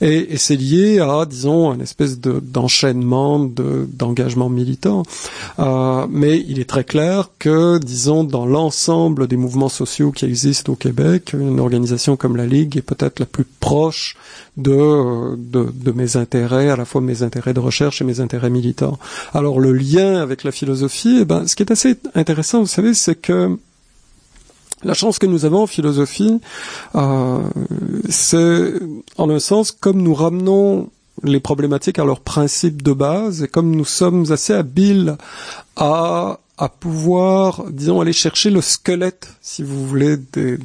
et, 0.00 0.32
et 0.32 0.36
c'est 0.36 0.56
lié 0.56 1.00
à, 1.00 1.26
disons, 1.28 1.74
une 1.74 1.82
espèce 1.82 2.20
de, 2.20 2.40
d'enchaînement 2.40 3.38
de, 3.38 3.88
d'engagement 3.92 4.48
militant. 4.48 5.02
Euh, 5.58 6.06
mais 6.10 6.44
il 6.48 6.60
est 6.60 6.68
très 6.68 6.84
clair 6.84 7.30
que, 7.38 7.78
disons, 7.78 8.24
dans 8.24 8.46
l'ensemble 8.46 9.26
des 9.26 9.36
mouvements 9.36 9.68
sociaux 9.68 10.12
qui 10.12 10.24
existent 10.24 10.72
au 10.72 10.76
Québec, 10.76 11.34
une 11.38 11.60
organisation 11.60 12.16
comme 12.16 12.36
la 12.36 12.46
Ligue 12.46 12.77
est 12.78 12.82
peut-être 12.82 13.20
la 13.20 13.26
plus 13.26 13.44
proche 13.44 14.16
de, 14.56 15.36
de, 15.36 15.92
mes 15.92 16.16
intérêts, 16.16 16.70
à 16.70 16.76
la 16.76 16.84
fois 16.84 17.00
mes 17.00 17.22
intérêts 17.22 17.54
de 17.54 17.60
recherche 17.60 18.00
et 18.00 18.04
mes 18.04 18.20
intérêts 18.20 18.50
militants. 18.50 18.98
Alors 19.34 19.60
le 19.60 19.72
lien 19.72 20.20
avec 20.20 20.44
la 20.44 20.52
philosophie, 20.52 21.18
eh 21.22 21.24
ben, 21.24 21.46
ce 21.46 21.56
qui 21.56 21.62
est 21.62 21.72
assez 21.72 21.96
intéressant, 22.14 22.60
vous 22.60 22.66
savez, 22.66 22.94
c'est 22.94 23.14
que 23.14 23.58
la 24.84 24.94
chance 24.94 25.18
que 25.18 25.26
nous 25.26 25.44
avons 25.44 25.62
en 25.62 25.66
philosophie, 25.66 26.40
euh, 26.94 27.40
c'est 28.08 28.74
en 29.16 29.28
un 29.28 29.40
sens 29.40 29.72
comme 29.72 30.02
nous 30.02 30.14
ramenons 30.14 30.88
les 31.24 31.40
problématiques 31.40 31.98
à 31.98 32.04
leurs 32.04 32.20
principes 32.20 32.82
de 32.82 32.92
base 32.92 33.42
et 33.42 33.48
comme 33.48 33.74
nous 33.74 33.84
sommes 33.84 34.30
assez 34.30 34.54
habiles 34.54 35.16
à 35.76 36.38
à 36.58 36.68
pouvoir, 36.68 37.64
disons, 37.70 38.00
aller 38.00 38.12
chercher 38.12 38.50
le 38.50 38.60
squelette, 38.60 39.28
si 39.40 39.62
vous 39.62 39.86
voulez, 39.86 40.16
des 40.16 40.58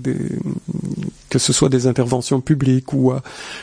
que 1.34 1.40
ce 1.40 1.52
soit 1.52 1.70
des 1.70 1.88
interventions 1.88 2.42
publiques 2.42 2.94
ou, 2.94 3.12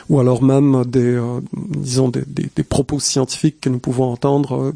ou 0.09 0.19
alors 0.19 0.43
même 0.43 0.85
des, 0.87 1.15
euh, 1.15 1.39
disons, 1.55 2.09
des, 2.09 2.25
des, 2.27 2.65
propos 2.65 2.99
scientifiques 2.99 3.61
que 3.61 3.69
nous 3.69 3.79
pouvons 3.79 4.07
entendre 4.07 4.57
euh, 4.57 4.73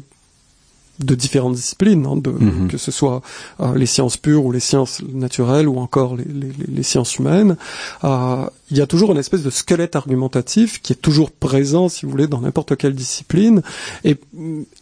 de 0.99 1.13
différentes 1.13 1.55
disciplines, 1.55 2.05
hein, 2.05 2.15
de, 2.15 2.29
mhm. 2.29 2.69
que 2.69 2.77
ce 2.77 2.91
soit 2.91 3.21
euh, 3.59 3.75
les 3.75 3.85
sciences 3.85 4.15
pures 4.15 4.45
ou 4.45 4.53
les 4.53 4.61
sciences 4.61 5.01
naturelles 5.13 5.67
ou 5.67 5.77
encore 5.77 6.15
les, 6.15 6.23
les, 6.23 6.53
les 6.69 6.83
sciences 6.83 7.17
humaines. 7.17 7.57
il 8.01 8.77
y 8.77 8.79
a 8.79 8.87
toujours 8.87 9.11
une 9.11 9.17
espèce 9.17 9.43
de 9.43 9.49
squelette 9.49 9.97
argumentatif 9.97 10.81
qui 10.81 10.93
est 10.93 11.01
toujours 11.01 11.31
présent, 11.31 11.89
si 11.89 12.05
vous 12.05 12.11
voulez, 12.11 12.27
dans 12.27 12.39
n'importe 12.39 12.77
quelle 12.77 12.95
discipline. 12.95 13.61
Et, 14.05 14.15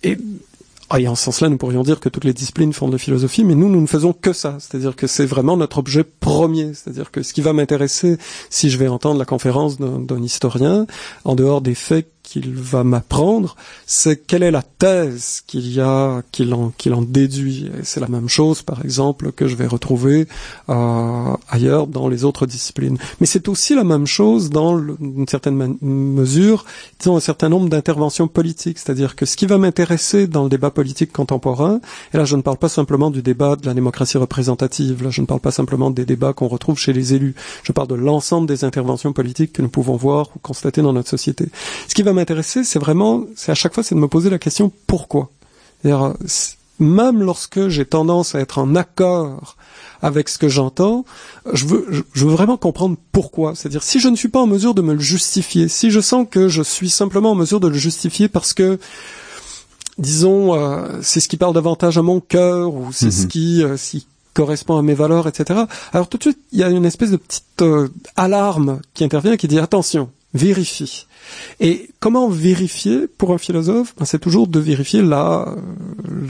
et 0.04 0.20
et 1.00 1.08
en 1.08 1.16
ce 1.16 1.24
sens-là, 1.24 1.50
nous 1.50 1.58
pourrions 1.58 1.84
dire 1.84 2.00
que 2.00 2.10
toutes 2.10 2.24
les 2.24 2.34
disciplines 2.34 2.74
font 2.74 2.88
de 2.88 2.98
philosophie, 2.98 3.44
mais 3.44 3.56
nous, 3.56 3.70
nous 3.70 3.82
ne 3.82 3.88
faisons 3.88 4.14
que 4.14 4.34
ça. 4.34 4.58
C'est-à-dire 4.60 4.96
que 4.96 5.08
c'est 5.08 5.26
vraiment 5.26 5.58
notre 5.58 5.80
objet 5.80 6.04
premier. 6.04 6.74
C'est-à-dire 6.74 7.12
que 7.12 7.24
ce 7.24 7.34
qui 7.34 7.42
va 7.42 7.54
m'intéresser 7.54 8.18
si 8.50 8.70
je 8.70 8.78
vais 8.78 8.88
entendre 8.88 9.20
la 9.20 9.26
conférence 9.26 9.78
d'un 9.80 10.22
historien, 10.22 10.86
en 11.26 11.36
dehors 11.36 11.62
des 11.62 11.76
faits 11.76 12.13
qu'il 12.34 12.52
va 12.56 12.84
m'apprendre, 12.84 13.56
c'est 13.86 14.26
quelle 14.26 14.42
est 14.42 14.50
la 14.50 14.64
thèse 14.64 15.44
qu'il 15.46 15.72
y 15.72 15.80
a, 15.80 16.24
qu'il 16.32 16.52
en, 16.56 16.72
qu'il 16.80 16.96
en 16.96 17.04
déduit. 17.04 17.68
Et 17.68 17.84
c'est 17.84 18.00
la 18.00 18.08
même 18.08 18.28
chose, 18.28 18.64
par 18.64 18.84
exemple, 18.84 19.32
que 19.32 19.48
je 19.48 19.56
vais 19.56 19.68
retrouver 19.68 20.28
euh, 20.70 21.36
ailleurs 21.48 21.86
dans 21.86 22.08
les 22.08 22.24
autres 22.24 22.48
disciplines. 22.48 22.98
Mais 23.20 23.28
c'est 23.28 23.48
aussi 23.48 23.76
la 23.76 23.84
même 23.84 24.08
chose 24.08 24.50
dans 24.50 24.80
une 24.80 25.28
certaine 25.28 25.78
mesure, 25.82 26.66
disons 26.98 27.18
un 27.18 27.20
certain 27.20 27.50
nombre 27.50 27.70
d'interventions 27.70 28.28
politiques. 28.28 28.80
C'est-à-dire 28.80 29.16
que 29.16 29.28
ce 29.28 29.38
qui 29.38 29.46
va 29.46 29.60
m'intéresser 29.60 30.26
dans 30.26 30.42
le 30.42 30.50
débat 30.50 30.72
politique 30.72 31.12
contemporain, 31.12 31.82
et 32.16 32.18
là 32.18 32.26
je 32.26 32.36
ne 32.36 32.42
parle 32.42 32.58
pas 32.58 32.70
simplement 32.70 33.12
du 33.12 33.22
débat 33.22 33.56
de 33.56 33.68
la 33.68 33.76
démocratie 33.76 34.18
représentative, 34.18 35.04
là 35.04 35.12
je 35.12 35.22
ne 35.22 35.28
parle 35.28 35.40
pas 35.40 35.52
simplement 35.52 35.92
des 35.92 36.06
débats 36.06 36.34
qu'on 36.34 36.48
retrouve 36.48 36.80
chez 36.80 36.94
les 36.94 37.14
élus, 37.14 37.36
je 37.62 37.72
parle 37.74 37.90
de 37.90 37.96
l'ensemble 37.96 38.48
des 38.48 38.64
interventions 38.64 39.14
politiques 39.14 39.54
que 39.54 39.62
nous 39.62 39.70
pouvons 39.70 39.98
voir 39.98 40.30
ou 40.36 40.40
constater 40.40 40.82
dans 40.82 40.94
notre 40.94 41.10
société. 41.10 41.46
Ce 41.88 41.94
qui 41.94 42.02
va 42.02 42.14
c'est 42.44 42.80
vraiment, 42.80 43.24
c'est 43.36 43.52
à 43.52 43.56
chaque 43.56 43.74
fois, 43.74 43.84
c'est 43.84 43.96
de 43.96 44.00
me 44.00 44.08
poser 44.08 44.30
la 44.30 44.40
question 44.40 44.72
pourquoi? 44.88 45.30
Même 46.80 47.22
lorsque 47.22 47.68
j'ai 47.68 47.86
tendance 47.86 48.36
à 48.36 48.40
être 48.40 48.58
en 48.58 48.76
accord 48.76 49.56
avec 50.02 50.28
ce 50.28 50.38
que 50.38 50.50
j'entends, 50.50 51.06
je 51.54 51.66
veux, 51.66 52.06
je 52.14 52.26
veux 52.26 52.32
vraiment 52.32 52.58
comprendre 52.58 52.98
pourquoi. 53.12 53.56
C'est-à-dire, 53.56 53.84
si 53.84 54.00
je 54.00 54.10
ne 54.10 54.16
suis 54.16 54.28
pas 54.28 54.42
en 54.42 54.48
mesure 54.48 54.74
de 54.74 54.82
me 54.82 54.94
le 54.94 55.00
justifier, 55.00 55.68
si 55.68 55.92
je 55.92 56.02
sens 56.02 56.28
que 56.30 56.50
je 56.50 56.62
suis 56.62 56.90
simplement 56.90 57.32
en 57.32 57.36
mesure 57.36 57.60
de 57.60 57.68
le 57.68 57.78
justifier 57.78 58.28
parce 58.28 58.54
que 58.54 58.80
disons, 59.98 60.56
euh, 60.56 61.00
c'est 61.02 61.20
ce 61.20 61.28
qui 61.28 61.38
parle 61.38 61.54
davantage 61.54 61.98
à 61.98 62.02
mon 62.02 62.20
cœur 62.20 62.74
ou 62.74 62.92
c'est 62.92 63.12
ce 63.12 63.24
mhm. 63.24 63.28
qui, 63.28 63.64
euh, 63.64 63.78
correspond 64.34 64.78
à 64.78 64.82
mes 64.82 64.96
valeurs, 64.96 65.28
etc. 65.28 65.62
Alors 65.94 66.08
tout 66.08 66.18
de 66.18 66.24
suite, 66.24 66.40
il 66.52 66.60
y 66.60 66.64
a 66.64 66.70
une 66.70 66.86
espèce 66.86 67.12
de 67.12 67.18
petite 67.18 67.62
euh, 67.62 67.88
alarme 68.16 68.82
qui 68.94 69.04
intervient 69.04 69.38
qui 69.38 69.48
dit 69.48 69.60
attention, 69.60 70.10
vérifie. 70.34 71.08
Et 71.60 71.90
comment 72.00 72.28
vérifier 72.28 73.08
pour 73.08 73.34
un 73.34 73.38
philosophe? 73.38 73.94
Ben, 73.98 74.06
C'est 74.06 74.20
toujours 74.20 74.48
de 74.48 74.60
vérifier 74.60 75.02
la, 75.02 75.56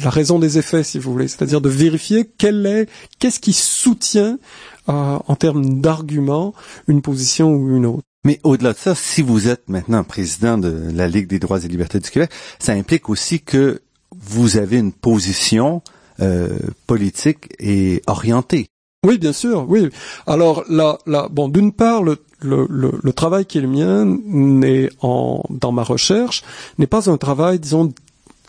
la 0.03 0.09
raison 0.09 0.39
des 0.39 0.57
effets, 0.57 0.83
si 0.83 0.99
vous 0.99 1.11
voulez, 1.11 1.27
c'est-à-dire 1.27 1.61
de 1.61 1.69
vérifier 1.69 2.29
quel 2.37 2.65
est, 2.65 2.89
qu'est-ce 3.19 3.39
qui 3.39 3.53
soutient 3.53 4.37
euh, 4.89 5.17
en 5.27 5.35
termes 5.35 5.79
d'arguments 5.81 6.53
une 6.87 7.01
position 7.01 7.53
ou 7.53 7.75
une 7.75 7.85
autre. 7.85 8.03
Mais 8.25 8.39
au-delà 8.43 8.73
de 8.73 8.77
ça, 8.77 8.95
si 8.95 9.21
vous 9.21 9.47
êtes 9.47 9.67
maintenant 9.67 10.03
président 10.03 10.57
de 10.57 10.89
la 10.93 11.07
Ligue 11.07 11.27
des 11.27 11.39
droits 11.39 11.63
et 11.63 11.67
libertés 11.67 11.99
du 11.99 12.09
Québec, 12.09 12.31
ça 12.59 12.73
implique 12.73 13.09
aussi 13.09 13.41
que 13.41 13.81
vous 14.17 14.57
avez 14.57 14.77
une 14.77 14.93
position 14.93 15.81
euh, 16.19 16.57
politique 16.87 17.49
et 17.59 18.01
orientée. 18.07 18.67
Oui, 19.05 19.17
bien 19.17 19.33
sûr, 19.33 19.65
oui. 19.67 19.89
Alors 20.25 20.63
là, 20.69 20.97
là 21.05 21.27
bon, 21.29 21.49
d'une 21.49 21.73
part, 21.73 22.03
le, 22.03 22.17
le, 22.43 22.67
le, 22.69 23.13
travail 23.13 23.45
qui 23.45 23.57
est 23.57 23.61
le 23.61 23.67
mien 23.67 24.05
n'est 24.05 24.89
en 25.01 25.43
dans 25.49 25.71
ma 25.71 25.83
recherche 25.83 26.43
n'est 26.77 26.87
pas 26.87 27.09
un 27.09 27.17
travail, 27.17 27.59
disons, 27.59 27.93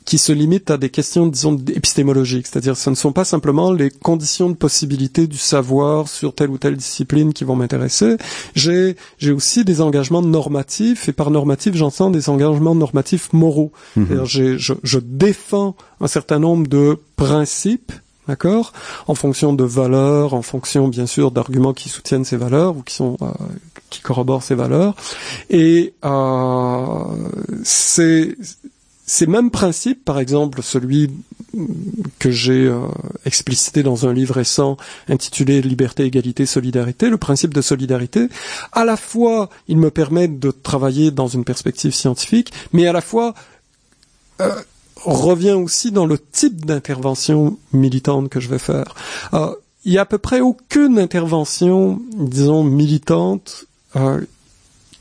qui 0.05 0.18
se 0.18 0.32
limite 0.32 0.70
à 0.70 0.76
des 0.76 0.90
questions, 0.90 1.26
disons, 1.26 1.57
épistémologiques. 1.74 2.47
C'est-à-dire, 2.47 2.76
ce 2.76 2.90
ne 2.90 2.95
sont 2.95 3.12
pas 3.12 3.24
simplement 3.24 3.72
les 3.72 3.90
conditions 3.90 4.51
de 4.51 4.55
possibilité 4.55 5.26
du 5.26 5.38
savoir 5.38 6.09
sur 6.09 6.34
telle 6.34 6.51
ou 6.51 6.59
telle 6.59 6.76
discipline 6.76 7.32
qui 7.32 7.45
vont 7.45 7.57
m'intéresser. 7.57 8.16
J'ai, 8.55 8.97
j'ai 9.18 9.32
aussi 9.32 9.64
des 9.64 9.80
engagements 9.80 10.22
normatifs, 10.22 11.09
et 11.09 11.12
par 11.12 11.30
normatif, 11.30 11.74
j'entends 11.74 12.11
des 12.11 12.28
engagements 12.28 12.74
normatifs 12.74 13.32
moraux. 13.32 13.72
Mhm. 13.97 14.24
Je, 14.24 14.74
je 14.82 14.99
défends 14.99 15.74
un 16.01 16.09
certain 16.09 16.38
nombre 16.38 16.66
de 16.66 16.99
principes 17.16 17.92
d'accord 18.29 18.72
En 19.07 19.14
fonction 19.14 19.53
de 19.53 19.64
valeurs, 19.64 20.35
en 20.35 20.43
fonction 20.43 20.89
bien 20.89 21.07
sûr 21.07 21.31
d'arguments 21.31 21.72
qui 21.72 21.89
soutiennent 21.89 22.25
ces 22.25 22.37
valeurs 22.37 22.77
ou 22.77 22.83
qui 22.83 22.95
sont 22.95 23.16
euh, 23.22 23.27
qui 23.91 24.01
corroborent 24.01 24.43
ces 24.43 24.55
valeurs. 24.55 24.95
Et 25.51 25.95
euh, 26.05 27.05
ces 27.62 29.27
mêmes 29.27 29.51
principes, 29.51 30.05
par 30.05 30.18
exemple 30.18 30.62
celui 30.62 31.11
que 32.18 32.31
j'ai 32.31 32.66
euh, 32.66 32.81
explicité 33.25 33.83
dans 33.83 34.07
un 34.07 34.12
livre 34.12 34.35
récent 34.35 34.77
intitulé 35.09 35.62
Liberté, 35.62 36.05
égalité, 36.05 36.47
solidarité, 36.47 37.09
le 37.09 37.18
principe 37.18 37.55
de 37.55 37.61
solidarité, 37.61 38.29
à 38.72 38.85
la 38.85 38.97
fois 38.97 39.51
il 39.68 39.77
me 39.79 39.91
permet 39.91 40.29
de 40.29 40.51
travailler 40.51 41.11
dans 41.11 41.29
une 41.29 41.45
perspective 41.45 41.95
scientifique, 41.95 42.53
mais 42.72 42.87
à 42.87 42.93
la 42.93 43.01
fois 43.01 43.35
euh, 44.41 44.55
revient 45.05 45.53
aussi 45.53 45.91
dans 45.91 46.07
le 46.07 46.19
type 46.19 46.65
d'intervention 46.65 47.59
militante 47.73 48.29
que 48.29 48.41
je 48.41 48.49
vais 48.49 48.59
faire. 48.59 48.95
Euh, 49.35 49.55
il 49.85 49.93
y 49.93 49.99
a 49.99 50.03
à 50.03 50.07
peu 50.07 50.19
près 50.19 50.41
aucune 50.41 50.99
intervention, 50.99 52.01
disons, 52.15 52.65
militante 52.65 53.67
euh, 53.97 54.21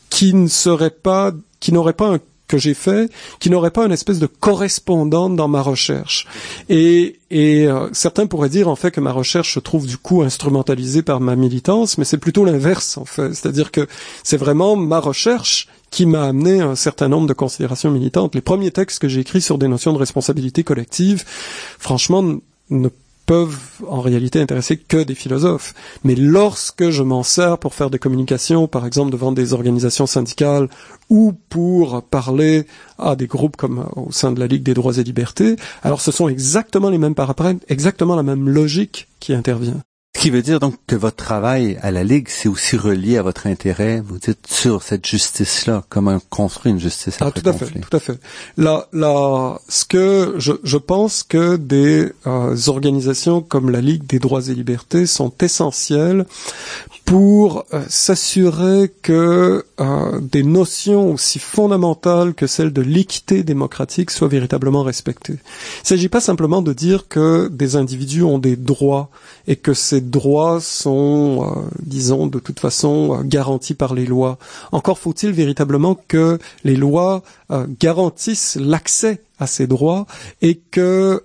qui 0.10 0.34
ne 0.34 0.48
serait 0.48 0.90
pas, 0.90 1.32
qui 1.60 1.72
n'aurait 1.72 1.94
pas 1.94 2.10
un 2.10 2.20
que 2.48 2.58
j'ai 2.58 2.74
fait, 2.74 3.12
qui 3.40 3.50
n'aurait 3.50 3.72
pas 3.72 3.86
une 3.86 3.92
espèce 3.92 4.20
de 4.20 4.28
correspondante 4.28 5.36
dans 5.36 5.48
ma 5.48 5.62
recherche. 5.62 6.28
Et, 6.70 7.20
et 7.32 7.68
euh, 7.68 7.90
certains 7.94 8.28
pourraient 8.28 8.50
dire 8.50 8.68
en 8.68 8.76
fait 8.76 8.92
que 8.92 9.02
ma 9.02 9.12
recherche 9.12 9.54
se 9.54 9.60
trouve 9.60 9.88
du 9.88 9.98
coup 9.98 10.22
instrumentalisée 10.22 11.02
par 11.02 11.20
ma 11.20 11.36
militance, 11.36 11.98
mais 11.98 12.06
c'est 12.06 12.18
plutôt 12.18 12.46
l'inverse 12.46 12.98
en 12.98 13.06
fait. 13.06 13.34
C'est-à-dire 13.34 13.72
que 13.72 13.88
c'est 14.24 14.38
vraiment 14.38 14.76
ma 14.76 15.00
recherche 15.00 15.68
qui 15.90 16.06
m'a 16.06 16.24
amené 16.24 16.60
un 16.60 16.76
certain 16.76 17.08
nombre 17.08 17.28
de 17.28 17.34
considérations 17.34 17.92
militantes. 17.92 18.34
Les 18.36 18.42
premiers 18.42 18.72
textes 18.72 19.00
que 19.00 19.08
j'ai 19.08 19.22
écrits 19.22 19.42
sur 19.42 19.58
des 19.58 19.68
notions 19.68 19.94
de 19.94 20.00
responsabilité 20.00 20.64
collective, 20.64 21.24
franchement, 21.78 22.24
ne 22.70 22.90
peuvent 23.34 23.58
en 23.88 24.00
réalité 24.00 24.40
intéresser 24.40 24.78
que 24.78 25.02
des 25.02 25.16
philosophes. 25.16 25.74
Mais 26.04 26.14
lorsque 26.14 26.92
je 26.92 27.02
m'en 27.02 27.24
sers 27.24 27.58
pour 27.58 27.74
faire 27.74 27.90
des 27.90 27.98
communications, 27.98 28.68
par 28.68 28.86
exemple 28.86 29.12
devant 29.12 29.32
des 29.32 29.54
organisations 29.54 30.06
syndicales 30.06 30.70
ou 31.10 31.34
pour 31.50 32.04
parler 32.04 32.68
à 33.00 33.16
des 33.16 33.26
groupes 33.26 33.58
comme 33.58 33.80
euh, 33.80 34.02
au 34.02 34.12
sein 34.12 34.32
de 34.32 34.40
la 34.40 34.46
Ligue 34.46 34.62
des 34.62 34.76
droits 34.76 35.00
et 35.00 35.04
libertés, 35.04 35.56
alors 35.82 36.00
ce 36.00 36.12
sont 36.12 36.30
exactement 36.30 36.92
les 36.92 37.00
mêmes 37.00 37.16
paramètres, 37.16 37.66
exactement 37.70 38.16
la 38.16 38.22
même 38.22 38.48
logique 38.48 39.08
qui 39.20 39.34
intervient. 39.34 39.82
Ce 40.24 40.30
qui 40.30 40.32
veut 40.32 40.42
dire 40.42 40.62
donc 40.62 40.76
que 40.88 40.96
votre 40.96 41.18
travail 41.18 41.78
à 41.82 41.92
la 41.92 42.06
Ligue, 42.06 42.30
c'est 42.30 42.48
aussi 42.48 42.78
relié 42.78 43.18
à 43.18 43.24
votre 43.24 43.46
intérêt, 43.46 44.00
vous 44.00 44.20
dites, 44.20 44.48
sur 44.50 44.82
cette 44.82 45.06
justice-là, 45.06 45.84
comment 45.90 46.18
construire 46.30 46.76
une 46.76 46.80
justice 46.80 47.18
ah, 47.20 47.30
tout 47.30 47.42
à 47.44 47.52
fait, 47.52 47.66
tout 47.66 47.98
à 47.98 48.00
fait. 48.00 48.18
Là, 48.56 48.88
là, 48.94 49.60
ce 49.68 49.84
que 49.84 50.36
je, 50.38 50.54
je 50.64 50.78
pense 50.78 51.24
que 51.24 51.58
des 51.58 52.10
euh, 52.26 52.56
organisations 52.68 53.42
comme 53.42 53.70
la 53.70 53.82
Ligue 53.82 54.08
des 54.08 54.20
droits 54.20 54.48
et 54.48 54.56
libertés 54.56 55.08
sont 55.08 55.34
essentielles 55.42 56.26
pour 57.04 57.66
euh, 57.74 57.84
s'assurer 57.90 58.92
que 59.02 59.66
euh, 59.82 60.20
des 60.22 60.44
notions 60.44 61.12
aussi 61.12 61.38
fondamentales 61.38 62.34
que 62.34 62.48
celles 62.48 62.72
de 62.72 62.82
l'équité 62.82 63.44
démocratique 63.44 64.10
soient 64.10 64.30
véritablement 64.30 64.84
respectées. 64.84 65.34
Il 65.34 65.84
ne 65.84 65.88
s'agit 65.88 66.08
pas 66.08 66.22
simplement 66.22 66.62
de 66.62 66.72
dire 66.72 67.10
que 67.10 67.50
des 67.50 67.76
individus 67.76 68.24
ont 68.24 68.40
des 68.40 68.56
droits 68.56 69.10
et 69.48 69.56
que 69.56 69.74
ces 69.74 70.02
droits 70.02 70.62
sont, 70.62 71.44
euh, 71.44 71.62
disons, 71.82 72.28
de 72.28 72.40
toute 72.40 72.60
façon 72.60 73.22
garantis 73.24 73.74
par 73.74 73.94
les 73.94 74.06
lois. 74.06 74.38
Encore 74.72 75.00
faut-il 75.00 75.32
véritablement 75.32 75.96
que 76.08 76.40
les 76.64 76.76
lois 76.76 77.24
garantissent 77.80 78.58
l'accès 78.60 79.22
à 79.38 79.46
ces 79.46 79.68
droits 79.68 80.08
et 80.42 80.56
que 80.56 81.24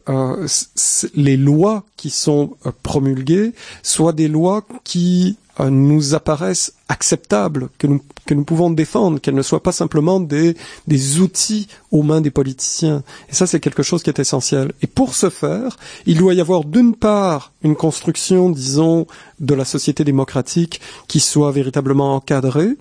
les 1.15 1.37
lois 1.39 1.85
qui 1.97 2.11
sont 2.11 2.57
promulguées 2.83 3.55
soient 3.83 4.13
des 4.13 4.29
lois 4.29 4.65
qui 4.85 5.37
euh, 5.61 5.71
nous 5.71 6.15
apparaissent 6.15 6.75
acceptables, 6.89 7.69
que 7.79 7.87
nous, 7.87 8.03
que 8.27 8.35
nous 8.35 8.45
pouvons 8.45 8.71
défendre, 8.71 9.21
qu'elles 9.21 9.35
ne 9.35 9.43
soient 9.43 9.63
pas 9.63 9.73
simplement 9.73 10.21
des, 10.21 10.57
des 10.87 11.21
outils 11.21 11.69
aux 11.91 12.03
mains 12.03 12.21
des 12.21 12.31
politiciens. 12.31 13.03
Et 13.29 13.35
ça, 13.35 13.47
c'est 13.47 13.61
quelque 13.61 13.83
chose 13.83 14.03
qui 14.03 14.11
est 14.11 14.19
essentiel. 14.19 14.73
Et 14.83 14.87
pour 14.87 15.15
ce 15.15 15.31
faire, 15.31 15.77
il 16.07 16.19
doit 16.19 16.35
y 16.35 16.41
avoir 16.41 16.65
d'une 16.65 16.95
part 16.95 17.53
une 17.63 17.77
construction, 17.77 18.51
disons, 18.51 19.07
de 19.41 19.55
la 19.55 19.65
société 19.65 20.05
démocratique 20.05 20.81
qui 21.07 21.21
soit 21.21 21.53
véritablement 21.53 22.15
encadrée, 22.15 22.77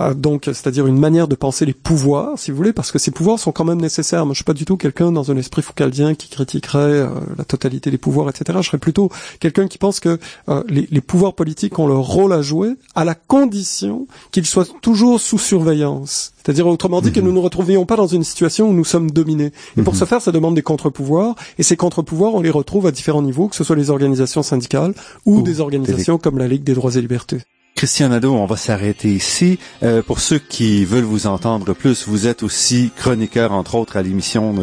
euh, 0.00 0.14
donc 0.14 0.44
c'est-à-dire 0.46 0.86
une 0.86 0.98
manière 0.98 1.28
de 1.28 1.34
penser 1.34 1.66
les 1.66 1.74
pouvoirs, 1.74 2.38
si 2.38 2.50
vous 2.50 2.56
voulez, 2.56 2.72
parce 2.72 2.90
que 2.90 2.98
ces 2.98 3.10
pouvoirs 3.10 3.38
sont 3.38 3.52
quand 3.52 3.64
même 3.64 3.80
nécessaires. 3.80 4.24
Moi, 4.24 4.32
je 4.32 4.38
suis 4.38 4.44
pas 4.44 4.54
du 4.54 4.64
tout 4.64 4.76
quelqu'un 4.76 5.12
dans 5.12 5.30
un 5.30 5.36
esprit 5.36 5.62
foucaldien 5.62 6.14
qui 6.14 6.28
critiquerait 6.28 6.78
euh, 6.78 7.08
la 7.36 7.44
totalité 7.44 7.90
des 7.90 7.98
pouvoirs, 7.98 8.28
etc. 8.30 8.58
Je 8.62 8.66
serais 8.66 8.78
plutôt 8.78 9.10
quelqu'un 9.40 9.68
qui 9.68 9.78
pense 9.78 10.00
que 10.00 10.18
euh, 10.48 10.62
les, 10.68 10.88
les, 10.90 11.00
pouvoirs 11.00 11.34
politiques 11.34 11.78
ont 11.78 11.86
leur 11.86 12.00
rôle 12.00 12.32
à 12.32 12.42
jouer, 12.42 12.74
à 12.94 13.04
la 13.04 13.14
condition 13.40 14.06
qu'ils 14.32 14.46
soient 14.46 14.66
toujours 14.82 15.20
sous 15.20 15.38
surveillance. 15.38 16.32
C'est-à-dire, 16.36 16.66
autrement 16.66 17.00
dit, 17.00 17.12
que 17.12 17.20
mhm. 17.20 17.26
nous 17.26 17.32
ne 17.32 17.36
nous 17.36 17.42
retrouvions 17.42 17.86
pas 17.86 17.96
dans 17.96 18.06
une 18.06 18.24
situation 18.24 18.68
où 18.68 18.72
nous 18.72 18.84
sommes 18.84 19.10
dominés. 19.10 19.52
Et 19.78 19.82
pour 19.82 19.94
mhm. 19.94 20.00
ce 20.00 20.04
faire, 20.04 20.20
ça 20.20 20.32
demande 20.32 20.54
des 20.54 20.62
contre-pouvoirs. 20.62 21.34
Et 21.58 21.62
ces 21.62 21.76
contre-pouvoirs, 21.76 22.34
on 22.34 22.40
les 22.40 22.50
retrouve 22.50 22.86
à 22.86 22.90
différents 22.90 23.22
niveaux, 23.22 23.48
que 23.48 23.56
ce 23.56 23.64
soit 23.64 23.76
les 23.76 23.90
organisations 23.90 24.42
syndicales 24.42 24.94
ou 25.24 25.42
des 25.42 25.60
organisations 25.60 26.18
comme 26.18 26.38
la 26.38 26.48
Ligue 26.48 26.64
des 26.64 26.74
droits 26.74 26.94
et 26.96 27.00
libertés. 27.00 27.40
Christian 27.80 28.10
Nadeau, 28.10 28.34
on 28.34 28.44
va 28.44 28.58
s'arrêter 28.58 29.08
ici. 29.08 29.58
Euh, 29.82 30.02
pour 30.02 30.20
ceux 30.20 30.38
qui 30.38 30.84
veulent 30.84 31.02
vous 31.02 31.26
entendre 31.26 31.72
plus, 31.72 32.06
vous 32.06 32.26
êtes 32.26 32.42
aussi 32.42 32.92
chroniqueur, 32.94 33.52
entre 33.52 33.74
autres, 33.76 33.96
à 33.96 34.02
l'émission 34.02 34.54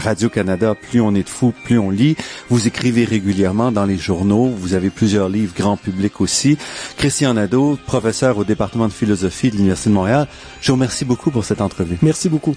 Radio-Canada. 0.00 0.74
Plus 0.74 1.02
on 1.02 1.14
est 1.14 1.24
de 1.24 1.28
fous, 1.28 1.52
plus 1.64 1.78
on 1.78 1.90
lit. 1.90 2.16
Vous 2.48 2.66
écrivez 2.66 3.04
régulièrement 3.04 3.72
dans 3.72 3.84
les 3.84 3.98
journaux. 3.98 4.46
Vous 4.46 4.72
avez 4.72 4.88
plusieurs 4.88 5.28
livres 5.28 5.52
grand 5.54 5.76
public 5.76 6.22
aussi. 6.22 6.56
Christian 6.96 7.34
Nadeau, 7.34 7.78
professeur 7.84 8.38
au 8.38 8.44
département 8.44 8.88
de 8.88 8.92
philosophie 8.94 9.50
de 9.50 9.56
l'Université 9.56 9.90
de 9.90 9.94
Montréal. 9.94 10.26
Je 10.62 10.68
vous 10.68 10.76
remercie 10.76 11.04
beaucoup 11.04 11.30
pour 11.30 11.44
cette 11.44 11.60
entrevue. 11.60 11.98
Merci 12.00 12.30
beaucoup. 12.30 12.56